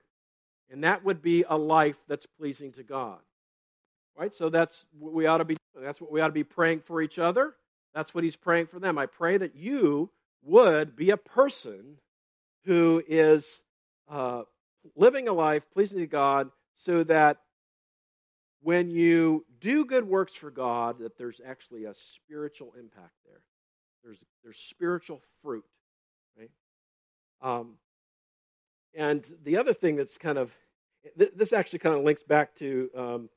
and 0.71 0.85
that 0.85 1.05
would 1.05 1.23
be 1.23 1.45
a 1.49 1.57
life 1.57 1.97
that's 2.09 2.27
pleasing 2.27 2.73
to 2.73 2.83
God. 2.83 3.21
Right? 4.17 4.35
So 4.35 4.49
that's 4.49 4.85
what 4.99 5.13
we 5.13 5.27
ought 5.27 5.39
to 5.39 5.45
be 5.45 5.57
that's 5.81 6.01
what 6.01 6.11
we 6.11 6.21
ought 6.21 6.29
to 6.29 6.33
be 6.33 6.45
praying 6.45 6.81
for 6.81 7.01
each 7.03 7.19
other. 7.19 7.55
That's 7.95 8.15
what 8.15 8.25
he's 8.25 8.37
praying 8.37 8.67
for 8.67 8.79
them. 8.79 8.99
I 8.99 9.07
pray 9.07 9.39
that 9.39 9.55
you 9.55 10.11
would 10.43 10.97
be 10.97 11.11
a 11.11 11.17
person 11.17 11.99
who 12.65 13.03
is 13.07 13.47
uh, 14.09 14.43
living 14.97 15.29
a 15.29 15.33
life 15.33 15.63
pleasing 15.73 15.99
to 15.99 16.07
God 16.07 16.51
so 16.75 17.05
that 17.05 17.39
when 18.63 18.91
you 18.91 19.45
do 19.61 19.85
good 19.85 20.05
works 20.05 20.35
for 20.35 20.51
God, 20.51 20.99
that 21.01 21.17
there's 21.17 21.41
actually 21.45 21.85
a 21.85 21.95
spiritual 22.17 22.73
impact 22.79 23.15
there. 23.25 23.41
There's, 24.05 24.19
there's 24.43 24.59
spiritual 24.59 25.21
fruit, 25.43 25.65
right? 26.39 26.51
Um, 27.43 27.75
and 28.95 29.25
the 29.45 29.59
other 29.59 29.75
thing 29.75 29.97
that's 29.97 30.19
kind 30.19 30.39
of, 30.39 30.53
this 31.17 31.53
actually 31.53 31.79
kind 31.81 31.97
of 31.97 32.05
links 32.05 32.23
back 32.23 32.57
to 32.57 32.91
um, 32.97 33.29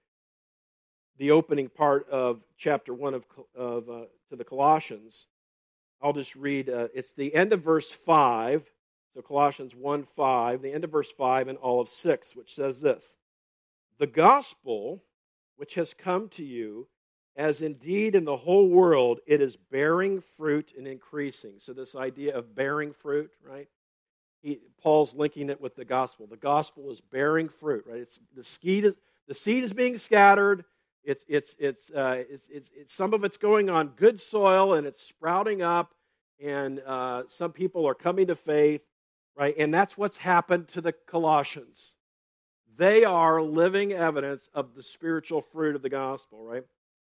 the 1.18 1.32
opening 1.32 1.70
part 1.70 2.10
of 2.10 2.42
chapter 2.58 2.94
1 2.94 3.14
of, 3.14 3.24
of 3.56 3.90
uh, 3.90 4.02
to 4.30 4.36
the 4.36 4.44
Colossians. 4.44 5.28
I'll 6.02 6.14
just 6.14 6.36
read, 6.36 6.68
uh, 6.68 6.88
it's 6.96 7.14
the 7.14 7.34
end 7.36 7.54
of 7.54 7.62
verse 7.62 7.92
5. 7.92 8.64
So 9.14 9.22
Colossians 9.22 9.76
1 9.76 10.04
5, 10.04 10.62
the 10.62 10.72
end 10.72 10.84
of 10.84 10.92
verse 10.92 11.12
5 11.12 11.50
and 11.50 11.58
all 11.58 11.82
of 11.82 11.90
6, 11.90 12.36
which 12.36 12.56
says 12.56 12.80
this 12.80 13.16
The 14.00 14.08
gospel 14.08 15.04
which 15.58 15.76
has 15.76 15.94
come 15.94 16.28
to 16.30 16.44
you, 16.44 16.88
as 17.36 17.62
indeed 17.62 18.16
in 18.16 18.26
the 18.26 18.38
whole 18.38 18.68
world 18.68 19.20
it 19.28 19.42
is 19.42 19.56
bearing 19.56 20.24
fruit 20.38 20.74
and 20.78 20.88
increasing. 20.88 21.54
So, 21.58 21.74
this 21.74 21.96
idea 21.96 22.38
of 22.38 22.56
bearing 22.56 22.94
fruit, 22.94 23.32
right? 23.48 23.68
He, 24.42 24.60
Paul's 24.82 25.14
linking 25.14 25.50
it 25.50 25.62
with 25.62 25.76
the 25.76 25.86
gospel. 25.86 26.26
The 26.26 26.38
gospel 26.38 26.90
is 26.92 27.00
bearing 27.00 27.48
fruit, 27.48 27.86
right? 27.88 28.00
It's 28.00 28.20
the 28.36 28.44
seed, 28.44 28.94
the 29.28 29.36
seed 29.36 29.64
is 29.64 29.74
being 29.74 29.98
scattered, 29.98 30.66
it's, 31.04 31.26
it's, 31.28 31.56
it's, 31.60 31.90
uh, 31.92 32.24
it's, 32.30 32.48
it's, 32.50 32.70
it's, 32.76 32.94
some 32.94 33.14
of 33.14 33.24
it's 33.24 33.38
going 33.38 33.70
on 33.70 33.90
good 33.90 34.22
soil 34.22 34.74
and 34.74 34.86
it's 34.86 35.02
sprouting 35.02 35.62
up, 35.62 35.94
and 36.44 36.80
uh, 36.80 37.24
some 37.28 37.52
people 37.52 37.88
are 37.88 37.96
coming 37.96 38.28
to 38.28 38.36
faith, 38.36 38.82
right? 39.36 39.56
And 39.58 39.74
that's 39.74 39.98
what's 39.98 40.18
happened 40.18 40.68
to 40.70 40.82
the 40.82 40.94
Colossians. 41.08 41.96
They 42.78 43.04
are 43.04 43.42
living 43.42 43.94
evidence 43.94 44.50
of 44.54 44.76
the 44.76 44.84
spiritual 44.84 45.42
fruit 45.42 45.76
of 45.76 45.82
the 45.82 45.90
gospel, 45.90 46.44
right? 46.44 46.64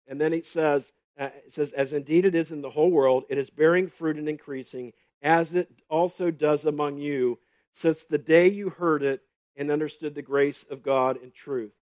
And 0.07 0.19
then 0.19 0.33
it 0.33 0.45
says, 0.45 0.91
uh, 1.19 1.29
it 1.45 1.53
says, 1.53 1.71
as 1.73 1.93
indeed 1.93 2.25
it 2.25 2.35
is 2.35 2.51
in 2.51 2.61
the 2.61 2.69
whole 2.69 2.91
world, 2.91 3.23
it 3.29 3.37
is 3.37 3.49
bearing 3.49 3.87
fruit 3.87 4.17
and 4.17 4.27
increasing, 4.27 4.93
as 5.21 5.55
it 5.55 5.69
also 5.89 6.31
does 6.31 6.65
among 6.65 6.97
you, 6.97 7.39
since 7.71 8.03
the 8.03 8.17
day 8.17 8.49
you 8.49 8.69
heard 8.69 9.03
it 9.03 9.21
and 9.55 9.71
understood 9.71 10.15
the 10.15 10.21
grace 10.21 10.65
of 10.69 10.83
God 10.83 11.17
in 11.21 11.31
truth. 11.31 11.73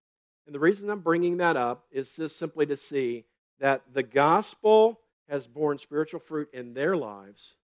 And 0.46 0.54
the 0.54 0.60
reason 0.60 0.90
I'm 0.90 1.00
bringing 1.00 1.38
that 1.38 1.56
up 1.56 1.84
is 1.90 2.10
just 2.10 2.38
simply 2.38 2.66
to 2.66 2.76
see 2.76 3.24
that 3.60 3.82
the 3.92 4.02
gospel 4.02 5.00
has 5.28 5.46
borne 5.46 5.78
spiritual 5.78 6.20
fruit 6.20 6.48
in 6.52 6.74
their 6.74 6.96
lives, 6.96 7.56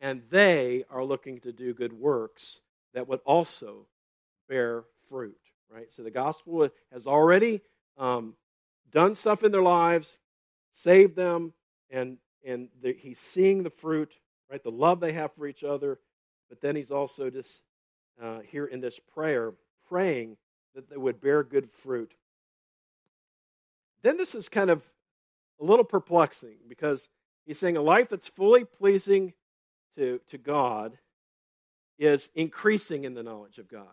and 0.00 0.22
they 0.30 0.84
are 0.90 1.04
looking 1.04 1.40
to 1.40 1.52
do 1.52 1.74
good 1.74 1.92
works 1.92 2.60
that 2.94 3.08
would 3.08 3.20
also 3.24 3.86
bear 4.48 4.84
fruit, 5.08 5.38
right? 5.70 5.88
So 5.96 6.02
the 6.02 6.10
gospel 6.10 6.68
has 6.92 7.06
already 7.06 7.60
um, 7.96 8.34
done 8.90 9.14
stuff 9.14 9.42
in 9.42 9.52
their 9.52 9.62
lives, 9.62 10.18
saved 10.70 11.16
them, 11.16 11.52
and 11.90 12.18
and 12.46 12.68
the, 12.82 12.92
he's 12.92 13.18
seeing 13.18 13.62
the 13.62 13.70
fruit, 13.70 14.12
right? 14.50 14.62
The 14.62 14.70
love 14.70 15.00
they 15.00 15.12
have 15.12 15.32
for 15.34 15.46
each 15.46 15.64
other, 15.64 15.98
but 16.48 16.60
then 16.60 16.76
he's 16.76 16.90
also 16.90 17.30
just 17.30 17.62
uh, 18.22 18.40
here 18.40 18.66
in 18.66 18.80
this 18.80 18.98
prayer 19.12 19.52
praying 19.88 20.36
that 20.74 20.88
they 20.88 20.96
would 20.96 21.20
bear 21.20 21.42
good 21.42 21.68
fruit. 21.82 22.12
Then 24.02 24.16
this 24.16 24.34
is 24.34 24.48
kind 24.48 24.70
of 24.70 24.82
a 25.60 25.64
little 25.64 25.84
perplexing 25.84 26.56
because 26.68 27.08
he's 27.44 27.58
saying 27.58 27.76
a 27.76 27.82
life 27.82 28.08
that's 28.08 28.28
fully 28.28 28.64
pleasing 28.64 29.32
to, 29.98 30.20
to 30.30 30.38
God 30.38 30.96
is 31.98 32.28
increasing 32.34 33.04
in 33.04 33.14
the 33.14 33.22
knowledge 33.22 33.58
of 33.58 33.68
God. 33.68 33.86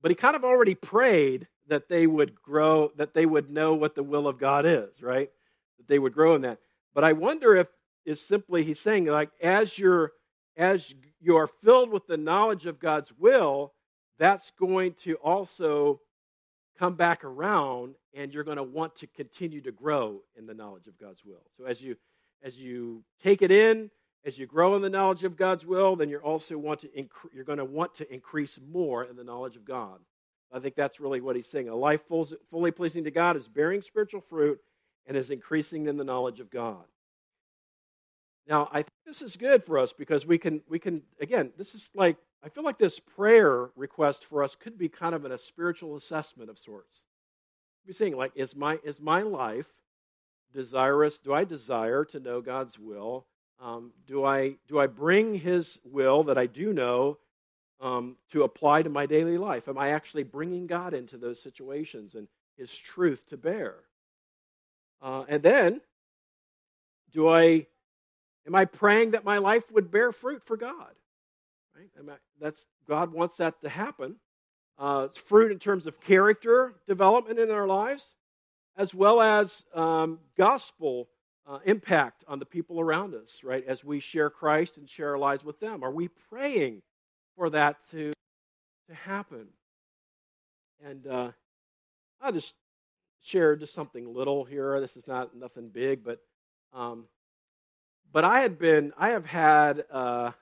But 0.00 0.10
he 0.10 0.14
kind 0.14 0.36
of 0.36 0.44
already 0.44 0.74
prayed 0.74 1.48
that 1.68 1.88
they 1.88 2.06
would 2.06 2.34
grow, 2.40 2.90
that 2.96 3.14
they 3.14 3.26
would 3.26 3.50
know 3.50 3.74
what 3.74 3.94
the 3.94 4.02
will 4.02 4.26
of 4.26 4.38
God 4.38 4.64
is, 4.66 4.90
right? 5.00 5.30
That 5.78 5.88
they 5.88 5.98
would 5.98 6.14
grow 6.14 6.34
in 6.34 6.42
that. 6.42 6.58
But 6.94 7.04
I 7.04 7.12
wonder 7.12 7.56
if 7.56 7.68
is 8.04 8.20
simply 8.20 8.64
he's 8.64 8.80
saying 8.80 9.06
like 9.06 9.30
as 9.40 9.78
you're 9.78 10.12
as 10.56 10.92
you're 11.20 11.48
filled 11.62 11.90
with 11.90 12.06
the 12.06 12.16
knowledge 12.16 12.66
of 12.66 12.80
God's 12.80 13.12
will, 13.16 13.72
that's 14.18 14.50
going 14.58 14.94
to 15.04 15.14
also 15.16 16.00
come 16.78 16.94
back 16.94 17.24
around 17.24 17.94
and 18.12 18.34
you're 18.34 18.44
going 18.44 18.56
to 18.56 18.62
want 18.62 18.96
to 18.96 19.06
continue 19.06 19.60
to 19.62 19.72
grow 19.72 20.20
in 20.36 20.46
the 20.46 20.54
knowledge 20.54 20.88
of 20.88 20.98
God's 20.98 21.24
will. 21.24 21.44
So 21.56 21.64
as 21.64 21.80
you 21.80 21.96
as 22.42 22.58
you 22.58 23.04
take 23.22 23.40
it 23.40 23.52
in, 23.52 23.90
as 24.24 24.38
you 24.38 24.46
grow 24.46 24.76
in 24.76 24.82
the 24.82 24.90
knowledge 24.90 25.24
of 25.24 25.36
God's 25.36 25.66
will, 25.66 25.96
then 25.96 26.08
you're 26.08 26.22
also 26.22 26.56
want 26.56 26.80
to 26.80 26.88
inc- 26.88 27.08
you're 27.34 27.44
going 27.44 27.58
to 27.58 27.64
want 27.64 27.94
to 27.96 28.12
increase 28.12 28.58
more 28.70 29.04
in 29.04 29.16
the 29.16 29.24
knowledge 29.24 29.56
of 29.56 29.64
God. 29.64 29.98
I 30.52 30.60
think 30.60 30.74
that's 30.74 31.00
really 31.00 31.20
what 31.20 31.34
he's 31.34 31.48
saying. 31.48 31.68
A 31.68 31.74
life 31.74 32.02
fully 32.50 32.70
pleasing 32.70 33.04
to 33.04 33.10
God 33.10 33.36
is 33.36 33.48
bearing 33.48 33.82
spiritual 33.82 34.20
fruit 34.20 34.60
and 35.06 35.16
is 35.16 35.30
increasing 35.30 35.86
in 35.86 35.96
the 35.96 36.04
knowledge 36.04 36.40
of 36.40 36.50
God. 36.50 36.84
Now, 38.46 38.68
I 38.70 38.82
think 38.82 38.92
this 39.06 39.22
is 39.22 39.36
good 39.36 39.64
for 39.64 39.78
us 39.78 39.92
because 39.92 40.26
we 40.26 40.38
can 40.38 40.62
we 40.68 40.78
can 40.78 41.02
again, 41.20 41.52
this 41.56 41.74
is 41.74 41.88
like 41.94 42.16
I 42.44 42.48
feel 42.48 42.64
like 42.64 42.78
this 42.78 42.98
prayer 42.98 43.70
request 43.76 44.24
for 44.24 44.42
us 44.42 44.56
could 44.56 44.76
be 44.76 44.88
kind 44.88 45.14
of 45.14 45.24
in 45.24 45.32
a 45.32 45.38
spiritual 45.38 45.96
assessment 45.96 46.50
of 46.50 46.58
sorts. 46.58 47.00
Be 47.86 47.92
saying 47.92 48.16
like, 48.16 48.32
is 48.34 48.54
my 48.54 48.78
is 48.84 49.00
my 49.00 49.22
life 49.22 49.68
desirous? 50.52 51.18
Do 51.18 51.32
I 51.32 51.44
desire 51.44 52.04
to 52.06 52.20
know 52.20 52.40
God's 52.40 52.78
will? 52.78 53.26
Um, 53.62 53.92
do 54.08 54.24
I 54.24 54.56
do 54.68 54.80
I 54.80 54.88
bring 54.88 55.34
His 55.34 55.78
will 55.84 56.24
that 56.24 56.36
I 56.36 56.46
do 56.46 56.72
know 56.72 57.18
um, 57.80 58.16
to 58.32 58.42
apply 58.42 58.82
to 58.82 58.90
my 58.90 59.06
daily 59.06 59.38
life? 59.38 59.68
Am 59.68 59.78
I 59.78 59.90
actually 59.90 60.24
bringing 60.24 60.66
God 60.66 60.94
into 60.94 61.16
those 61.16 61.40
situations 61.40 62.16
and 62.16 62.26
His 62.58 62.76
truth 62.76 63.22
to 63.30 63.36
bear. 63.36 63.76
Uh, 65.00 65.24
and 65.28 65.42
then, 65.42 65.80
do 67.12 67.28
I, 67.28 67.66
am 68.46 68.54
I 68.54 68.64
praying 68.64 69.12
that 69.12 69.24
my 69.24 69.38
life 69.38 69.64
would 69.72 69.90
bear 69.90 70.12
fruit 70.12 70.42
for 70.44 70.56
God? 70.56 70.94
Right? 71.76 71.90
I, 71.98 72.14
that's 72.40 72.60
God 72.88 73.12
wants 73.12 73.36
that 73.38 73.60
to 73.62 73.68
happen. 73.68 74.16
Uh, 74.78 75.06
it's 75.08 75.18
fruit 75.18 75.52
in 75.52 75.58
terms 75.58 75.86
of 75.86 76.00
character 76.00 76.74
development 76.88 77.38
in 77.38 77.50
our 77.50 77.66
lives, 77.66 78.04
as 78.76 78.94
well 78.94 79.20
as 79.20 79.62
um, 79.74 80.18
gospel 80.36 81.08
uh, 81.46 81.58
impact 81.64 82.24
on 82.28 82.38
the 82.38 82.46
people 82.46 82.80
around 82.80 83.14
us, 83.14 83.40
right? 83.42 83.64
As 83.66 83.84
we 83.84 84.00
share 84.00 84.30
Christ 84.30 84.76
and 84.76 84.88
share 84.88 85.10
our 85.10 85.18
lives 85.18 85.44
with 85.44 85.58
them. 85.60 85.82
Are 85.82 85.90
we 85.90 86.08
praying 86.30 86.82
for 87.36 87.50
that 87.50 87.76
to, 87.90 88.12
to 88.88 88.94
happen? 88.94 89.46
And 90.84 91.06
uh, 91.06 91.30
I'll 92.20 92.32
just 92.32 92.54
share 93.22 93.56
just 93.56 93.74
something 93.74 94.12
little 94.12 94.44
here. 94.44 94.80
This 94.80 94.96
is 94.96 95.06
not 95.06 95.36
nothing 95.36 95.68
big, 95.68 96.04
but 96.04 96.20
um, 96.72 97.04
but 98.12 98.24
I 98.24 98.40
had 98.40 98.58
been, 98.58 98.92
I 98.98 99.10
have 99.10 99.24
had 99.24 99.84
uh, 99.90 100.32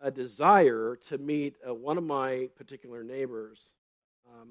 a 0.00 0.10
desire 0.10 0.98
to 1.08 1.16
meet 1.16 1.56
uh, 1.66 1.74
one 1.74 1.96
of 1.96 2.04
my 2.04 2.48
particular 2.56 3.02
neighbors. 3.02 3.58
Um, 4.28 4.50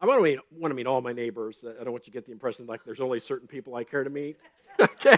I 0.00 0.06
want 0.06 0.18
to 0.18 0.22
meet, 0.22 0.38
want 0.50 0.70
to 0.70 0.74
meet 0.74 0.86
all 0.86 1.00
my 1.00 1.14
neighbors. 1.14 1.64
I 1.64 1.82
don't 1.82 1.92
want 1.92 2.06
you 2.06 2.12
to 2.12 2.16
get 2.16 2.26
the 2.26 2.32
impression 2.32 2.66
like 2.66 2.84
there's 2.84 3.00
only 3.00 3.20
certain 3.20 3.48
people 3.48 3.74
I 3.74 3.84
care 3.84 4.04
to 4.04 4.10
meet. 4.10 4.36
okay, 4.80 5.16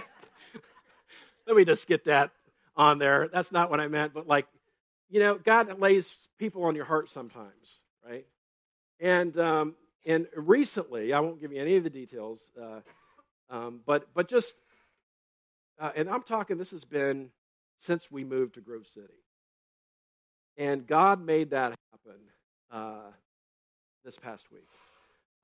let 1.47 1.55
me 1.55 1.65
just 1.65 1.87
get 1.87 2.05
that 2.05 2.31
on 2.75 2.97
there. 2.99 3.29
That's 3.31 3.51
not 3.51 3.69
what 3.69 3.79
I 3.79 3.87
meant, 3.87 4.13
but 4.13 4.27
like, 4.27 4.47
you 5.09 5.19
know, 5.19 5.35
God 5.35 5.79
lays 5.79 6.09
people 6.37 6.63
on 6.63 6.75
your 6.75 6.85
heart 6.85 7.09
sometimes, 7.11 7.81
right? 8.07 8.25
And 8.99 9.37
um, 9.39 9.75
and 10.05 10.27
recently, 10.35 11.13
I 11.13 11.19
won't 11.19 11.41
give 11.41 11.51
you 11.51 11.59
any 11.59 11.75
of 11.75 11.83
the 11.83 11.89
details, 11.89 12.39
uh, 12.61 12.79
um, 13.49 13.81
but 13.85 14.07
but 14.13 14.29
just, 14.29 14.53
uh, 15.79 15.91
and 15.95 16.09
I'm 16.09 16.23
talking. 16.23 16.57
This 16.57 16.71
has 16.71 16.85
been 16.85 17.29
since 17.85 18.09
we 18.11 18.23
moved 18.23 18.55
to 18.55 18.61
Grove 18.61 18.87
City, 18.87 19.07
and 20.57 20.85
God 20.87 21.25
made 21.25 21.51
that 21.51 21.75
happen 21.91 22.19
uh, 22.71 23.11
this 24.05 24.15
past 24.17 24.45
week. 24.51 24.67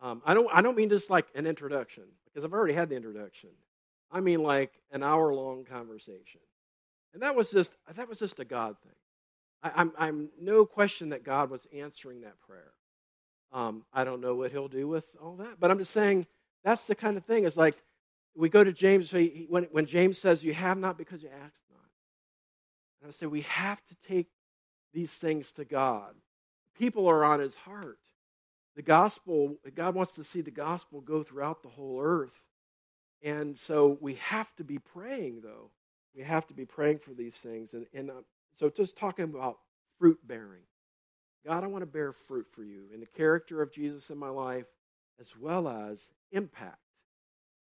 Um, 0.01 0.21
I 0.25 0.33
don't 0.33 0.47
I 0.53 0.61
don't 0.61 0.75
mean 0.75 0.89
just 0.89 1.09
like 1.09 1.25
an 1.35 1.47
introduction 1.47 2.03
because 2.25 2.45
I've 2.45 2.53
already 2.53 2.73
had 2.73 2.89
the 2.89 2.95
introduction. 2.95 3.49
I 4.11 4.19
mean 4.19 4.43
like 4.43 4.71
an 4.91 5.03
hour 5.03 5.33
long 5.33 5.65
conversation, 5.65 6.41
and 7.13 7.23
that 7.23 7.35
was 7.35 7.51
just 7.51 7.71
that 7.95 8.07
was 8.07 8.19
just 8.19 8.39
a 8.39 8.45
God 8.45 8.75
thing. 8.83 8.95
I, 9.63 9.81
I'm 9.81 9.91
I'm 9.97 10.29
no 10.39 10.65
question 10.65 11.09
that 11.09 11.23
God 11.23 11.49
was 11.49 11.67
answering 11.75 12.21
that 12.21 12.39
prayer. 12.47 12.71
Um, 13.51 13.83
I 13.93 14.03
don't 14.03 14.21
know 14.21 14.35
what 14.35 14.51
he'll 14.51 14.67
do 14.67 14.87
with 14.87 15.05
all 15.21 15.37
that, 15.37 15.59
but 15.59 15.71
I'm 15.71 15.79
just 15.79 15.93
saying 15.93 16.27
that's 16.63 16.85
the 16.85 16.95
kind 16.95 17.17
of 17.17 17.25
thing. 17.25 17.45
It's 17.45 17.57
like 17.57 17.75
we 18.35 18.49
go 18.49 18.63
to 18.63 18.73
James 18.73 19.09
so 19.09 19.17
he, 19.17 19.45
when 19.49 19.63
when 19.71 19.85
James 19.85 20.17
says 20.17 20.43
you 20.43 20.53
have 20.53 20.77
not 20.77 20.97
because 20.97 21.23
you 21.23 21.29
ask 21.29 21.59
not. 21.71 21.81
And 23.01 23.09
I 23.09 23.13
say 23.13 23.25
we 23.25 23.41
have 23.41 23.79
to 23.87 23.95
take 24.07 24.27
these 24.93 25.11
things 25.11 25.51
to 25.53 25.65
God. 25.65 26.13
People 26.77 27.07
are 27.07 27.23
on 27.23 27.39
his 27.39 27.55
heart. 27.55 27.99
The 28.75 28.81
gospel, 28.81 29.55
God 29.73 29.95
wants 29.95 30.15
to 30.15 30.23
see 30.23 30.41
the 30.41 30.51
gospel 30.51 31.01
go 31.01 31.23
throughout 31.23 31.63
the 31.63 31.69
whole 31.69 32.01
earth. 32.01 32.33
And 33.25 33.57
so 33.57 33.97
we 34.01 34.15
have 34.15 34.55
to 34.57 34.63
be 34.63 34.77
praying, 34.77 35.41
though. 35.43 35.71
We 36.15 36.21
have 36.23 36.45
to 36.47 36.53
be 36.53 36.65
praying 36.65 36.99
for 36.99 37.11
these 37.13 37.33
things. 37.33 37.73
And, 37.73 37.87
and 37.91 38.11
uh, 38.11 38.21
so 38.53 38.69
just 38.69 38.95
talking 38.95 39.25
about 39.25 39.57
fruit 39.97 40.19
bearing. 40.25 40.61
God, 41.45 41.63
I 41.63 41.67
want 41.67 41.81
to 41.81 41.87
bear 41.87 42.13
fruit 42.27 42.45
for 42.53 42.63
you 42.63 42.83
in 42.93 42.99
the 42.99 43.07
character 43.07 43.63
of 43.63 43.73
Jesus 43.73 44.11
in 44.11 44.17
my 44.19 44.29
life, 44.29 44.67
as 45.19 45.33
well 45.35 45.67
as 45.67 45.97
impact, 46.31 46.77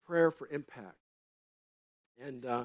prayer 0.08 0.32
for 0.32 0.48
impact. 0.48 0.96
And 2.26 2.46
uh, 2.46 2.64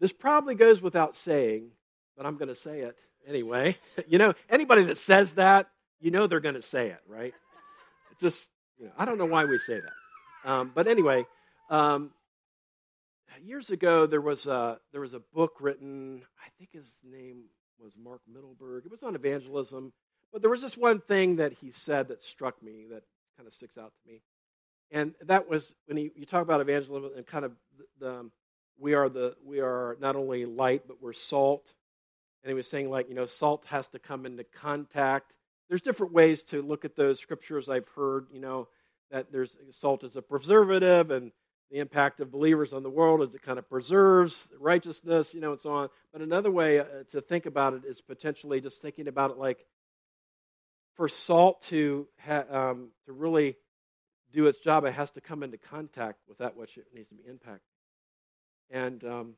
this 0.00 0.12
probably 0.12 0.56
goes 0.56 0.82
without 0.82 1.14
saying, 1.14 1.68
but 2.16 2.26
I'm 2.26 2.36
going 2.36 2.48
to 2.48 2.56
say 2.56 2.80
it 2.80 2.96
anyway. 3.28 3.78
you 4.08 4.18
know, 4.18 4.34
anybody 4.50 4.84
that 4.86 4.98
says 4.98 5.32
that, 5.32 5.68
you 6.00 6.10
know 6.10 6.26
they're 6.26 6.40
going 6.40 6.56
to 6.56 6.62
say 6.62 6.88
it, 6.88 7.00
right? 7.08 7.32
just, 8.20 8.46
you 8.78 8.86
know, 8.86 8.92
I 8.98 9.04
don't 9.04 9.18
know 9.18 9.26
why 9.26 9.44
we 9.44 9.58
say 9.58 9.80
that. 9.80 10.50
Um, 10.50 10.72
but 10.74 10.86
anyway, 10.86 11.26
um, 11.70 12.10
years 13.42 13.70
ago 13.70 14.06
there 14.06 14.20
was 14.20 14.46
a 14.46 14.78
there 14.92 15.00
was 15.00 15.14
a 15.14 15.20
book 15.20 15.54
written. 15.60 16.22
I 16.38 16.48
think 16.58 16.70
his 16.72 16.90
name 17.02 17.44
was 17.78 17.94
Mark 17.96 18.20
Mittelberg. 18.30 18.84
It 18.84 18.90
was 18.90 19.02
on 19.02 19.14
evangelism, 19.14 19.92
but 20.32 20.40
there 20.42 20.50
was 20.50 20.62
this 20.62 20.76
one 20.76 21.00
thing 21.00 21.36
that 21.36 21.52
he 21.52 21.70
said 21.70 22.08
that 22.08 22.22
struck 22.22 22.62
me 22.62 22.86
that 22.90 23.02
kind 23.36 23.46
of 23.46 23.52
sticks 23.52 23.76
out 23.76 23.92
to 23.92 24.12
me, 24.12 24.20
and 24.90 25.14
that 25.26 25.48
was 25.48 25.74
when 25.86 25.96
he, 25.96 26.10
you 26.16 26.26
talk 26.26 26.42
about 26.42 26.60
evangelism 26.60 27.10
and 27.16 27.26
kind 27.26 27.44
of 27.44 27.52
the, 27.78 28.06
the 28.06 28.30
we 28.78 28.94
are 28.94 29.08
the 29.08 29.34
we 29.44 29.60
are 29.60 29.96
not 30.00 30.16
only 30.16 30.46
light 30.46 30.82
but 30.86 31.02
we're 31.02 31.12
salt 31.12 31.72
and 32.44 32.50
he 32.50 32.54
was 32.54 32.68
saying, 32.68 32.90
like, 32.90 33.08
you 33.08 33.14
know, 33.14 33.24
salt 33.24 33.64
has 33.68 33.88
to 33.88 33.98
come 33.98 34.26
into 34.26 34.44
contact. 34.44 35.32
There's 35.70 35.80
different 35.80 36.12
ways 36.12 36.42
to 36.44 36.60
look 36.60 36.84
at 36.84 36.94
those 36.94 37.18
scriptures. 37.18 37.70
I've 37.70 37.88
heard, 37.96 38.26
you 38.30 38.38
know, 38.38 38.68
that 39.10 39.32
there's 39.32 39.56
salt 39.70 40.04
is 40.04 40.14
a 40.14 40.20
preservative 40.20 41.10
and 41.10 41.32
the 41.70 41.78
impact 41.78 42.20
of 42.20 42.30
believers 42.30 42.72
on 42.72 42.82
the 42.82 42.90
world 42.90 43.22
as 43.22 43.34
it 43.34 43.42
kind 43.42 43.58
of 43.58 43.68
preserves 43.68 44.46
righteousness, 44.60 45.32
you 45.32 45.40
know, 45.40 45.52
and 45.52 45.60
so 45.60 45.70
on. 45.70 45.88
But 46.12 46.22
another 46.22 46.50
way 46.50 46.78
uh, 46.78 46.84
to 47.12 47.20
think 47.20 47.46
about 47.46 47.74
it 47.74 47.82
is 47.86 48.00
potentially 48.00 48.60
just 48.60 48.80
thinking 48.80 49.08
about 49.08 49.30
it 49.30 49.38
like 49.38 49.64
for 50.96 51.08
salt 51.08 51.62
to 51.62 52.06
ha- 52.24 52.44
um, 52.50 52.88
to 53.06 53.12
really 53.12 53.56
do 54.32 54.46
its 54.46 54.58
job, 54.58 54.84
it 54.84 54.94
has 54.94 55.10
to 55.12 55.20
come 55.20 55.42
into 55.42 55.56
contact 55.56 56.18
with 56.28 56.38
that 56.38 56.56
which 56.56 56.76
it 56.76 56.86
needs 56.94 57.08
to 57.08 57.14
be 57.14 57.22
impacted. 57.28 57.60
And 58.70 59.04
um, 59.04 59.34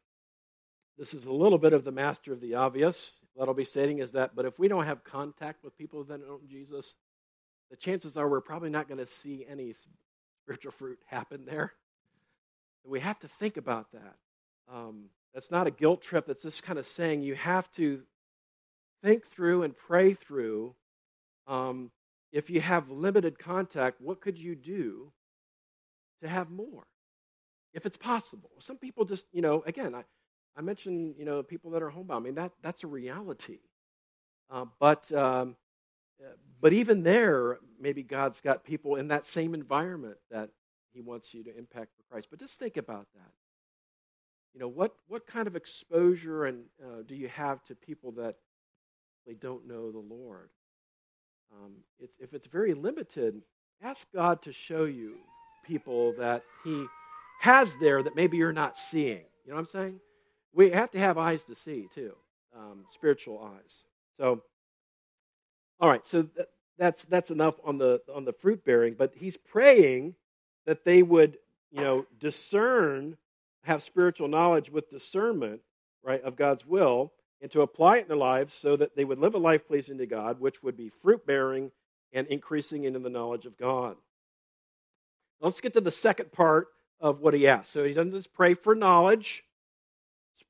this 0.98 1.14
is 1.14 1.26
a 1.26 1.32
little 1.32 1.58
bit 1.58 1.72
of 1.72 1.84
the 1.84 1.92
master 1.92 2.32
of 2.32 2.40
the 2.40 2.54
obvious. 2.54 3.12
What 3.34 3.48
I'll 3.48 3.54
be 3.54 3.66
saying 3.66 3.98
is 3.98 4.12
that, 4.12 4.34
but 4.34 4.46
if 4.46 4.58
we 4.58 4.68
don't 4.68 4.86
have 4.86 5.04
contact 5.04 5.62
with 5.62 5.76
people 5.76 6.02
that 6.04 6.18
don't 6.18 6.26
know 6.26 6.40
Jesus, 6.48 6.94
the 7.70 7.76
chances 7.76 8.16
are 8.16 8.28
we're 8.28 8.40
probably 8.40 8.70
not 8.70 8.88
going 8.88 9.04
to 9.04 9.06
see 9.06 9.44
any 9.48 9.74
spiritual 10.42 10.72
fruit 10.72 10.98
happen 11.06 11.44
there. 11.44 11.72
We 12.86 13.00
have 13.00 13.18
to 13.20 13.28
think 13.28 13.56
about 13.56 13.90
that. 13.92 14.14
Um, 14.72 15.06
that's 15.34 15.50
not 15.50 15.66
a 15.66 15.70
guilt 15.70 16.02
trip. 16.02 16.26
That's 16.26 16.42
just 16.42 16.62
kind 16.62 16.78
of 16.78 16.86
saying 16.86 17.22
you 17.22 17.34
have 17.34 17.70
to 17.72 18.02
think 19.02 19.26
through 19.28 19.64
and 19.64 19.76
pray 19.76 20.14
through. 20.14 20.74
Um, 21.46 21.90
if 22.32 22.50
you 22.50 22.60
have 22.60 22.90
limited 22.90 23.38
contact, 23.38 24.00
what 24.00 24.20
could 24.20 24.38
you 24.38 24.54
do 24.54 25.12
to 26.22 26.28
have 26.28 26.50
more? 26.50 26.86
If 27.74 27.86
it's 27.86 27.96
possible. 27.96 28.50
Some 28.60 28.78
people 28.78 29.04
just, 29.04 29.26
you 29.32 29.42
know, 29.42 29.62
again, 29.66 29.94
I, 29.94 30.04
I 30.56 30.62
mentioned, 30.62 31.16
you 31.18 31.24
know, 31.24 31.42
people 31.42 31.72
that 31.72 31.82
are 31.82 31.90
homebound. 31.90 32.22
I 32.22 32.24
mean, 32.24 32.34
that, 32.36 32.52
that's 32.62 32.84
a 32.84 32.86
reality. 32.86 33.58
Uh, 34.50 34.64
but, 34.80 35.10
um, 35.12 35.56
uh, 36.20 36.32
but 36.60 36.72
even 36.72 37.02
there, 37.02 37.58
maybe 37.78 38.02
God's 38.02 38.40
got 38.40 38.64
people 38.64 38.96
in 38.96 39.08
that 39.08 39.26
same 39.26 39.54
environment 39.54 40.16
that 40.30 40.48
He 40.96 41.02
wants 41.02 41.32
you 41.34 41.44
to 41.44 41.56
impact 41.56 41.90
for 41.96 42.02
Christ. 42.10 42.28
But 42.30 42.40
just 42.40 42.58
think 42.58 42.76
about 42.76 43.06
that. 43.14 43.32
You 44.54 44.60
know, 44.60 44.68
what, 44.68 44.94
what 45.08 45.26
kind 45.26 45.46
of 45.46 45.54
exposure 45.54 46.46
and 46.46 46.64
uh, 46.82 47.02
do 47.06 47.14
you 47.14 47.28
have 47.28 47.62
to 47.64 47.74
people 47.74 48.12
that 48.12 48.36
they 49.26 49.34
don't 49.34 49.68
know 49.68 49.92
the 49.92 49.98
Lord? 49.98 50.48
Um, 51.52 51.72
it's, 52.00 52.16
if 52.18 52.32
it's 52.32 52.46
very 52.46 52.74
limited, 52.74 53.42
ask 53.82 54.06
God 54.14 54.42
to 54.42 54.52
show 54.52 54.84
you 54.84 55.16
people 55.64 56.14
that 56.18 56.42
He 56.64 56.86
has 57.40 57.70
there 57.80 58.02
that 58.02 58.16
maybe 58.16 58.38
you're 58.38 58.52
not 58.52 58.78
seeing. 58.78 59.24
You 59.44 59.50
know 59.50 59.56
what 59.56 59.60
I'm 59.60 59.66
saying? 59.66 60.00
we 60.56 60.70
have 60.70 60.90
to 60.92 60.98
have 60.98 61.18
eyes 61.18 61.44
to 61.44 61.54
see 61.54 61.86
too, 61.94 62.14
um, 62.56 62.86
spiritual 62.92 63.38
eyes. 63.40 63.84
So, 64.18 64.42
all 65.78 65.88
right, 65.88 66.04
so 66.06 66.22
th- 66.22 66.48
that's 66.78 67.04
that's 67.04 67.30
enough 67.30 67.54
on 67.62 67.78
the 67.78 68.00
on 68.12 68.24
the 68.24 68.32
fruit 68.32 68.64
bearing. 68.64 68.94
But 68.98 69.12
he's 69.14 69.36
praying 69.36 70.14
that 70.66 70.84
they 70.84 71.02
would, 71.02 71.38
you 71.70 71.80
know, 71.80 72.06
discern, 72.20 73.16
have 73.62 73.82
spiritual 73.82 74.28
knowledge 74.28 74.70
with 74.70 74.90
discernment, 74.90 75.60
right, 76.02 76.22
of 76.22 76.36
God's 76.36 76.66
will, 76.66 77.12
and 77.40 77.50
to 77.52 77.62
apply 77.62 77.98
it 77.98 78.02
in 78.02 78.08
their 78.08 78.16
lives 78.16 78.54
so 78.54 78.76
that 78.76 78.96
they 78.96 79.04
would 79.04 79.18
live 79.18 79.34
a 79.34 79.38
life 79.38 79.66
pleasing 79.66 79.98
to 79.98 80.06
God, 80.06 80.40
which 80.40 80.62
would 80.62 80.76
be 80.76 80.90
fruit 81.02 81.26
bearing 81.26 81.70
and 82.12 82.26
increasing 82.28 82.84
into 82.84 82.98
the 82.98 83.10
knowledge 83.10 83.46
of 83.46 83.58
God. 83.58 83.96
Let's 85.40 85.60
get 85.60 85.74
to 85.74 85.80
the 85.80 85.90
second 85.90 86.32
part 86.32 86.68
of 86.98 87.20
what 87.20 87.34
he 87.34 87.46
asked. 87.46 87.72
So 87.72 87.84
he 87.84 87.92
doesn't 87.92 88.12
just 88.12 88.32
pray 88.32 88.54
for 88.54 88.74
knowledge, 88.74 89.44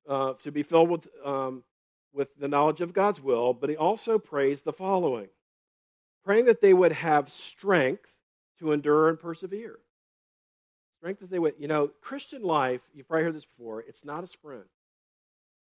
uh, 0.08 0.34
to 0.44 0.52
be 0.52 0.62
filled 0.62 0.90
with, 0.90 1.08
um, 1.24 1.64
with 2.12 2.28
the 2.38 2.48
knowledge 2.48 2.80
of 2.80 2.92
God's 2.92 3.20
will, 3.20 3.52
but 3.52 3.68
he 3.68 3.76
also 3.76 4.18
prays 4.18 4.62
the 4.62 4.72
following 4.72 5.28
praying 6.26 6.46
that 6.46 6.60
they 6.60 6.74
would 6.74 6.92
have 6.92 7.30
strength 7.30 8.10
to 8.58 8.72
endure 8.72 9.08
and 9.08 9.18
persevere. 9.18 9.78
Strength 10.98 11.20
that 11.20 11.30
they 11.30 11.38
would, 11.38 11.54
you 11.58 11.68
know, 11.68 11.90
Christian 12.00 12.42
life, 12.42 12.80
you've 12.94 13.08
probably 13.08 13.24
heard 13.24 13.36
this 13.36 13.44
before, 13.44 13.80
it's 13.82 14.04
not 14.04 14.24
a 14.24 14.26
sprint, 14.26 14.66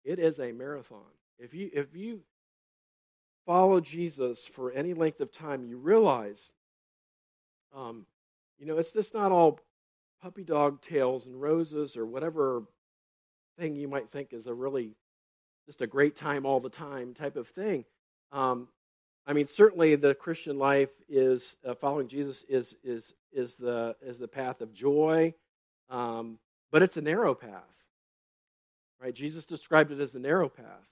it 0.03 0.19
is 0.19 0.39
a 0.39 0.51
marathon. 0.51 0.99
If 1.39 1.53
you, 1.53 1.69
if 1.73 1.95
you 1.95 2.21
follow 3.45 3.79
Jesus 3.79 4.39
for 4.55 4.71
any 4.71 4.93
length 4.93 5.19
of 5.19 5.31
time, 5.31 5.63
you 5.63 5.77
realize 5.77 6.51
Um, 7.75 8.05
you 8.57 8.65
know, 8.65 8.77
it's 8.79 8.93
just 8.93 9.13
not 9.13 9.31
all 9.31 9.59
puppy 10.21 10.43
dog 10.43 10.81
tails 10.81 11.27
and 11.27 11.39
roses 11.39 11.97
or 11.97 12.05
whatever 12.05 12.63
thing 13.59 13.75
you 13.75 13.87
might 13.87 14.09
think 14.09 14.33
is 14.33 14.47
a 14.47 14.53
really 14.53 14.95
just 15.65 15.81
a 15.81 15.87
great 15.87 16.15
time 16.15 16.45
all 16.45 16.59
the 16.59 16.69
time 16.69 17.13
type 17.13 17.35
of 17.35 17.47
thing. 17.49 17.85
Um, 18.31 18.67
I 19.27 19.33
mean, 19.33 19.49
certainly 19.49 19.95
the 19.95 20.15
Christian 20.15 20.57
life 20.57 20.89
is 21.09 21.57
uh, 21.67 21.75
following 21.75 22.07
Jesus 22.07 22.45
is 22.47 22.73
is 22.81 23.13
is 23.33 23.55
the 23.55 23.93
is 24.01 24.19
the 24.19 24.27
path 24.27 24.61
of 24.61 24.73
joy, 24.73 25.33
um, 25.89 26.39
but 26.71 26.81
it's 26.81 26.95
a 26.95 27.01
narrow 27.01 27.35
path, 27.35 27.75
right? 29.01 29.13
Jesus 29.13 29.45
described 29.45 29.91
it 29.91 29.99
as 29.99 30.15
a 30.15 30.19
narrow 30.19 30.47
path, 30.47 30.87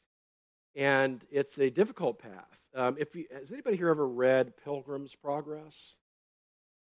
and 0.76 1.24
it's 1.32 1.58
a 1.58 1.69
difficult 1.69 2.19
path. 2.19 2.60
Um, 2.76 2.98
if 3.00 3.15
you, 3.15 3.26
has 3.32 3.54
anybody 3.54 3.78
here 3.78 3.88
ever 3.88 4.06
read 4.06 4.52
Pilgrim's 4.65 5.15
Progress? 5.15 5.95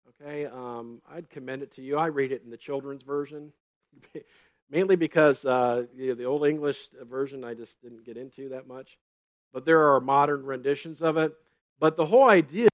Okay, 0.08 0.46
um, 0.46 1.02
I'd 1.12 1.28
commend 1.28 1.62
it 1.62 1.72
to 1.72 1.82
you. 1.82 1.98
I 1.98 2.06
read 2.06 2.32
it 2.32 2.42
in 2.42 2.50
the 2.50 2.56
children's 2.56 3.02
version, 3.02 3.52
mainly 4.70 4.96
because 4.96 5.44
uh, 5.44 5.84
you 5.94 6.08
know, 6.08 6.14
the 6.14 6.24
old 6.24 6.46
English 6.46 6.78
version 7.02 7.44
I 7.44 7.52
just 7.52 7.78
didn't 7.82 8.06
get 8.06 8.16
into 8.16 8.48
that 8.48 8.66
much. 8.66 8.96
But 9.52 9.64
there 9.64 9.94
are 9.94 10.00
modern 10.00 10.44
renditions 10.44 11.02
of 11.02 11.16
it. 11.16 11.32
But 11.78 11.96
the 11.96 12.06
whole 12.06 12.28
idea 12.28 12.68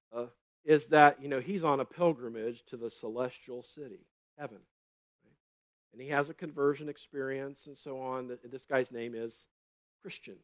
is 0.65 0.87
that 0.87 1.23
you 1.23 1.29
know 1.29 1.41
he's 1.41 1.65
on 1.65 1.81
a 1.81 1.85
pilgrimage 1.85 2.63
to 2.67 2.77
the 2.77 2.91
celestial 2.91 3.63
city, 3.75 4.01
heaven, 4.39 4.59
and 5.93 6.03
he 6.03 6.09
has 6.09 6.29
a 6.29 6.35
conversion 6.35 6.89
experience 6.89 7.67
and 7.67 7.77
so 7.77 8.01
on. 8.01 8.37
This 8.51 8.67
guy's 8.67 8.91
name 8.91 9.15
is 9.15 9.33
Christian, 10.03 10.37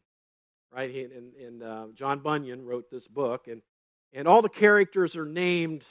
right? 0.75 0.91
He, 0.91 1.03
and, 1.03 1.35
and 1.35 1.63
uh, 1.63 1.87
John 1.95 2.21
Bunyan 2.21 2.65
wrote 2.65 2.91
this 2.91 3.07
book, 3.07 3.49
and 3.49 3.61
and 4.15 4.27
all 4.27 4.41
the 4.41 4.49
characters 4.49 5.15
are 5.15 5.27
named 5.27 5.85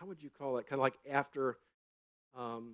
how 0.00 0.06
would 0.06 0.22
you 0.22 0.30
call 0.30 0.56
it? 0.56 0.66
Kind 0.66 0.80
of 0.80 0.82
like 0.82 0.98
after, 1.10 1.58
um, 2.36 2.72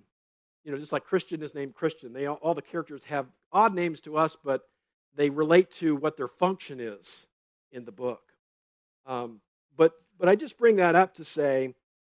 you 0.63 0.71
know, 0.71 0.77
just 0.77 0.93
like 0.93 1.03
Christian 1.03 1.43
is 1.43 1.53
named 1.53 1.75
Christian. 1.75 2.13
They 2.13 2.25
all, 2.25 2.37
all 2.37 2.53
the 2.53 2.61
characters 2.61 3.01
have 3.07 3.25
odd 3.51 3.73
names 3.73 3.99
to 4.01 4.17
us, 4.17 4.37
but 4.45 4.61
they 5.15 5.29
relate 5.29 5.71
to 5.73 5.95
what 5.95 6.17
their 6.17 6.27
function 6.27 6.79
is 6.79 7.25
in 7.71 7.85
the 7.85 7.91
book. 7.91 8.21
Um, 9.05 9.41
but 9.75 9.93
but 10.19 10.29
I 10.29 10.35
just 10.35 10.57
bring 10.57 10.77
that 10.77 10.95
up 10.95 11.15
to 11.15 11.25
say 11.25 11.73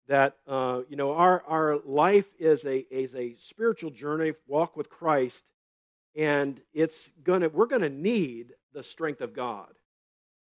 that 0.09 0.37
uh, 0.47 0.81
you 0.89 0.97
know 0.97 1.13
our 1.13 1.43
our 1.47 1.79
life 1.85 2.27
is 2.39 2.65
a 2.65 2.79
is 2.91 3.15
a 3.15 3.37
spiritual 3.41 3.91
journey, 3.91 4.33
walk 4.47 4.77
with 4.77 4.91
Christ, 4.91 5.43
and 6.17 6.61
it's 6.75 6.97
gonna 7.23 7.49
we're 7.49 7.67
gonna 7.67 7.89
need 7.89 8.55
the 8.73 8.83
strength 8.83 9.21
of 9.21 9.35
God, 9.35 9.73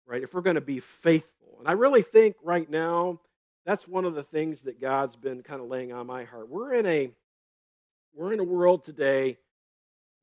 right? 0.07 0.23
If 0.23 0.35
we're 0.35 0.41
gonna 0.41 0.61
be 0.61 0.81
faithful, 0.81 1.57
and 1.59 1.69
I 1.69 1.73
really 1.73 2.03
think 2.03 2.37
right 2.43 2.69
now 2.69 3.21
that's 3.65 3.89
one 3.89 4.05
of 4.05 4.15
the 4.15 4.23
things 4.23 4.63
that 4.63 4.81
God's 4.81 5.17
been 5.17 5.43
kind 5.43 5.61
of 5.61 5.69
laying 5.69 5.93
on 5.93 6.07
my 6.07 6.25
heart. 6.25 6.49
We're 6.49 6.75
in 6.75 6.87
a 6.87 7.11
we're 8.15 8.33
in 8.33 8.41
a 8.41 8.45
world 8.45 8.85
today 8.85 9.39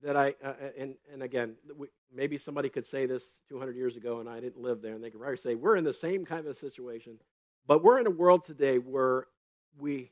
that 0.03 0.17
I 0.17 0.33
uh, 0.43 0.53
and 0.77 0.95
and 1.11 1.23
again 1.23 1.55
we, 1.77 1.87
maybe 2.13 2.37
somebody 2.37 2.69
could 2.69 2.87
say 2.87 3.05
this 3.05 3.23
200 3.49 3.75
years 3.75 3.95
ago 3.95 4.19
and 4.19 4.29
I 4.29 4.39
didn't 4.39 4.61
live 4.61 4.81
there 4.81 4.93
and 4.93 5.03
they 5.03 5.09
could 5.09 5.19
probably 5.19 5.37
say 5.37 5.55
we're 5.55 5.77
in 5.77 5.83
the 5.83 5.93
same 5.93 6.25
kind 6.25 6.47
of 6.47 6.57
situation, 6.57 7.17
but 7.67 7.83
we're 7.83 7.99
in 7.99 8.07
a 8.07 8.11
world 8.11 8.45
today 8.45 8.77
where 8.77 9.27
we 9.77 10.11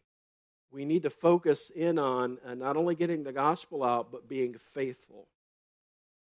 we 0.71 0.85
need 0.85 1.03
to 1.03 1.09
focus 1.09 1.71
in 1.75 1.97
on 1.97 2.37
uh, 2.45 2.53
not 2.53 2.77
only 2.77 2.95
getting 2.95 3.23
the 3.23 3.33
gospel 3.33 3.83
out 3.83 4.11
but 4.11 4.27
being 4.27 4.55
faithful. 4.73 5.27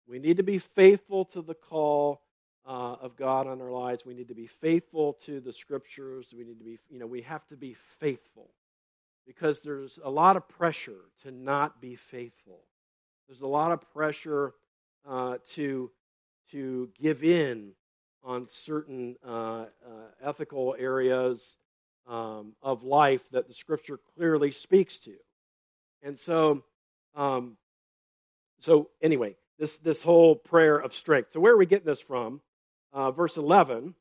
We 0.07 0.19
need 0.19 0.37
to 0.37 0.43
be 0.43 0.57
faithful 0.57 1.25
to 1.25 1.41
the 1.41 1.53
call 1.53 2.21
uh, 2.65 2.95
of 3.01 3.15
God 3.15 3.47
on 3.47 3.61
our 3.61 3.71
lives. 3.71 4.05
We 4.05 4.13
need 4.13 4.27
to 4.29 4.35
be 4.35 4.47
faithful 4.47 5.13
to 5.25 5.39
the 5.39 5.53
scriptures. 5.53 6.33
We 6.35 6.43
need 6.43 6.59
to 6.59 6.65
be, 6.65 6.79
you 6.89 6.99
know, 6.99 7.07
we 7.07 7.21
have 7.21 7.45
to 7.47 7.55
be 7.55 7.75
faithful 7.99 8.49
because 9.25 9.59
there's 9.59 9.99
a 10.03 10.09
lot 10.09 10.35
of 10.37 10.47
pressure 10.47 11.01
to 11.23 11.31
not 11.31 11.81
be 11.81 11.95
faithful. 11.95 12.61
There's 13.29 13.41
a 13.41 13.47
lot 13.47 13.71
of 13.71 13.81
pressure 13.93 14.53
uh, 15.07 15.37
to 15.53 15.89
to 16.51 16.89
give 16.99 17.23
in 17.23 17.71
on 18.23 18.47
certain 18.49 19.15
uh, 19.25 19.29
uh 19.31 19.65
ethical 20.21 20.75
areas 20.77 21.55
um, 22.07 22.53
of 22.61 22.83
life 22.83 23.21
that 23.31 23.47
the 23.47 23.53
Scripture 23.53 23.99
clearly 24.15 24.51
speaks 24.51 24.97
to, 24.99 25.15
and 26.03 26.19
so. 26.19 26.63
Um, 27.15 27.55
so 28.59 28.89
anyway, 29.01 29.35
this 29.57 29.77
this 29.77 30.03
whole 30.03 30.35
prayer 30.35 30.77
of 30.77 30.93
strength. 30.93 31.31
So 31.31 31.39
where 31.39 31.53
are 31.53 31.57
we 31.57 31.65
getting 31.65 31.87
this 31.87 32.01
from? 32.01 32.41
uh, 32.93 33.11
verse 33.11 33.37
11 33.37 33.93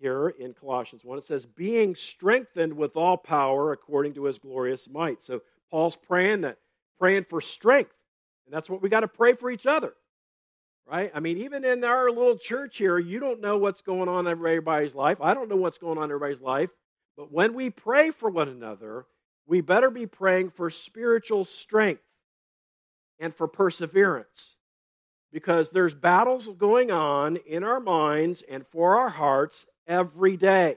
here 0.00 0.28
in 0.28 0.54
Colossians 0.54 1.04
1. 1.04 1.18
It 1.18 1.24
says, 1.24 1.46
being 1.46 1.94
strengthened 1.94 2.72
with 2.72 2.96
all 2.96 3.16
power 3.16 3.72
according 3.72 4.14
to 4.14 4.24
his 4.24 4.38
glorious 4.38 4.88
might. 4.88 5.22
So 5.24 5.40
Paul's 5.70 5.96
praying 5.96 6.42
that, 6.42 6.58
praying 6.98 7.26
for 7.28 7.40
strength. 7.40 7.92
And 8.46 8.54
that's 8.54 8.68
what 8.68 8.82
we 8.82 8.88
got 8.88 9.00
to 9.00 9.08
pray 9.08 9.34
for 9.34 9.50
each 9.50 9.66
other. 9.66 9.92
Right? 10.90 11.12
I 11.14 11.20
mean, 11.20 11.38
even 11.38 11.64
in 11.64 11.84
our 11.84 12.10
little 12.10 12.36
church 12.36 12.76
here, 12.76 12.98
you 12.98 13.20
don't 13.20 13.40
know 13.40 13.56
what's 13.56 13.82
going 13.82 14.08
on 14.08 14.26
in 14.26 14.32
everybody's 14.32 14.94
life. 14.94 15.20
I 15.20 15.34
don't 15.34 15.48
know 15.48 15.56
what's 15.56 15.78
going 15.78 15.98
on 15.98 16.04
in 16.04 16.10
everybody's 16.10 16.42
life. 16.42 16.70
But 17.16 17.32
when 17.32 17.54
we 17.54 17.70
pray 17.70 18.10
for 18.10 18.30
one 18.30 18.48
another, 18.48 19.06
we 19.46 19.60
better 19.60 19.90
be 19.90 20.06
praying 20.06 20.50
for 20.50 20.70
spiritual 20.70 21.44
strength 21.44 22.02
and 23.20 23.34
for 23.34 23.46
perseverance 23.46 24.56
because 25.32 25.70
there's 25.70 25.94
battles 25.94 26.48
going 26.58 26.90
on 26.90 27.36
in 27.46 27.64
our 27.64 27.80
minds 27.80 28.42
and 28.48 28.66
for 28.66 28.98
our 28.98 29.08
hearts 29.08 29.66
every 29.86 30.36
day. 30.36 30.76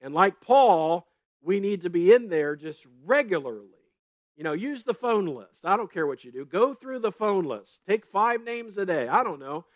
And 0.00 0.14
like 0.14 0.40
Paul, 0.40 1.06
we 1.42 1.60
need 1.60 1.82
to 1.82 1.90
be 1.90 2.12
in 2.12 2.28
there 2.28 2.56
just 2.56 2.84
regularly. 3.04 3.68
You 4.40 4.44
know, 4.44 4.54
use 4.54 4.84
the 4.84 4.94
phone 4.94 5.26
list. 5.26 5.64
I 5.64 5.76
don't 5.76 5.92
care 5.92 6.06
what 6.06 6.24
you 6.24 6.32
do. 6.32 6.46
Go 6.46 6.72
through 6.72 7.00
the 7.00 7.12
phone 7.12 7.44
list. 7.44 7.76
Take 7.86 8.06
five 8.06 8.42
names 8.42 8.78
a 8.78 8.86
day. 8.86 9.06
I 9.06 9.22
don't 9.22 9.38
know. 9.38 9.66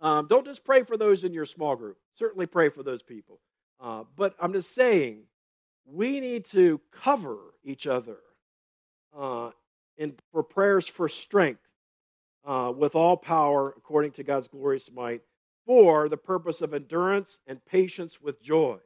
Um, 0.00 0.28
don't 0.28 0.46
just 0.46 0.64
pray 0.64 0.84
for 0.84 0.96
those 0.96 1.24
in 1.24 1.32
your 1.34 1.44
small 1.44 1.74
group. 1.74 1.96
Certainly 2.14 2.46
pray 2.46 2.68
for 2.68 2.84
those 2.84 3.02
people. 3.02 3.40
Uh, 3.80 4.04
but 4.16 4.36
I'm 4.38 4.52
just 4.52 4.76
saying, 4.76 5.24
we 5.84 6.20
need 6.20 6.48
to 6.52 6.80
cover 6.92 7.36
each 7.64 7.88
other 7.88 8.18
uh, 9.18 9.50
in, 9.98 10.14
for 10.30 10.44
prayers 10.44 10.86
for 10.86 11.08
strength 11.08 11.66
uh, 12.46 12.72
with 12.72 12.94
all 12.94 13.16
power 13.16 13.74
according 13.76 14.12
to 14.12 14.22
God's 14.22 14.46
glorious 14.46 14.88
might 14.94 15.22
for 15.66 16.08
the 16.08 16.16
purpose 16.16 16.60
of 16.60 16.74
endurance 16.74 17.40
and 17.48 17.58
patience 17.66 18.20
with 18.22 18.40
joy. 18.40 18.76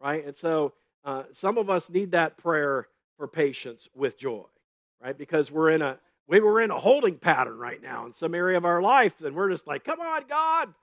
Right? 0.00 0.26
And 0.26 0.36
so 0.36 0.72
uh, 1.04 1.22
some 1.32 1.58
of 1.58 1.70
us 1.70 1.88
need 1.88 2.10
that 2.10 2.38
prayer 2.38 2.88
for 3.22 3.28
patience 3.28 3.88
with 3.94 4.18
joy, 4.18 4.42
right? 5.00 5.16
Because 5.16 5.48
we're 5.48 5.70
in 5.70 5.80
a 5.80 5.96
we 6.26 6.40
were 6.40 6.60
in 6.60 6.72
a 6.72 6.80
holding 6.80 7.18
pattern 7.18 7.56
right 7.56 7.80
now 7.80 8.04
in 8.04 8.14
some 8.14 8.34
area 8.34 8.56
of 8.56 8.64
our 8.64 8.82
life, 8.82 9.12
and 9.20 9.36
we're 9.36 9.48
just 9.48 9.64
like, 9.64 9.84
come 9.84 10.00
on, 10.00 10.24
God, 10.28 10.74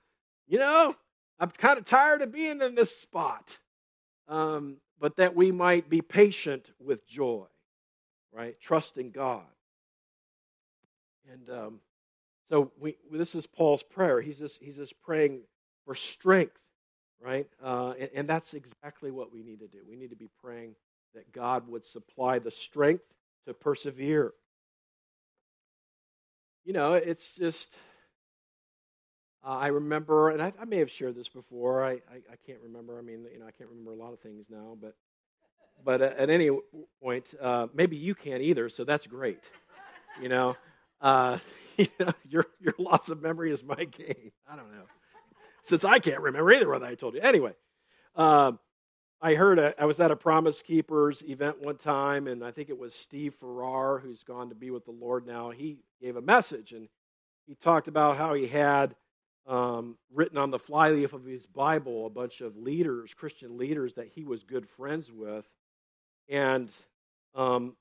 you 0.48 0.58
know, 0.58 0.96
I'm 1.38 1.50
kind 1.50 1.78
of 1.78 1.84
tired 1.84 2.22
of 2.22 2.32
being 2.32 2.62
in 2.62 2.76
this 2.76 2.96
spot. 2.96 3.58
Um, 4.30 4.78
but 5.02 5.18
that 5.18 5.36
we 5.36 5.52
might 5.52 5.90
be 5.90 6.02
patient 6.02 6.72
with 6.80 7.06
joy, 7.10 7.44
right? 8.32 8.56
Trusting 8.62 9.12
God. 9.12 9.44
And 11.30 11.50
um, 11.50 11.80
so 12.48 12.72
we, 12.80 12.96
this 13.12 13.36
is 13.36 13.48
Paul's 13.48 13.84
prayer. 13.84 14.22
He's 14.22 14.40
just, 14.40 14.60
he's 14.62 14.78
just 14.78 14.94
praying 15.02 15.42
for 15.84 15.94
strength, 15.94 16.56
right? 17.22 17.50
Uh, 17.62 17.96
and, 18.00 18.10
and 18.16 18.30
that's 18.30 18.54
exactly 18.54 19.12
what 19.12 19.34
we 19.34 19.44
need 19.44 19.60
to 19.60 19.68
do. 19.68 19.80
We 19.90 19.98
need 19.98 20.12
to 20.12 20.16
be 20.16 20.30
praying 20.42 20.76
that 21.16 21.32
God 21.32 21.68
would 21.68 21.86
supply 21.86 22.40
the 22.40 22.52
strength 22.52 23.04
to 23.46 23.54
persevere. 23.54 24.34
You 26.66 26.74
know, 26.74 26.94
it's 26.94 27.32
just, 27.36 27.76
uh, 29.44 29.58
I 29.58 29.68
remember, 29.68 30.30
and 30.30 30.42
I, 30.42 30.54
I, 30.60 30.66
may 30.66 30.78
have 30.78 30.92
shared 30.92 31.16
this 31.16 31.30
before. 31.30 31.84
I, 31.84 31.94
I, 31.94 32.18
I, 32.32 32.36
can't 32.46 32.60
remember. 32.64 33.00
I 33.00 33.02
mean, 33.02 33.26
you 33.34 33.40
know, 33.40 33.48
I 33.48 33.52
can't 33.52 33.70
remember 33.70 33.94
a 33.94 33.96
lot 33.96 34.14
of 34.14 34.20
things 34.20 34.46
now, 34.50 34.78
but, 34.80 34.94
but 35.84 36.02
at 36.02 36.30
any 36.30 36.50
point, 37.02 37.26
uh, 37.42 37.68
maybe 37.74 37.96
you 37.96 38.14
can't 38.14 38.42
either. 38.42 38.70
So 38.70 38.84
that's 38.84 39.08
great. 39.08 39.40
You 40.22 40.30
know, 40.30 40.58
uh, 41.02 41.40
your 42.28 42.46
your 42.60 42.74
loss 42.78 43.10
of 43.10 43.22
memory 43.22 43.52
is 43.52 43.64
my 43.64 43.76
gain. 43.98 44.32
I 44.50 44.56
don't 44.56 44.72
know, 44.72 44.84
since 45.64 45.84
I 45.84 46.00
can't 46.00 46.22
remember 46.22 46.52
either 46.52 46.70
what 46.70 46.84
I 46.84 46.96
told 46.96 47.16
you. 47.16 47.22
Anyway, 47.22 47.54
um, 48.16 48.60
I 49.22 49.34
heard 49.34 49.60
a, 49.60 49.74
I 49.80 49.86
was 49.86 50.00
at 50.00 50.12
a 50.12 50.16
Promise 50.16 50.62
Keepers 50.62 51.22
event 51.28 51.62
one 51.62 51.76
time, 51.76 52.28
and 52.28 52.44
I 52.44 52.52
think 52.52 52.70
it 52.70 52.78
was 52.78 52.94
Steve 52.94 53.36
Farrar, 53.36 54.00
who's 54.00 54.24
gone 54.24 54.50
to 54.50 54.56
be 54.56 54.72
with 54.72 54.86
the 54.86 54.92
Lord 54.92 55.28
now. 55.28 55.50
He 55.50 55.78
gave 56.02 56.16
a 56.16 56.22
message, 56.22 56.72
and 56.72 56.88
he 57.46 57.56
talked 57.56 57.90
about 57.90 58.16
how 58.16 58.34
he 58.34 58.48
had 58.48 58.96
um, 59.46 59.98
written 60.14 60.38
on 60.38 60.52
the 60.52 60.60
flyleaf 60.60 61.12
of 61.12 61.26
his 61.26 61.46
Bible 61.46 62.06
a 62.06 62.10
bunch 62.10 62.40
of 62.40 62.56
leaders, 62.56 63.14
Christian 63.14 63.58
leaders 63.58 63.96
that 63.96 64.08
he 64.08 64.24
was 64.24 64.44
good 64.44 64.70
friends 64.78 65.12
with, 65.12 65.46
and 66.30 66.70
um, 67.36 67.76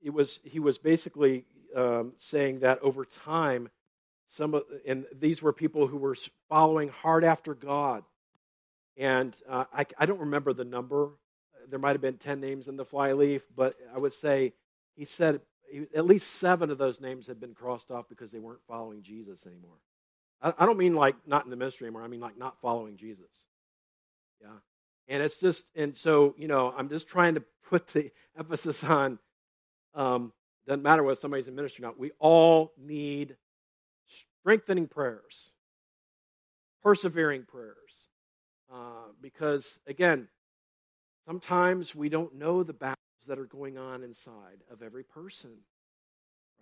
it 0.00 0.14
was 0.14 0.40
he 0.44 0.60
was 0.60 0.78
basically 0.78 1.44
um, 1.76 2.12
saying 2.18 2.60
that 2.60 2.78
over 2.80 3.04
time, 3.04 3.68
some 4.36 4.54
of, 4.54 4.62
and 4.86 5.04
these 5.12 5.42
were 5.42 5.52
people 5.52 5.86
who 5.88 5.98
were 5.98 6.16
following 6.48 6.88
hard 6.88 7.22
after 7.22 7.54
God. 7.54 8.02
And 8.96 9.34
uh, 9.48 9.64
I, 9.72 9.86
I, 9.98 10.06
don't 10.06 10.20
remember 10.20 10.52
the 10.52 10.64
number 10.64 11.10
there 11.68 11.78
might 11.78 11.92
have 11.92 12.00
been 12.00 12.18
10 12.18 12.40
names 12.40 12.68
in 12.68 12.76
the 12.76 12.84
flyleaf, 12.84 13.42
but 13.56 13.74
I 13.94 13.98
would 13.98 14.12
say 14.12 14.52
he 14.94 15.04
said 15.04 15.40
at 15.94 16.06
least 16.06 16.34
seven 16.34 16.70
of 16.70 16.78
those 16.78 17.00
names 17.00 17.26
had 17.26 17.40
been 17.40 17.54
crossed 17.54 17.90
off 17.90 18.08
because 18.08 18.30
they 18.30 18.38
weren't 18.38 18.60
following 18.68 19.02
Jesus 19.02 19.46
anymore. 19.46 19.78
I, 20.42 20.66
don't 20.66 20.76
mean 20.76 20.94
like 20.94 21.16
not 21.26 21.44
in 21.44 21.50
the 21.50 21.56
ministry 21.56 21.86
anymore. 21.86 22.02
I 22.02 22.08
mean 22.08 22.20
like 22.20 22.38
not 22.38 22.60
following 22.60 22.96
Jesus. 22.96 23.30
Yeah. 24.40 24.58
And 25.08 25.22
it's 25.22 25.38
just, 25.38 25.64
and 25.74 25.96
so, 25.96 26.34
you 26.36 26.48
know, 26.48 26.72
I'm 26.76 26.88
just 26.88 27.08
trying 27.08 27.34
to 27.34 27.42
put 27.68 27.88
the 27.88 28.10
emphasis 28.38 28.84
on 28.84 29.18
um, 29.94 30.32
doesn't 30.66 30.82
matter 30.82 31.02
whether 31.02 31.18
somebody's 31.18 31.48
in 31.48 31.54
ministry 31.54 31.84
or 31.84 31.88
not. 31.88 31.98
We 31.98 32.12
all 32.18 32.72
need 32.78 33.36
strengthening 34.40 34.86
prayers, 34.86 35.50
persevering 36.82 37.44
prayers. 37.44 37.74
Uh, 38.72 39.12
because, 39.20 39.66
again, 39.86 40.28
sometimes 41.26 41.94
we 41.94 42.08
don't 42.08 42.34
know 42.34 42.62
the 42.62 42.72
battles 42.72 42.96
that 43.28 43.38
are 43.38 43.46
going 43.46 43.78
on 43.78 44.02
inside 44.02 44.62
of 44.70 44.82
every 44.82 45.04
person, 45.04 45.50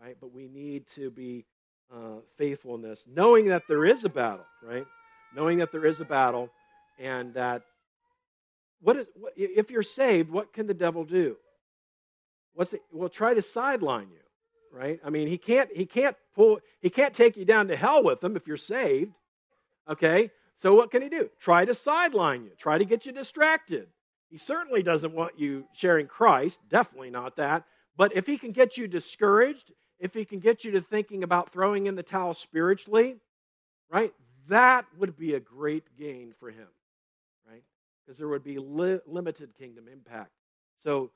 right? 0.01 0.17
But 0.21 0.33
we 0.33 0.49
need 0.49 0.85
to 0.95 1.11
be 1.11 1.45
uh, 1.93 2.21
faithful 2.37 2.75
in 2.75 2.83
this, 2.83 3.05
knowing 3.07 3.49
that 3.49 3.63
there 3.69 3.85
is 3.85 4.05
a 4.05 4.09
battle, 4.09 4.47
right? 4.63 4.87
Knowing 5.35 5.59
that 5.59 5.73
there 5.73 5.87
is 5.87 6.01
a 6.01 6.05
battle, 6.05 6.51
and 6.99 7.35
that 7.35 7.63
what 8.81 8.97
is 8.97 9.07
what, 9.15 9.33
if 9.37 9.71
you're 9.71 9.83
saved, 9.83 10.31
what 10.31 10.53
can 10.53 10.67
the 10.67 10.75
devil 10.75 11.05
do? 11.05 11.37
What's 12.55 12.73
it, 12.73 12.83
well, 12.93 13.09
try 13.09 13.33
to 13.35 13.43
sideline 13.43 14.09
you, 14.11 14.79
right? 14.79 15.01
I 15.05 15.11
mean, 15.11 15.29
he 15.29 15.39
can't 15.39 15.71
he 15.75 15.87
can't 15.87 16.17
pull 16.35 16.59
he 16.81 16.91
can't 16.91 17.15
take 17.15 17.37
you 17.37 17.45
down 17.45 17.69
to 17.69 17.77
hell 17.77 18.03
with 18.03 18.23
him 18.23 18.37
if 18.37 18.47
you're 18.47 18.57
saved. 18.57 19.13
Okay, 19.89 20.31
so 20.63 20.75
what 20.75 20.93
can 20.93 21.03
he 21.03 21.09
do? 21.09 21.29
Try 21.41 21.65
to 21.65 21.75
sideline 21.75 22.45
you. 22.45 22.53
Try 22.57 22.79
to 22.79 22.85
get 22.85 23.05
you 23.05 23.11
distracted. 23.11 23.89
He 24.31 24.39
certainly 24.39 24.85
doesn't 24.85 25.13
want 25.13 25.37
you 25.37 25.65
sharing 25.75 26.07
Christ. 26.07 26.57
Definitely 26.71 27.11
not 27.11 27.37
that. 27.37 27.65
But 27.97 28.17
if 28.17 28.27
he 28.27 28.39
can 28.39 28.53
get 28.53 28.77
you 28.77 28.87
discouraged, 28.87 29.73
if 29.99 30.15
he 30.15 30.25
can 30.25 30.39
get 30.39 30.65
you 30.65 30.71
to 30.73 30.81
thinking 30.81 31.25
about 31.25 31.53
throwing 31.53 31.89
in 31.89 31.97
the 31.97 32.03
towel 32.05 32.35
spiritually, 32.35 33.17
right? 33.91 34.15
That 34.49 34.87
would 34.99 35.17
be 35.19 35.35
a 35.35 35.41
great 35.41 35.85
gain 35.99 36.33
for 36.39 36.49
him, 36.49 36.69
right? 37.51 37.65
Because 38.07 38.17
there 38.17 38.29
would 38.29 38.45
be 38.45 38.59
li- 38.59 39.01
limited 39.05 39.57
kingdom 39.59 39.89
impact. 39.93 40.31
So 40.85 41.11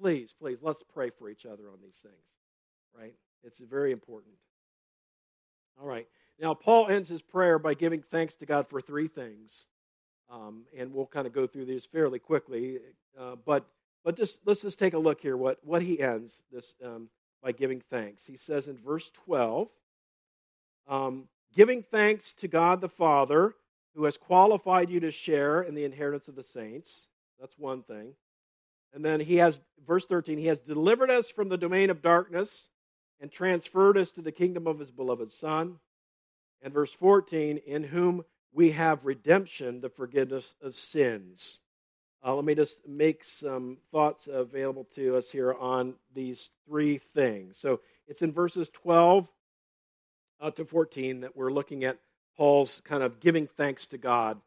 please, 0.00 0.34
please, 0.36 0.58
let's 0.62 0.82
pray 0.92 1.10
for 1.16 1.30
each 1.30 1.46
other 1.46 1.68
on 1.70 1.78
these 1.80 1.98
things, 2.02 2.14
right? 2.98 3.14
It's 3.44 3.60
very 3.60 3.92
important. 3.92 4.34
All 5.80 5.86
right. 5.86 6.06
Now, 6.40 6.54
Paul 6.54 6.88
ends 6.88 7.08
his 7.08 7.22
prayer 7.22 7.58
by 7.58 7.74
giving 7.74 8.02
thanks 8.10 8.34
to 8.36 8.46
God 8.46 8.66
for 8.68 8.80
three 8.80 9.08
things. 9.08 9.66
Um, 10.30 10.62
and 10.76 10.94
we'll 10.94 11.06
kind 11.06 11.26
of 11.26 11.32
go 11.32 11.46
through 11.46 11.66
these 11.66 11.84
fairly 11.84 12.18
quickly. 12.18 12.78
Uh, 13.18 13.36
but 13.44 13.66
but 14.04 14.16
just 14.16 14.38
let's 14.46 14.62
just 14.62 14.78
take 14.78 14.94
a 14.94 14.98
look 14.98 15.20
here. 15.20 15.36
What 15.36 15.58
what 15.64 15.82
he 15.82 16.00
ends 16.00 16.32
this 16.52 16.72
um, 16.84 17.08
by 17.42 17.52
giving 17.52 17.82
thanks. 17.90 18.22
He 18.26 18.36
says 18.36 18.68
in 18.68 18.78
verse 18.78 19.10
12, 19.26 19.68
um, 20.88 21.24
giving 21.54 21.82
thanks 21.82 22.32
to 22.34 22.48
God 22.48 22.80
the 22.80 22.88
Father 22.88 23.54
who 23.94 24.04
has 24.04 24.16
qualified 24.16 24.90
you 24.90 25.00
to 25.00 25.10
share 25.10 25.62
in 25.62 25.74
the 25.74 25.84
inheritance 25.84 26.28
of 26.28 26.36
the 26.36 26.44
saints. 26.44 27.08
That's 27.40 27.58
one 27.58 27.82
thing. 27.82 28.14
And 28.92 29.04
then 29.04 29.20
he 29.20 29.36
has, 29.36 29.60
verse 29.86 30.04
13, 30.06 30.38
he 30.38 30.46
has 30.46 30.58
delivered 30.58 31.10
us 31.10 31.28
from 31.28 31.48
the 31.48 31.56
domain 31.56 31.90
of 31.90 32.02
darkness 32.02 32.68
and 33.20 33.30
transferred 33.30 33.96
us 33.96 34.10
to 34.12 34.22
the 34.22 34.32
kingdom 34.32 34.66
of 34.66 34.78
his 34.78 34.90
beloved 34.90 35.30
Son. 35.32 35.76
And 36.62 36.72
verse 36.72 36.92
14, 36.92 37.58
in 37.66 37.82
whom 37.84 38.24
we 38.52 38.72
have 38.72 39.04
redemption, 39.04 39.80
the 39.80 39.88
forgiveness 39.88 40.54
of 40.62 40.76
sins. 40.76 41.60
Uh, 42.24 42.34
let 42.34 42.44
me 42.44 42.54
just 42.54 42.86
make 42.86 43.24
some 43.24 43.78
thoughts 43.92 44.28
available 44.30 44.86
to 44.94 45.16
us 45.16 45.30
here 45.30 45.54
on 45.54 45.94
these 46.14 46.50
three 46.66 46.98
things. 47.14 47.56
So 47.58 47.80
it's 48.06 48.20
in 48.22 48.32
verses 48.32 48.68
12 48.74 49.26
uh, 50.40 50.50
to 50.50 50.64
14 50.64 51.20
that 51.20 51.36
we're 51.36 51.52
looking 51.52 51.84
at 51.84 51.98
Paul's 52.36 52.82
kind 52.84 53.02
of 53.02 53.20
giving 53.20 53.46
thanks 53.56 53.86
to 53.88 53.98
God 53.98 54.38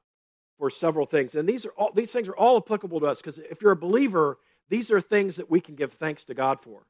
for 0.60 0.70
several 0.70 1.06
things. 1.06 1.36
And 1.36 1.48
these 1.48 1.66
are 1.66 1.72
all 1.72 1.92
these 1.94 2.12
things 2.12 2.28
are 2.28 2.36
all 2.36 2.58
applicable 2.58 3.00
to 3.00 3.08
us 3.08 3.20
because 3.20 3.40
if 3.40 3.62
you're 3.62 3.72
a 3.72 3.76
believer, 3.76 4.38
these 4.70 4.92
are 4.92 5.02
things 5.02 5.38
that 5.38 5.50
we 5.50 5.60
can 5.60 5.76
give 5.76 5.94
thanks 5.94 6.26
to 6.26 6.34
God 6.34 6.60
for. 6.62 6.86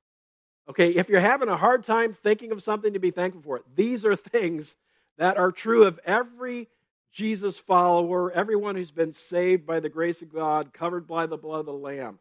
Okay, 0.70 0.92
if 0.92 1.10
you're 1.10 1.20
having 1.20 1.50
a 1.50 1.58
hard 1.58 1.86
time 1.86 2.16
thinking 2.24 2.52
of 2.52 2.64
something 2.64 2.94
to 2.94 3.00
be 3.00 3.12
thankful 3.12 3.42
for, 3.42 3.62
these 3.76 4.06
are 4.06 4.16
things 4.16 4.76
that 5.18 5.38
are 5.38 5.52
true 5.52 5.84
of 5.84 6.00
every 6.06 6.68
Jesus 7.12 7.60
follower, 7.60 8.32
everyone 8.32 8.76
who's 8.76 8.92
been 8.92 9.14
saved 9.14 9.66
by 9.66 9.80
the 9.80 9.90
grace 9.90 10.22
of 10.22 10.34
God, 10.34 10.74
covered 10.74 11.08
by 11.08 11.28
the 11.28 11.38
blood 11.38 11.60
of 11.60 11.66
the 11.68 11.74
Lamb. 11.74 12.18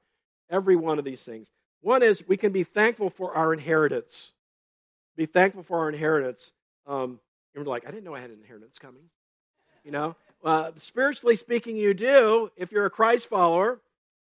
Every 0.51 0.77
one 0.77 0.99
of 0.99 1.05
these 1.05 1.23
things. 1.23 1.49
One 1.81 2.03
is 2.03 2.23
we 2.29 2.37
can 2.37 2.53
be 2.53 2.63
thankful 2.63 3.09
for 3.09 3.35
our 3.35 3.55
inheritance. 3.55 4.33
Be 5.17 5.27
thankful 5.27 5.63
for 5.63 5.79
our 5.79 5.89
inheritance. 5.89 6.53
Um, 6.87 7.19
we're 7.55 7.65
like, 7.65 7.87
I 7.87 7.91
didn't 7.91 8.05
know 8.05 8.15
I 8.15 8.21
had 8.21 8.31
an 8.31 8.39
inheritance 8.41 8.79
coming. 8.79 9.03
You 9.83 9.93
know, 9.93 10.17
uh, 10.45 10.73
spiritually 10.77 11.37
speaking, 11.37 11.77
you 11.77 11.95
do 11.95 12.51
if 12.57 12.71
you're 12.71 12.87
a 12.87 12.91
Christ 12.91 13.29
follower. 13.29 13.81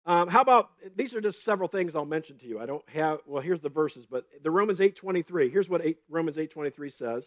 Um, 0.05 0.28
how 0.30 0.41
about 0.41 0.70
these 0.95 1.14
are 1.14 1.22
just 1.22 1.43
several 1.43 1.68
things 1.68 1.95
I'll 1.95 2.05
mention 2.05 2.38
to 2.39 2.47
you. 2.47 2.59
I 2.59 2.66
don't 2.66 2.88
have 2.89 3.20
well. 3.28 3.41
Here's 3.41 3.62
the 3.62 3.70
verses, 3.70 4.05
but 4.09 4.26
the 4.43 4.49
Romans 4.49 4.80
eight 4.80 4.95
twenty 4.95 5.22
three. 5.22 5.49
Here's 5.49 5.70
what 5.70 5.86
8, 5.86 5.97
Romans 6.09 6.38
eight 6.38 6.51
twenty 6.51 6.70
three 6.70 6.89
says 6.89 7.26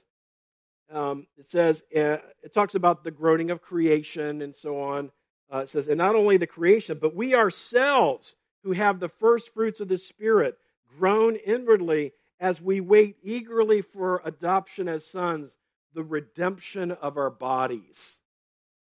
um, 0.92 1.26
it 1.36 1.50
says, 1.50 1.82
uh, 1.94 2.18
it 2.42 2.52
talks 2.52 2.74
about 2.74 3.04
the 3.04 3.10
groaning 3.10 3.50
of 3.50 3.62
creation 3.62 4.42
and 4.42 4.54
so 4.54 4.80
on. 4.80 5.10
Uh, 5.52 5.58
it 5.58 5.68
says, 5.68 5.88
and 5.88 5.98
not 5.98 6.14
only 6.14 6.36
the 6.36 6.46
creation, 6.46 6.98
but 7.00 7.14
we 7.14 7.34
ourselves 7.34 8.34
who 8.62 8.72
have 8.72 9.00
the 9.00 9.08
first 9.08 9.52
fruits 9.54 9.80
of 9.80 9.88
the 9.88 9.98
Spirit 9.98 10.56
groan 10.98 11.36
inwardly 11.36 12.12
as 12.40 12.60
we 12.60 12.80
wait 12.80 13.16
eagerly 13.22 13.82
for 13.82 14.20
adoption 14.24 14.88
as 14.88 15.04
sons, 15.04 15.52
the 15.94 16.02
redemption 16.02 16.90
of 16.92 17.16
our 17.16 17.30
bodies. 17.30 18.16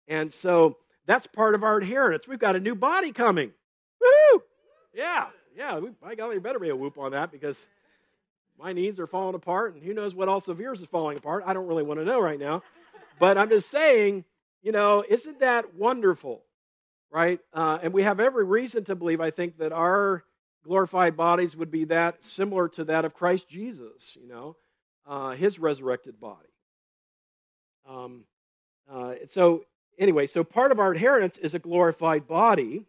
And 0.08 0.34
so 0.34 0.78
that's 1.06 1.28
part 1.28 1.56
of 1.56 1.64
our 1.64 1.80
inheritance. 1.80 2.28
We've 2.28 2.40
got 2.40 2.56
a 2.56 2.60
new 2.60 2.76
body 2.76 3.12
coming. 3.12 3.52
Woo! 4.02 4.42
Yeah, 4.94 5.28
yeah. 5.56 5.78
We, 5.80 5.90
by 6.02 6.16
golly, 6.16 6.36
there 6.36 6.42
better 6.42 6.60
be 6.60 6.70
a 6.70 6.76
whoop 6.76 6.98
on 6.98 7.12
that 7.12 7.32
because 7.32 7.58
my 8.60 8.74
knees 8.74 9.00
are 9.00 9.08
falling 9.08 9.36
apart, 9.36 9.76
and 9.76 9.84
who 9.84 9.94
knows 9.94 10.16
what 10.16 10.30
else 10.30 10.48
of 10.48 10.60
yours 10.60 10.80
is 10.80 10.88
falling 10.88 11.18
apart. 11.18 11.44
I 11.46 11.54
don't 11.54 11.68
really 11.68 11.84
want 11.84 12.00
to 12.00 12.06
know 12.06 12.20
right 12.20 12.40
now. 12.40 12.64
But 13.20 13.38
I'm 13.38 13.50
just 13.50 13.70
saying, 13.70 14.26
you 14.62 14.72
know, 14.72 15.04
isn't 15.08 15.40
that 15.40 15.76
wonderful? 15.76 16.44
Right? 17.12 17.40
Uh, 17.54 17.80
and 17.82 17.94
we 17.94 18.04
have 18.04 18.20
every 18.20 18.44
reason 18.44 18.84
to 18.86 18.96
believe, 18.96 19.22
I 19.22 19.32
think, 19.32 19.58
that 19.60 19.72
our 19.72 20.24
glorified 20.66 21.16
bodies 21.16 21.56
would 21.56 21.72
be 21.72 21.86
that 21.86 22.24
similar 22.24 22.68
to 22.70 22.86
that 22.86 23.06
of 23.06 23.14
Christ 23.14 23.48
Jesus, 23.48 24.18
you 24.20 24.28
know, 24.28 24.56
uh, 25.06 25.32
his 25.32 25.60
resurrected 25.60 26.20
body. 26.20 26.50
Um, 27.88 28.24
uh, 28.92 29.14
so, 29.30 29.66
anyway, 30.00 30.28
so 30.28 30.44
part 30.44 30.72
of 30.72 30.80
our 30.80 30.94
inheritance 30.94 31.38
is 31.38 31.54
a 31.54 31.60
glorified 31.60 32.28
body. 32.28 32.84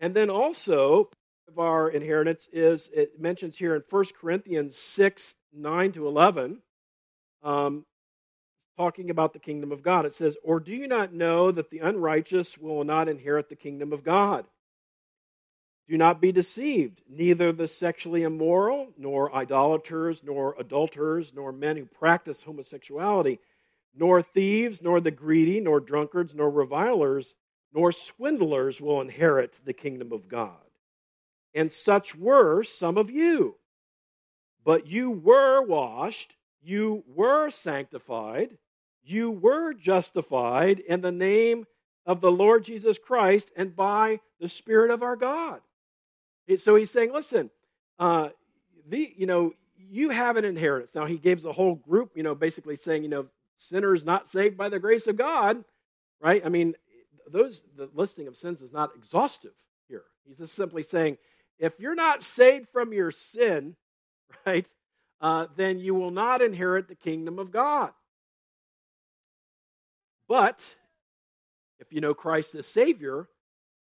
And 0.00 0.14
then 0.14 0.30
also, 0.30 1.08
of 1.48 1.58
our 1.58 1.90
inheritance 1.90 2.48
is, 2.52 2.90
it 2.92 3.20
mentions 3.20 3.56
here 3.56 3.74
in 3.74 3.82
1 3.88 4.04
Corinthians 4.20 4.76
6 4.76 5.34
9 5.54 5.92
to 5.92 6.06
11, 6.06 6.58
um, 7.42 7.84
talking 8.76 9.10
about 9.10 9.32
the 9.32 9.38
kingdom 9.38 9.72
of 9.72 9.82
God. 9.82 10.04
It 10.04 10.14
says, 10.14 10.36
Or 10.44 10.60
do 10.60 10.72
you 10.72 10.86
not 10.86 11.12
know 11.12 11.50
that 11.50 11.70
the 11.70 11.78
unrighteous 11.78 12.58
will 12.58 12.84
not 12.84 13.08
inherit 13.08 13.48
the 13.48 13.56
kingdom 13.56 13.92
of 13.92 14.04
God? 14.04 14.46
Do 15.88 15.96
not 15.96 16.20
be 16.20 16.32
deceived. 16.32 17.00
Neither 17.08 17.50
the 17.50 17.66
sexually 17.66 18.22
immoral, 18.22 18.88
nor 18.98 19.34
idolaters, 19.34 20.22
nor 20.22 20.54
adulterers, 20.58 21.32
nor 21.34 21.50
men 21.50 21.78
who 21.78 21.86
practice 21.86 22.42
homosexuality, 22.42 23.40
nor 23.96 24.20
thieves, 24.20 24.82
nor 24.82 25.00
the 25.00 25.10
greedy, 25.10 25.60
nor 25.60 25.80
drunkards, 25.80 26.34
nor 26.34 26.50
revilers, 26.50 27.34
nor 27.72 27.90
swindlers 27.90 28.82
will 28.82 29.00
inherit 29.00 29.58
the 29.64 29.72
kingdom 29.72 30.12
of 30.12 30.28
God 30.28 30.67
and 31.54 31.72
such 31.72 32.14
were 32.14 32.62
some 32.62 32.98
of 32.98 33.10
you. 33.10 33.56
But 34.64 34.86
you 34.86 35.10
were 35.10 35.62
washed, 35.62 36.34
you 36.62 37.04
were 37.14 37.50
sanctified, 37.50 38.58
you 39.02 39.30
were 39.30 39.72
justified 39.72 40.80
in 40.80 41.00
the 41.00 41.12
name 41.12 41.66
of 42.04 42.20
the 42.20 42.30
Lord 42.30 42.64
Jesus 42.64 42.98
Christ 42.98 43.50
and 43.56 43.74
by 43.74 44.20
the 44.40 44.48
Spirit 44.48 44.90
of 44.90 45.02
our 45.02 45.16
God. 45.16 45.60
So 46.58 46.76
he's 46.76 46.90
saying, 46.90 47.12
listen, 47.12 47.50
uh, 47.98 48.30
the, 48.88 49.12
you 49.16 49.26
know, 49.26 49.52
you 49.76 50.10
have 50.10 50.36
an 50.36 50.44
inheritance. 50.44 50.94
Now 50.94 51.06
he 51.06 51.18
gives 51.18 51.44
a 51.44 51.52
whole 51.52 51.74
group, 51.74 52.12
you 52.14 52.22
know, 52.22 52.34
basically 52.34 52.76
saying, 52.76 53.02
you 53.02 53.08
know, 53.08 53.26
sinners 53.58 54.04
not 54.04 54.30
saved 54.30 54.56
by 54.56 54.68
the 54.68 54.78
grace 54.78 55.06
of 55.06 55.16
God, 55.16 55.64
right? 56.20 56.44
I 56.44 56.48
mean, 56.48 56.74
those 57.30 57.62
the 57.76 57.88
listing 57.94 58.26
of 58.26 58.36
sins 58.36 58.60
is 58.60 58.72
not 58.72 58.90
exhaustive 58.96 59.52
here. 59.88 60.04
He's 60.26 60.38
just 60.38 60.54
simply 60.54 60.82
saying 60.82 61.18
if 61.58 61.78
you're 61.78 61.94
not 61.94 62.22
saved 62.22 62.68
from 62.72 62.92
your 62.92 63.10
sin, 63.10 63.76
right, 64.46 64.66
uh, 65.20 65.46
then 65.56 65.78
you 65.78 65.94
will 65.94 66.10
not 66.10 66.42
inherit 66.42 66.88
the 66.88 66.94
kingdom 66.94 67.38
of 67.38 67.50
God. 67.50 67.90
But 70.28 70.60
if 71.80 71.92
you 71.92 72.00
know 72.00 72.14
Christ 72.14 72.54
as 72.54 72.66
Savior, 72.66 73.28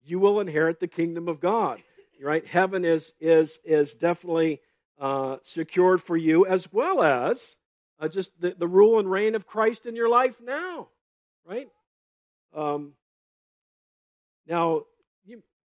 you 0.04 0.20
will 0.20 0.40
inherit 0.40 0.80
the 0.80 0.88
kingdom 0.88 1.28
of 1.28 1.40
God. 1.40 1.82
Right? 2.22 2.46
Heaven 2.46 2.86
is 2.86 3.14
is 3.20 3.60
is 3.66 3.94
definitely 3.94 4.62
uh, 5.00 5.38
secured 5.44 6.02
for 6.02 6.16
you, 6.16 6.46
as 6.46 6.72
well 6.72 7.04
as 7.04 7.56
uh, 8.00 8.08
just 8.08 8.32
the, 8.40 8.56
the 8.58 8.68
rule 8.68 9.00
and 9.00 9.10
reign 9.10 9.36
of 9.36 9.46
Christ 9.46 9.86
in 9.86 9.96
your 9.96 10.10
life 10.10 10.36
now. 10.42 10.88
Right? 11.46 11.68
Um, 12.56 12.94
now, 14.48 14.84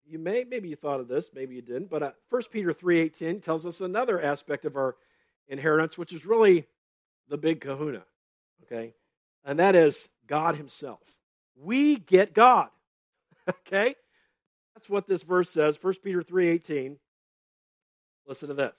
you 0.10 0.20
may 0.20 0.44
maybe 0.44 0.70
you 0.70 0.76
thought 0.76 1.00
of 1.00 1.08
this, 1.08 1.30
maybe 1.34 1.56
you 1.56 1.62
didn't, 1.62 1.90
but 1.90 2.04
uh, 2.04 2.12
1 2.30 2.44
Peter 2.52 2.74
three 2.74 3.00
eighteen 3.00 3.42
tells 3.42 3.66
us 3.66 3.80
another 3.82 4.22
aspect 4.22 4.66
of 4.66 4.76
our 4.76 4.96
inheritance, 5.48 5.98
which 5.98 6.14
is 6.14 6.26
really 6.26 6.66
the 7.30 7.38
big 7.38 7.62
Kahuna. 7.62 8.04
Okay, 8.64 8.94
and 9.46 9.60
that 9.60 9.76
is 9.76 10.08
God 10.28 10.56
Himself. 10.56 11.00
We 11.56 11.98
get 11.98 12.34
God. 12.34 12.70
okay, 13.50 13.96
that's 14.74 14.90
what 14.90 15.08
this 15.08 15.24
verse 15.24 15.50
says. 15.50 15.78
1 15.82 15.94
Peter 16.04 16.24
three 16.24 16.50
eighteen. 16.50 16.98
Listen 18.28 18.50
to 18.50 18.54
this. 18.54 18.74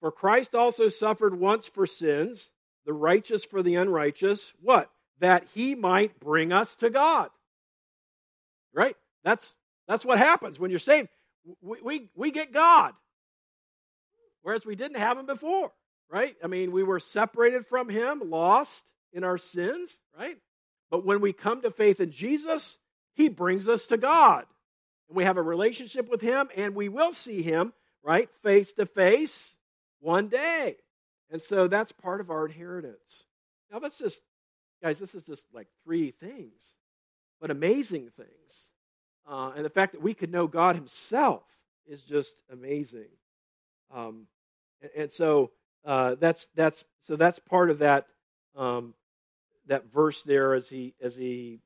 For 0.00 0.10
Christ 0.10 0.54
also 0.54 0.88
suffered 0.88 1.38
once 1.38 1.66
for 1.66 1.86
sins, 1.86 2.50
the 2.86 2.92
righteous 2.92 3.44
for 3.44 3.62
the 3.62 3.74
unrighteous. 3.74 4.52
What? 4.60 4.90
That 5.20 5.44
he 5.54 5.74
might 5.74 6.18
bring 6.18 6.52
us 6.52 6.74
to 6.76 6.88
God. 6.88 7.28
Right? 8.72 8.96
That's 9.24 9.54
that's 9.90 10.04
what 10.04 10.18
happens 10.18 10.60
when 10.60 10.70
you're 10.70 10.78
saved. 10.78 11.08
We, 11.60 11.78
we, 11.82 12.08
we 12.14 12.30
get 12.30 12.52
God. 12.52 12.92
Whereas 14.42 14.64
we 14.64 14.76
didn't 14.76 14.98
have 14.98 15.18
him 15.18 15.26
before, 15.26 15.72
right? 16.08 16.36
I 16.44 16.46
mean, 16.46 16.70
we 16.70 16.84
were 16.84 17.00
separated 17.00 17.66
from 17.66 17.88
him, 17.88 18.22
lost 18.30 18.82
in 19.12 19.24
our 19.24 19.36
sins, 19.36 19.90
right? 20.16 20.36
But 20.92 21.04
when 21.04 21.20
we 21.20 21.32
come 21.32 21.62
to 21.62 21.72
faith 21.72 21.98
in 21.98 22.12
Jesus, 22.12 22.76
he 23.14 23.28
brings 23.28 23.66
us 23.66 23.88
to 23.88 23.96
God. 23.96 24.44
And 25.08 25.16
we 25.16 25.24
have 25.24 25.38
a 25.38 25.42
relationship 25.42 26.08
with 26.08 26.20
him, 26.20 26.48
and 26.56 26.76
we 26.76 26.88
will 26.88 27.12
see 27.12 27.42
him, 27.42 27.72
right, 28.04 28.28
face 28.44 28.72
to 28.74 28.86
face 28.86 29.56
one 29.98 30.28
day. 30.28 30.76
And 31.32 31.42
so 31.42 31.66
that's 31.66 31.90
part 31.90 32.20
of 32.20 32.30
our 32.30 32.46
inheritance. 32.46 33.24
Now, 33.72 33.80
that's 33.80 33.98
just, 33.98 34.20
guys, 34.84 35.00
this 35.00 35.16
is 35.16 35.24
just 35.24 35.42
like 35.52 35.66
three 35.82 36.12
things, 36.12 36.62
but 37.40 37.50
amazing 37.50 38.10
things. 38.16 38.69
Uh, 39.30 39.52
and 39.54 39.64
the 39.64 39.70
fact 39.70 39.92
that 39.92 40.02
we 40.02 40.12
could 40.12 40.32
know 40.32 40.46
God 40.46 40.74
Himself 40.74 41.44
is 41.86 42.02
just 42.02 42.34
amazing. 42.52 43.08
Um, 43.94 44.26
and, 44.82 44.90
and, 44.96 45.12
so 45.12 45.50
uh, 45.84 46.16
that's 46.18 46.48
that's 46.56 46.84
so 47.00 47.16
that's 47.16 47.38
part 47.38 47.70
of 47.70 47.78
that 47.78 48.06
um, 48.56 48.94
that 49.68 49.92
verse 49.92 50.22
there 50.24 50.54
as 50.54 50.68
he 50.68 50.94
as 51.00 51.14
he 51.14 51.60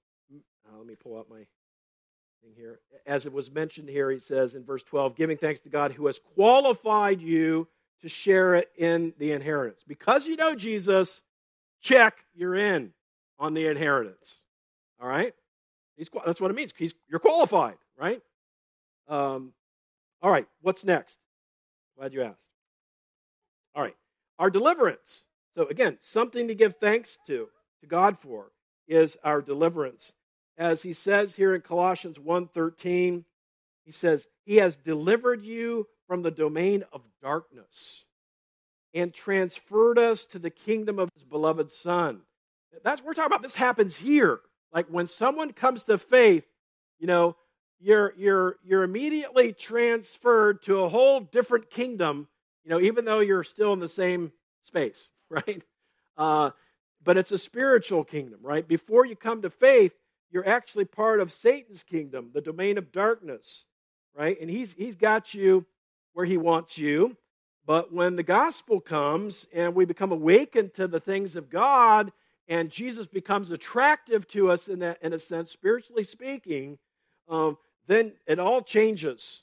uh, 0.69 0.77
let 0.77 0.87
me 0.87 0.95
pull 0.95 1.19
up 1.19 1.29
my 1.31 1.37
thing 1.37 2.53
here 2.55 2.81
as 3.07 3.27
it 3.27 3.33
was 3.33 3.51
mentioned 3.51 3.89
here 3.89 4.11
he 4.11 4.19
says 4.19 4.55
in 4.55 4.65
verse 4.65 4.83
12 4.83 5.17
giving 5.17 5.37
thanks 5.37 5.61
to 5.61 5.69
God 5.69 5.93
who 5.93 6.07
has 6.07 6.19
qualified 6.35 7.21
you 7.21 7.67
to 8.05 8.09
share 8.11 8.55
it 8.55 8.71
in 8.77 9.15
the 9.19 9.33
inheritance. 9.33 9.83
Because 9.89 10.27
you 10.27 10.37
know 10.37 10.55
Jesus, 10.55 11.23
check, 11.81 12.15
you're 12.35 12.55
in 12.55 12.93
on 13.39 13.55
the 13.55 13.67
inheritance. 13.67 14.37
All 15.01 15.09
right? 15.09 15.35
He's, 15.97 16.09
that's 16.25 16.41
what 16.41 16.51
it 16.51 16.55
means. 16.55 16.73
He's, 16.77 16.95
you're 17.09 17.21
qualified, 17.21 17.77
right? 17.99 18.21
Um, 19.09 19.53
all 20.23 20.31
right, 20.31 20.47
what's 20.63 20.85
next? 20.85 21.17
Glad 21.97 22.13
you 22.13 22.23
asked. 22.23 22.49
All 23.75 23.83
right, 23.83 23.97
our 24.39 24.51
deliverance. 24.51 25.25
So 25.57 25.67
again, 25.69 25.99
something 26.01 26.49
to 26.49 26.55
give 26.55 26.77
thanks 26.77 27.19
to, 27.27 27.49
to 27.81 27.87
God 27.87 28.19
for, 28.21 28.51
is 28.89 29.17
our 29.23 29.41
deliverance. 29.41 30.13
As 30.57 30.83
he 30.83 30.93
says 30.93 31.35
here 31.35 31.55
in 31.55 31.61
Colossians 31.61 32.19
1.13, 32.19 33.25
he 33.85 33.93
says, 33.93 34.27
He 34.45 34.57
has 34.57 34.77
delivered 34.77 35.45
you 35.45 35.87
from 36.07 36.23
the 36.23 36.31
domain 36.31 36.85
of 36.93 37.03
darkness 37.23 38.05
and 38.93 39.13
transferred 39.13 39.99
us 39.99 40.25
to 40.27 40.39
the 40.39 40.51
kingdom 40.51 40.99
of 40.99 41.09
his 41.15 41.25
beloved 41.25 41.71
son. 41.73 42.21
That's 42.83 43.03
we're 43.03 43.13
talking 43.13 43.27
about 43.27 43.43
this 43.43 43.55
happens 43.55 43.97
here. 43.97 44.41
Like 44.75 44.89
when 44.89 45.07
someone 45.07 45.53
comes 45.53 45.85
to 45.85 45.97
faith, 45.97 46.45
you 46.99 47.07
know, 47.07 47.37
you're 47.81 48.13
you're 48.17 48.57
you're 48.65 48.83
immediately 48.83 49.53
transferred 49.53 50.63
to 50.65 50.81
a 50.81 50.89
whole 50.89 51.21
different 51.21 51.71
kingdom, 51.71 52.27
you 52.65 52.71
know, 52.71 52.81
even 52.81 53.05
though 53.05 53.21
you're 53.21 53.45
still 53.45 53.73
in 53.73 53.79
the 53.79 53.89
same 53.89 54.33
space, 54.65 55.01
right? 55.31 55.63
Uh, 56.17 56.51
but 57.05 57.17
it's 57.17 57.33
a 57.33 57.39
spiritual 57.39 58.03
kingdom, 58.03 58.41
right? 58.43 58.67
Before 58.67 59.07
you 59.07 59.15
come 59.15 59.43
to 59.43 59.51
faith, 59.51 59.93
you're 60.33 60.49
actually 60.49 60.87
part 60.87 61.21
of 61.21 61.33
Satan's 61.33 61.85
kingdom, 61.85 62.31
the 62.35 62.41
domain 62.41 62.77
of 62.77 62.91
darkness, 62.91 63.65
right? 64.17 64.41
And 64.41 64.51
he's 64.51 64.73
he's 64.73 64.97
got 64.97 65.35
you 65.35 65.65
where 66.15 66.27
He 66.27 66.37
wants 66.37 66.77
you. 66.79 67.17
But 67.67 67.93
when 67.93 68.17
the 68.17 68.23
gospel 68.23 68.81
comes 68.81 69.47
and 69.55 69.75
we 69.75 69.85
become 69.85 70.13
awakened 70.13 70.75
to 70.75 70.89
the 70.89 71.01
things 71.01 71.37
of 71.37 71.49
God 71.49 72.13
and 72.49 72.71
Jesus 72.71 73.07
becomes 73.07 73.51
attractive 73.51 74.29
to 74.29 74.51
us 74.51 74.69
in, 74.69 74.81
that, 74.81 74.99
in 75.03 75.13
a 75.13 75.19
sense, 75.19 75.51
spiritually 75.51 76.05
speaking, 76.05 76.79
um, 77.29 77.57
then 77.87 78.13
it 78.27 78.39
all 78.39 78.61
changes, 78.61 79.43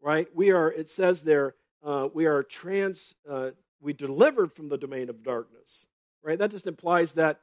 right? 0.00 0.26
We 0.34 0.50
are, 0.50 0.70
it 0.70 0.88
says 0.88 1.22
there, 1.22 1.54
uh, 1.84 2.08
we 2.12 2.26
are 2.26 2.42
trans, 2.42 3.14
uh, 3.28 3.50
we 3.80 3.92
delivered 3.92 4.52
from 4.52 4.68
the 4.68 4.78
domain 4.78 5.10
of 5.10 5.22
darkness, 5.22 5.86
right? 6.22 6.38
That 6.38 6.50
just 6.50 6.66
implies 6.66 7.12
that 7.12 7.40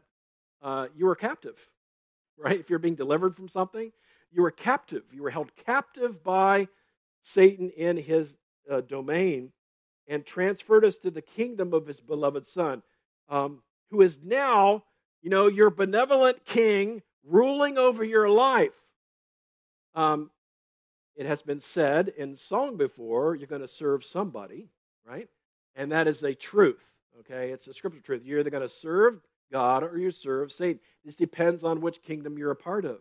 uh, 0.62 0.88
you 0.96 1.08
are 1.08 1.16
captive, 1.16 1.58
right? 2.38 2.60
If 2.60 2.70
you're 2.70 2.80
being 2.80 2.96
delivered 2.96 3.36
from 3.36 3.50
something, 3.50 3.92
you 4.32 4.42
were 4.42 4.52
captive. 4.52 5.04
You 5.12 5.24
were 5.24 5.30
held 5.30 5.52
captive 5.66 6.24
by 6.24 6.68
Satan 7.24 7.70
in 7.72 7.98
his 7.98 8.34
uh, 8.70 8.82
domain 8.82 9.52
and 10.08 10.26
transferred 10.26 10.86
us 10.86 10.98
to 11.00 11.12
the 11.12 11.22
kingdom 11.22 11.74
of 11.74 11.86
his 11.86 12.00
beloved 12.00 12.48
Son, 12.48 12.82
um, 13.30 13.62
who 13.92 14.02
is 14.02 14.18
now, 14.24 14.84
you 15.22 15.30
know, 15.30 15.48
your 15.48 15.70
benevolent 15.70 16.46
king 16.46 17.02
ruling 17.24 17.78
over 17.78 18.04
your 18.04 18.30
life. 18.30 18.72
Um, 19.96 20.30
it 21.16 21.26
has 21.26 21.42
been 21.42 21.62
said 21.62 22.14
in 22.18 22.38
song 22.38 22.78
before, 22.78 23.36
you're 23.36 23.48
going 23.48 23.62
to 23.62 23.68
serve 23.68 24.06
somebody, 24.06 24.70
right? 25.06 25.28
And 25.76 25.92
that 25.92 26.08
is 26.08 26.22
a 26.24 26.36
truth, 26.36 26.84
okay? 27.22 27.52
It's 27.52 27.68
a 27.68 27.74
scripture 27.74 28.02
truth. 28.02 28.22
You're 28.24 28.40
either 28.40 28.52
going 28.52 28.68
to 28.68 28.74
serve 28.74 29.20
God 29.52 29.84
or 29.84 29.98
you 29.98 30.12
serve 30.12 30.52
Satan. 30.52 30.80
This 31.04 31.16
depends 31.16 31.64
on 31.64 31.82
which 31.82 32.04
kingdom 32.04 32.38
you're 32.38 32.52
a 32.52 32.56
part 32.56 32.86
of. 32.86 33.00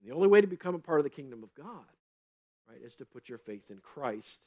And 0.00 0.10
the 0.10 0.14
only 0.14 0.28
way 0.28 0.40
to 0.40 0.46
become 0.46 0.74
a 0.74 0.78
part 0.78 1.00
of 1.00 1.04
the 1.04 1.10
kingdom 1.10 1.42
of 1.42 1.54
God, 1.54 1.84
right, 2.68 2.80
is 2.82 2.94
to 2.96 3.04
put 3.04 3.28
your 3.28 3.38
faith 3.38 3.70
in 3.70 3.78
Christ 3.78 4.38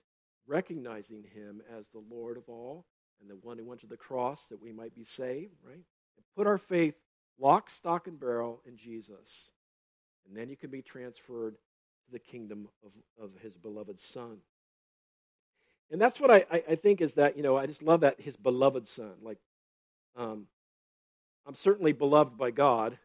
recognizing 0.47 1.23
him 1.33 1.61
as 1.77 1.87
the 1.87 2.03
Lord 2.11 2.37
of 2.37 2.43
all 2.49 2.85
and 3.21 3.29
the 3.29 3.35
one 3.35 3.57
who 3.57 3.65
went 3.65 3.81
to 3.81 3.87
the 3.87 3.97
cross 3.97 4.45
that 4.49 4.61
we 4.61 4.71
might 4.71 4.95
be 4.95 5.05
saved, 5.05 5.53
right? 5.65 5.83
And 6.17 6.25
put 6.35 6.47
our 6.47 6.57
faith 6.57 6.95
lock, 7.39 7.69
stock, 7.71 8.07
and 8.07 8.19
barrel 8.19 8.61
in 8.65 8.77
Jesus. 8.77 9.51
And 10.27 10.37
then 10.37 10.49
you 10.49 10.57
can 10.57 10.69
be 10.69 10.81
transferred 10.81 11.55
to 11.55 12.11
the 12.11 12.19
kingdom 12.19 12.67
of, 12.85 12.91
of 13.23 13.31
his 13.41 13.57
beloved 13.57 13.99
Son. 13.99 14.37
And 15.91 16.01
that's 16.01 16.19
what 16.19 16.31
I, 16.31 16.45
I, 16.51 16.63
I 16.71 16.75
think 16.75 17.01
is 17.01 17.13
that, 17.15 17.37
you 17.37 17.43
know, 17.43 17.57
I 17.57 17.65
just 17.65 17.83
love 17.83 18.01
that 18.01 18.19
his 18.19 18.35
beloved 18.35 18.87
Son. 18.87 19.13
Like, 19.21 19.37
um, 20.15 20.47
I'm 21.45 21.55
certainly 21.55 21.91
beloved 21.91 22.37
by 22.37 22.51
God, 22.51 22.97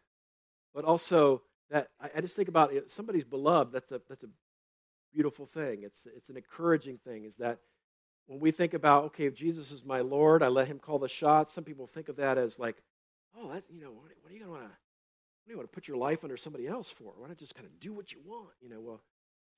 but 0.75 0.85
also 0.85 1.43
that 1.71 1.89
I, 2.01 2.11
I 2.17 2.21
just 2.21 2.37
think 2.37 2.49
about 2.49 2.73
it, 2.73 2.91
somebody's 2.91 3.25
beloved, 3.25 3.73
that's 3.73 3.91
a, 3.91 4.01
that's 4.09 4.25
a 4.25 4.29
beautiful 5.13 5.47
thing. 5.47 5.81
It's, 5.83 5.99
it's 6.17 6.29
an 6.29 6.37
encouraging 6.37 6.99
thing 7.05 7.25
is 7.25 7.37
that 7.37 7.59
when 8.27 8.41
we 8.41 8.51
think 8.51 8.75
about, 8.75 9.05
okay, 9.07 9.27
if 9.27 9.35
Jesus 9.35 9.73
is 9.73 9.85
my 9.85 10.01
Lord, 10.01 10.43
I 10.43 10.49
let 10.49 10.69
him 10.69 10.79
call 10.79 10.99
the 10.99 11.09
shots, 11.09 11.55
some 11.55 11.65
people 11.65 11.87
think 11.87 12.09
of 12.09 12.17
that 12.17 12.39
as 12.39 12.59
like, 12.59 12.77
oh, 13.37 13.53
that, 13.53 13.65
you 13.71 13.81
know, 13.81 13.91
what, 13.91 14.11
what 14.23 14.31
are 14.31 14.35
you 14.35 14.41
going 14.41 14.53
to 14.53 14.59
want 14.61 14.71
to, 14.71 14.77
you 15.51 15.57
want 15.57 15.71
to 15.71 15.75
put 15.75 15.89
your 15.89 15.97
life 15.97 16.25
under 16.25 16.37
somebody 16.37 16.67
else 16.67 16.91
for? 16.91 17.13
Why 17.17 17.29
not 17.29 17.39
just 17.39 17.55
kind 17.55 17.67
of 17.67 17.81
do 17.81 17.93
what 17.93 18.13
you 18.13 18.19
want? 18.25 18.51
You 18.61 18.69
know, 18.69 18.81
well, 18.81 19.01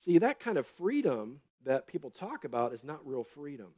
see, 0.05 0.19
that 0.19 0.41
kind 0.41 0.57
of 0.57 0.67
freedom 0.67 1.41
that 1.65 1.87
people 1.87 2.11
talk 2.11 2.45
about 2.45 2.73
is 2.73 2.85
not 2.85 3.07
real 3.07 3.25
freedom. 3.25 3.69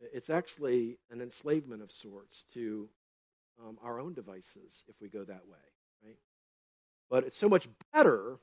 It's 0.00 0.30
actually 0.30 0.98
an 1.10 1.20
enslavement 1.20 1.82
of 1.82 1.90
sorts 1.90 2.44
to 2.54 2.88
um, 3.60 3.78
our 3.82 3.98
own 3.98 4.14
devices 4.14 4.84
if 4.88 4.94
we 5.00 5.08
go 5.08 5.24
that 5.24 5.46
way, 5.48 5.58
right? 6.04 6.18
But 7.10 7.24
it's 7.24 7.38
so 7.38 7.48
much 7.48 7.68
better 7.92 8.38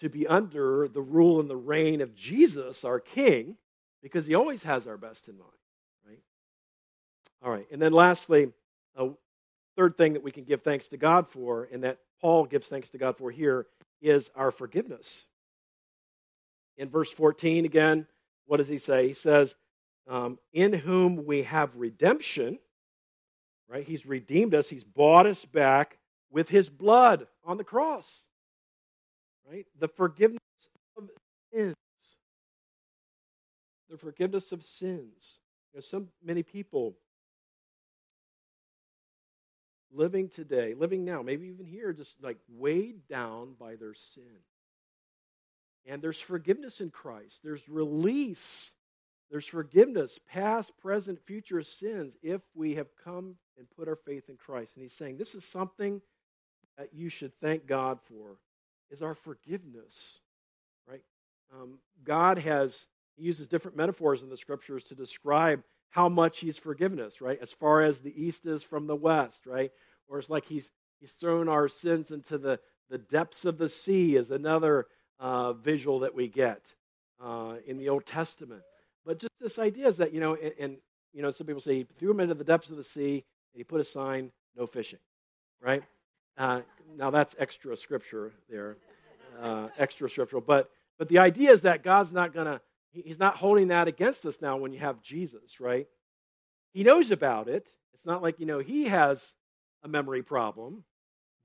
to 0.00 0.08
be 0.08 0.26
under 0.26 0.88
the 0.88 1.00
rule 1.02 1.40
and 1.40 1.48
the 1.48 1.56
reign 1.56 2.00
of 2.00 2.14
Jesus, 2.14 2.84
our 2.84 3.00
King, 3.00 3.56
because 4.02 4.26
he 4.26 4.34
always 4.34 4.62
has 4.62 4.86
our 4.86 4.96
best 4.96 5.28
in 5.28 5.38
mind, 5.38 5.50
right? 6.06 6.20
All 7.42 7.50
right, 7.50 7.66
and 7.72 7.80
then 7.80 7.92
lastly, 7.92 8.52
a 8.96 9.08
third 9.76 9.96
thing 9.96 10.14
that 10.14 10.22
we 10.22 10.30
can 10.30 10.44
give 10.44 10.62
thanks 10.62 10.88
to 10.88 10.96
God 10.96 11.28
for, 11.28 11.68
and 11.72 11.84
that 11.84 11.98
Paul 12.20 12.46
gives 12.46 12.66
thanks 12.66 12.90
to 12.90 12.98
God 12.98 13.16
for 13.16 13.30
here, 13.30 13.66
is 14.00 14.30
our 14.34 14.50
forgiveness. 14.50 15.26
In 16.76 16.88
verse 16.88 17.10
14, 17.10 17.64
again, 17.64 18.06
what 18.46 18.58
does 18.58 18.68
he 18.68 18.78
say? 18.78 19.08
He 19.08 19.14
says, 19.14 19.54
um, 20.08 20.38
In 20.52 20.72
whom 20.72 21.24
we 21.24 21.44
have 21.44 21.76
redemption, 21.76 22.58
right? 23.68 23.86
He's 23.86 24.06
redeemed 24.06 24.54
us, 24.54 24.68
he's 24.68 24.84
bought 24.84 25.26
us 25.26 25.44
back 25.44 25.98
with 26.30 26.48
his 26.48 26.68
blood 26.68 27.26
on 27.44 27.56
the 27.56 27.64
cross 27.64 28.06
right? 29.50 29.66
The 29.78 29.88
forgiveness 29.88 30.40
of 30.96 31.10
sins. 31.52 31.74
The 33.90 33.98
forgiveness 33.98 34.52
of 34.52 34.62
sins. 34.62 35.38
You 35.72 35.78
know, 35.78 35.80
so 35.80 36.06
many 36.24 36.42
people 36.42 36.94
living 39.94 40.28
today, 40.28 40.74
living 40.74 41.04
now, 41.04 41.22
maybe 41.22 41.46
even 41.48 41.66
here, 41.66 41.92
just 41.92 42.14
like 42.22 42.38
weighed 42.48 43.06
down 43.08 43.54
by 43.58 43.76
their 43.76 43.94
sin. 43.94 44.22
And 45.86 46.02
there's 46.02 46.20
forgiveness 46.20 46.80
in 46.80 46.90
Christ. 46.90 47.40
There's 47.42 47.68
release. 47.68 48.70
There's 49.30 49.46
forgiveness, 49.46 50.18
past, 50.28 50.72
present, 50.78 51.18
future 51.26 51.62
sins, 51.62 52.14
if 52.22 52.40
we 52.54 52.74
have 52.76 52.88
come 53.02 53.36
and 53.58 53.66
put 53.76 53.88
our 53.88 53.96
faith 53.96 54.28
in 54.28 54.36
Christ. 54.36 54.72
And 54.74 54.82
he's 54.82 54.92
saying 54.94 55.16
this 55.16 55.34
is 55.34 55.44
something 55.44 56.00
that 56.78 56.90
you 56.92 57.08
should 57.08 57.32
thank 57.40 57.66
God 57.66 57.98
for, 58.08 58.36
is 58.90 59.02
our 59.02 59.14
forgiveness. 59.14 60.18
Right? 60.88 61.02
Um, 61.52 61.78
God 62.04 62.38
has 62.38 62.86
he 63.16 63.24
uses 63.24 63.46
different 63.46 63.76
metaphors 63.76 64.22
in 64.22 64.28
the 64.28 64.36
scriptures 64.36 64.84
to 64.84 64.94
describe 64.94 65.62
how 65.94 66.08
much 66.08 66.40
he's 66.40 66.58
forgiven 66.58 66.98
us, 66.98 67.20
right? 67.20 67.38
As 67.40 67.52
far 67.52 67.84
as 67.84 68.00
the 68.00 68.12
east 68.20 68.46
is 68.46 68.64
from 68.64 68.88
the 68.88 68.96
west, 68.96 69.46
right? 69.46 69.70
Or 70.08 70.18
it's 70.18 70.28
like 70.28 70.44
he's 70.44 70.68
he's 71.00 71.12
thrown 71.12 71.48
our 71.48 71.68
sins 71.68 72.10
into 72.10 72.36
the, 72.36 72.58
the 72.90 72.98
depths 72.98 73.44
of 73.44 73.58
the 73.58 73.68
sea 73.68 74.16
is 74.16 74.32
another 74.32 74.88
uh, 75.20 75.52
visual 75.52 76.00
that 76.00 76.12
we 76.12 76.26
get 76.26 76.62
uh, 77.22 77.54
in 77.68 77.78
the 77.78 77.90
Old 77.90 78.06
Testament. 78.06 78.62
But 79.06 79.20
just 79.20 79.30
this 79.40 79.56
idea 79.60 79.86
is 79.86 79.98
that, 79.98 80.12
you 80.12 80.18
know, 80.18 80.34
and, 80.34 80.52
and, 80.58 80.76
you 81.12 81.22
know, 81.22 81.30
some 81.30 81.46
people 81.46 81.62
say 81.62 81.76
he 81.76 81.86
threw 82.00 82.10
him 82.10 82.18
into 82.18 82.34
the 82.34 82.42
depths 82.42 82.70
of 82.70 82.76
the 82.76 82.84
sea 82.84 83.24
and 83.52 83.58
he 83.58 83.62
put 83.62 83.80
a 83.80 83.84
sign, 83.84 84.32
no 84.56 84.66
fishing, 84.66 84.98
right? 85.62 85.84
Uh, 86.36 86.62
now 86.96 87.10
that's 87.10 87.36
extra 87.38 87.76
scripture 87.76 88.32
there, 88.50 88.78
uh, 89.40 89.68
extra 89.78 90.10
scriptural. 90.10 90.42
But, 90.44 90.70
but 90.98 91.08
the 91.08 91.20
idea 91.20 91.52
is 91.52 91.60
that 91.60 91.84
God's 91.84 92.10
not 92.10 92.34
going 92.34 92.46
to, 92.46 92.60
he's 92.94 93.18
not 93.18 93.36
holding 93.36 93.68
that 93.68 93.88
against 93.88 94.24
us 94.26 94.36
now 94.40 94.56
when 94.56 94.72
you 94.72 94.78
have 94.78 95.02
Jesus, 95.02 95.60
right? 95.60 95.86
He 96.72 96.82
knows 96.82 97.10
about 97.10 97.48
it. 97.48 97.66
It's 97.94 98.06
not 98.06 98.22
like, 98.22 98.40
you 98.40 98.46
know, 98.46 98.58
he 98.58 98.84
has 98.84 99.32
a 99.82 99.88
memory 99.88 100.22
problem, 100.22 100.84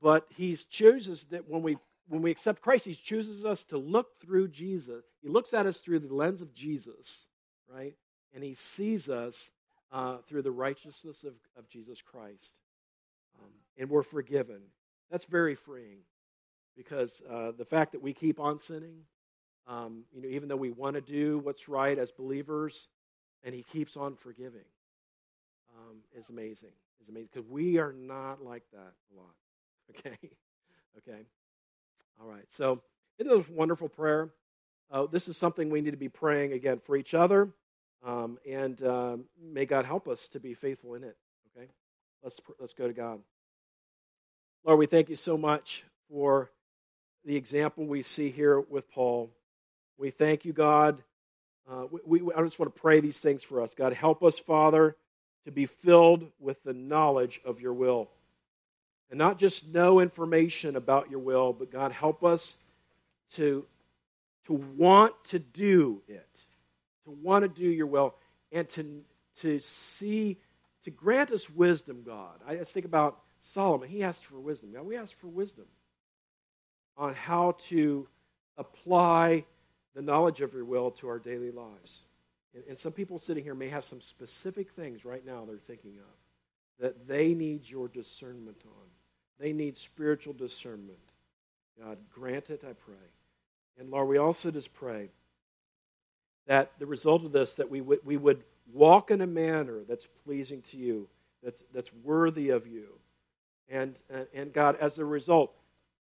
but 0.02 0.26
he 0.30 0.58
chooses 0.70 1.26
that 1.32 1.48
when 1.48 1.62
we 1.62 1.78
when 2.08 2.24
we 2.24 2.32
accept 2.32 2.64
Christ, 2.64 2.86
he 2.86 2.96
chooses 2.96 3.46
us 3.46 3.64
to 3.66 3.78
look 3.78 4.20
through 4.20 4.48
Jesus. 4.48 5.06
He 5.22 5.30
looks 5.30 5.54
at 5.54 5.68
us 5.68 5.78
through 5.78 6.00
the 6.00 6.12
lens 6.12 6.42
of 6.42 6.56
Jesus, 6.56 7.28
right? 7.72 7.94
And 8.34 8.44
he 8.44 8.56
sees 8.56 9.10
us 9.10 9.52
uh, 9.92 10.18
through 10.28 10.42
the 10.42 10.52
righteousness 10.52 11.24
of, 11.24 11.34
of 11.56 11.70
Jesus 11.70 12.02
Christ. 12.02 12.56
Um, 13.40 13.52
and 13.78 13.92
we're 13.92 14.02
forgiven. 14.02 14.60
That's 15.12 15.26
very 15.26 15.54
freeing 15.54 16.00
because 16.76 17.22
uh, 17.30 17.52
the 17.58 17.66
fact 17.66 17.92
that 17.92 18.02
we 18.02 18.14
keep 18.14 18.40
on 18.40 18.60
sinning, 18.60 19.02
um, 19.70 20.04
you 20.12 20.22
know, 20.24 20.28
even 20.30 20.50
though 20.50 20.58
we 20.58 20.72
want 20.72 20.96
to 20.96 21.02
do 21.02 21.40
what's 21.40 21.70
right 21.70 21.98
as 21.98 22.12
believers, 22.12 22.88
and 23.44 23.54
he 23.54 23.64
keeps 23.64 23.96
on 23.96 24.16
forgiving, 24.16 24.66
um, 25.78 25.98
is 26.18 26.28
amazing. 26.30 26.72
Is 27.02 27.08
amazing 27.08 27.30
because 27.34 27.50
we 27.50 27.78
are 27.78 27.94
not 27.94 28.44
like 28.44 28.64
that 28.74 28.94
a 29.14 29.16
lot. 29.16 29.34
Okay, 29.98 30.18
okay. 31.00 31.22
All 32.22 32.28
right. 32.28 32.46
So, 32.58 32.80
isn't 33.18 33.36
this 33.36 33.50
wonderful 33.50 33.90
prayer? 33.90 34.30
Uh, 34.92 35.08
this 35.12 35.28
is 35.28 35.36
something 35.36 35.72
we 35.72 35.82
need 35.82 35.92
to 35.92 35.98
be 35.98 36.10
praying 36.10 36.54
again 36.54 36.80
for 36.86 36.96
each 36.96 37.16
other, 37.16 37.50
um, 38.06 38.38
and 38.48 38.80
um, 38.86 39.24
may 39.42 39.66
God 39.66 39.86
help 39.86 40.08
us 40.08 40.28
to 40.34 40.40
be 40.40 40.54
faithful 40.54 40.94
in 40.94 41.04
it. 41.04 41.18
Okay. 41.58 41.68
Let's 42.24 42.40
let's 42.60 42.74
go 42.74 42.88
to 42.88 42.94
God. 42.94 43.20
Lord, 44.64 44.78
we 44.78 44.86
thank 44.86 45.10
you 45.10 45.16
so 45.16 45.40
much 45.40 45.84
for 46.12 46.52
the 47.26 47.36
example 47.36 47.88
we 47.88 48.04
see 48.04 48.30
here 48.30 48.60
with 48.60 48.92
Paul. 48.92 49.32
We 50.00 50.12
thank 50.12 50.46
you, 50.46 50.54
God. 50.54 51.04
Uh, 51.70 51.84
we, 51.92 52.22
we, 52.22 52.34
I 52.34 52.42
just 52.42 52.58
want 52.58 52.74
to 52.74 52.82
pray 52.82 53.02
these 53.02 53.18
things 53.18 53.44
for 53.44 53.62
us. 53.62 53.72
God, 53.76 53.92
help 53.92 54.24
us, 54.24 54.40
Father, 54.40 54.96
to 55.44 55.52
be 55.52 55.66
filled 55.66 56.26
with 56.40 56.64
the 56.64 56.74
knowledge 56.74 57.42
of 57.44 57.60
your 57.60 57.74
will 57.74 58.10
and 59.10 59.18
not 59.18 59.38
just 59.38 59.68
know 59.68 60.00
information 60.00 60.78
about 60.78 61.12
your 61.12 61.20
will, 61.20 61.52
but 61.52 61.70
God, 61.70 61.92
help 61.92 62.24
us 62.24 62.56
to, 63.36 63.66
to 64.46 64.54
want 64.54 65.14
to 65.32 65.40
do 65.40 66.02
it, 66.08 66.30
to 67.04 67.12
want 67.12 67.44
to 67.44 67.50
do 67.50 67.68
your 67.68 67.88
will, 67.88 68.16
and 68.54 68.70
to, 68.70 69.02
to 69.42 69.60
see, 69.60 70.38
to 70.86 70.92
grant 70.92 71.32
us 71.32 71.50
wisdom, 71.50 72.04
God. 72.06 72.40
I 72.48 72.56
just 72.56 72.72
think 72.72 72.86
about 72.86 73.20
Solomon. 73.54 73.90
He 73.90 74.02
asked 74.02 74.24
for 74.24 74.40
wisdom. 74.40 74.72
God, 74.74 74.86
we 74.86 74.96
ask 74.96 75.14
for 75.20 75.28
wisdom 75.28 75.66
on 76.98 77.14
how 77.14 77.58
to 77.68 78.08
apply 78.58 79.44
the 79.96 80.02
knowledge 80.02 80.42
of 80.42 80.54
your 80.54 80.66
will 80.66 80.92
to 80.92 81.08
our 81.08 81.20
daily 81.20 81.52
lives. 81.52 82.02
And, 82.54 82.64
and 82.70 82.80
some 82.80 82.92
people 82.92 83.20
sitting 83.20 83.44
here 83.44 83.56
may 83.56 83.70
have 83.70 83.86
some 83.86 84.02
specific 84.02 84.72
things 84.72 85.06
right 85.06 85.26
now 85.26 85.46
they're 85.46 85.58
thinking 85.58 85.98
of 85.98 86.84
that 86.86 87.08
they 87.08 87.34
need 87.34 87.70
your 87.70 87.88
discernment 87.88 88.62
on. 88.66 88.88
They 89.40 89.54
need 89.54 89.78
spiritual 89.78 90.34
discernment. 90.34 90.98
God, 91.82 91.98
grant 92.14 92.50
it, 92.50 92.64
I 92.64 92.74
pray. 92.74 92.96
And 93.78 93.90
Lord, 93.90 94.08
we 94.08 94.18
also 94.18 94.52
just 94.52 94.74
pray 94.74 95.10
that 96.48 96.72
the 96.80 96.86
result 96.86 97.26
of 97.26 97.32
this, 97.32 97.54
that 97.54 97.70
we 97.70 97.82
would, 97.82 98.00
we 98.04 98.18
would 98.18 98.44
walk 98.74 99.12
in 99.12 99.22
a 99.22 99.28
manner 99.28 99.80
that's 99.88 100.08
pleasing 100.26 100.64
to 100.72 100.78
you, 100.78 101.08
that's, 101.44 101.64
that's 101.74 101.90
worthy 102.04 102.50
of 102.50 102.68
you. 102.68 102.88
And, 103.70 103.96
and, 104.10 104.28
and 104.34 104.54
God, 104.54 104.78
as 104.82 104.98
a 104.98 105.06
result, 105.06 105.54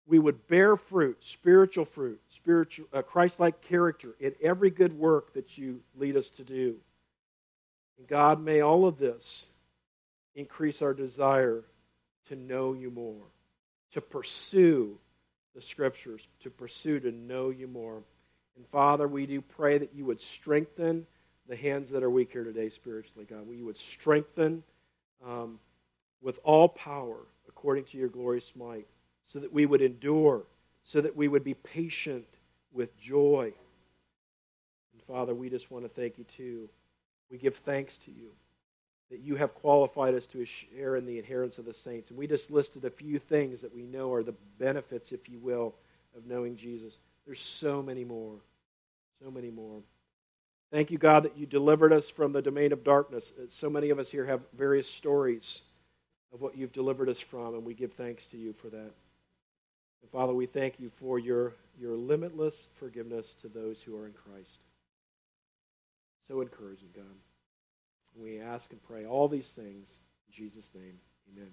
we 0.06 0.18
would 0.18 0.46
bear 0.48 0.76
fruit, 0.76 1.16
spiritual 1.20 1.84
fruit, 1.84 2.20
spiritual, 2.34 2.86
uh, 2.92 3.02
Christ-like 3.02 3.60
character 3.62 4.14
in 4.18 4.34
every 4.42 4.70
good 4.70 4.92
work 4.92 5.32
that 5.34 5.56
you 5.56 5.80
lead 5.96 6.16
us 6.16 6.28
to 6.30 6.44
do. 6.44 6.76
And 7.98 8.08
God, 8.08 8.42
may 8.42 8.60
all 8.60 8.86
of 8.86 8.98
this 8.98 9.46
increase 10.34 10.82
our 10.82 10.94
desire 10.94 11.62
to 12.28 12.36
know 12.36 12.72
you 12.72 12.90
more, 12.90 13.26
to 13.92 14.00
pursue 14.00 14.98
the 15.54 15.62
scriptures, 15.62 16.26
to 16.42 16.50
pursue 16.50 16.98
to 17.00 17.12
know 17.12 17.50
you 17.50 17.68
more. 17.68 18.02
And 18.56 18.66
Father, 18.68 19.06
we 19.06 19.26
do 19.26 19.40
pray 19.40 19.78
that 19.78 19.94
you 19.94 20.04
would 20.06 20.20
strengthen 20.20 21.06
the 21.48 21.56
hands 21.56 21.90
that 21.90 22.02
are 22.02 22.10
weak 22.10 22.32
here 22.32 22.44
today 22.44 22.70
spiritually, 22.70 23.26
God. 23.28 23.46
We 23.46 23.62
would 23.62 23.78
strengthen 23.78 24.62
um, 25.26 25.58
with 26.22 26.38
all 26.44 26.68
power 26.68 27.18
according 27.48 27.84
to 27.84 27.98
your 27.98 28.08
glorious 28.08 28.50
might, 28.56 28.86
so 29.26 29.38
that 29.38 29.52
we 29.52 29.66
would 29.66 29.82
endure, 29.82 30.42
so 30.84 31.00
that 31.00 31.16
we 31.16 31.28
would 31.28 31.44
be 31.44 31.54
patient 31.54 32.26
with 32.72 32.98
joy. 33.00 33.52
And 34.92 35.02
Father, 35.06 35.34
we 35.34 35.50
just 35.50 35.70
want 35.70 35.84
to 35.84 35.88
thank 35.88 36.18
you 36.18 36.24
too. 36.36 36.68
We 37.30 37.38
give 37.38 37.56
thanks 37.56 37.96
to 38.04 38.10
you 38.10 38.28
that 39.10 39.20
you 39.20 39.36
have 39.36 39.54
qualified 39.54 40.14
us 40.14 40.24
to 40.24 40.44
share 40.46 40.96
in 40.96 41.04
the 41.04 41.18
inheritance 41.18 41.58
of 41.58 41.66
the 41.66 41.74
saints. 41.74 42.08
And 42.08 42.18
we 42.18 42.26
just 42.26 42.50
listed 42.50 42.84
a 42.86 42.90
few 42.90 43.18
things 43.18 43.60
that 43.60 43.74
we 43.74 43.82
know 43.82 44.10
are 44.12 44.22
the 44.22 44.34
benefits, 44.58 45.12
if 45.12 45.28
you 45.28 45.38
will, 45.38 45.74
of 46.16 46.26
knowing 46.26 46.56
Jesus. 46.56 46.98
There's 47.26 47.40
so 47.40 47.82
many 47.82 48.04
more. 48.04 48.36
So 49.22 49.30
many 49.30 49.50
more. 49.50 49.80
Thank 50.72 50.90
you, 50.90 50.96
God, 50.96 51.24
that 51.24 51.36
you 51.36 51.44
delivered 51.44 51.92
us 51.92 52.08
from 52.08 52.32
the 52.32 52.40
domain 52.40 52.72
of 52.72 52.82
darkness. 52.84 53.30
Uh, 53.38 53.44
so 53.50 53.68
many 53.68 53.90
of 53.90 53.98
us 53.98 54.10
here 54.10 54.24
have 54.24 54.40
various 54.56 54.88
stories 54.88 55.60
of 56.32 56.40
what 56.40 56.56
you've 56.56 56.72
delivered 56.72 57.10
us 57.10 57.20
from, 57.20 57.54
and 57.54 57.64
we 57.66 57.74
give 57.74 57.92
thanks 57.92 58.26
to 58.28 58.38
you 58.38 58.54
for 58.54 58.68
that. 58.70 58.90
And 60.02 60.10
Father, 60.10 60.34
we 60.34 60.46
thank 60.46 60.78
you 60.78 60.90
for 61.00 61.18
your, 61.18 61.54
your 61.80 61.96
limitless 61.96 62.54
forgiveness 62.78 63.26
to 63.42 63.48
those 63.48 63.76
who 63.84 63.96
are 63.96 64.06
in 64.06 64.12
Christ. 64.12 64.58
So 66.28 66.40
encouraging, 66.40 66.88
God. 66.94 67.04
We 68.14 68.40
ask 68.40 68.64
and 68.70 68.82
pray 68.82 69.06
all 69.06 69.28
these 69.28 69.48
things 69.56 69.88
in 70.28 70.32
Jesus' 70.34 70.68
name. 70.74 70.98
Amen. 71.32 71.50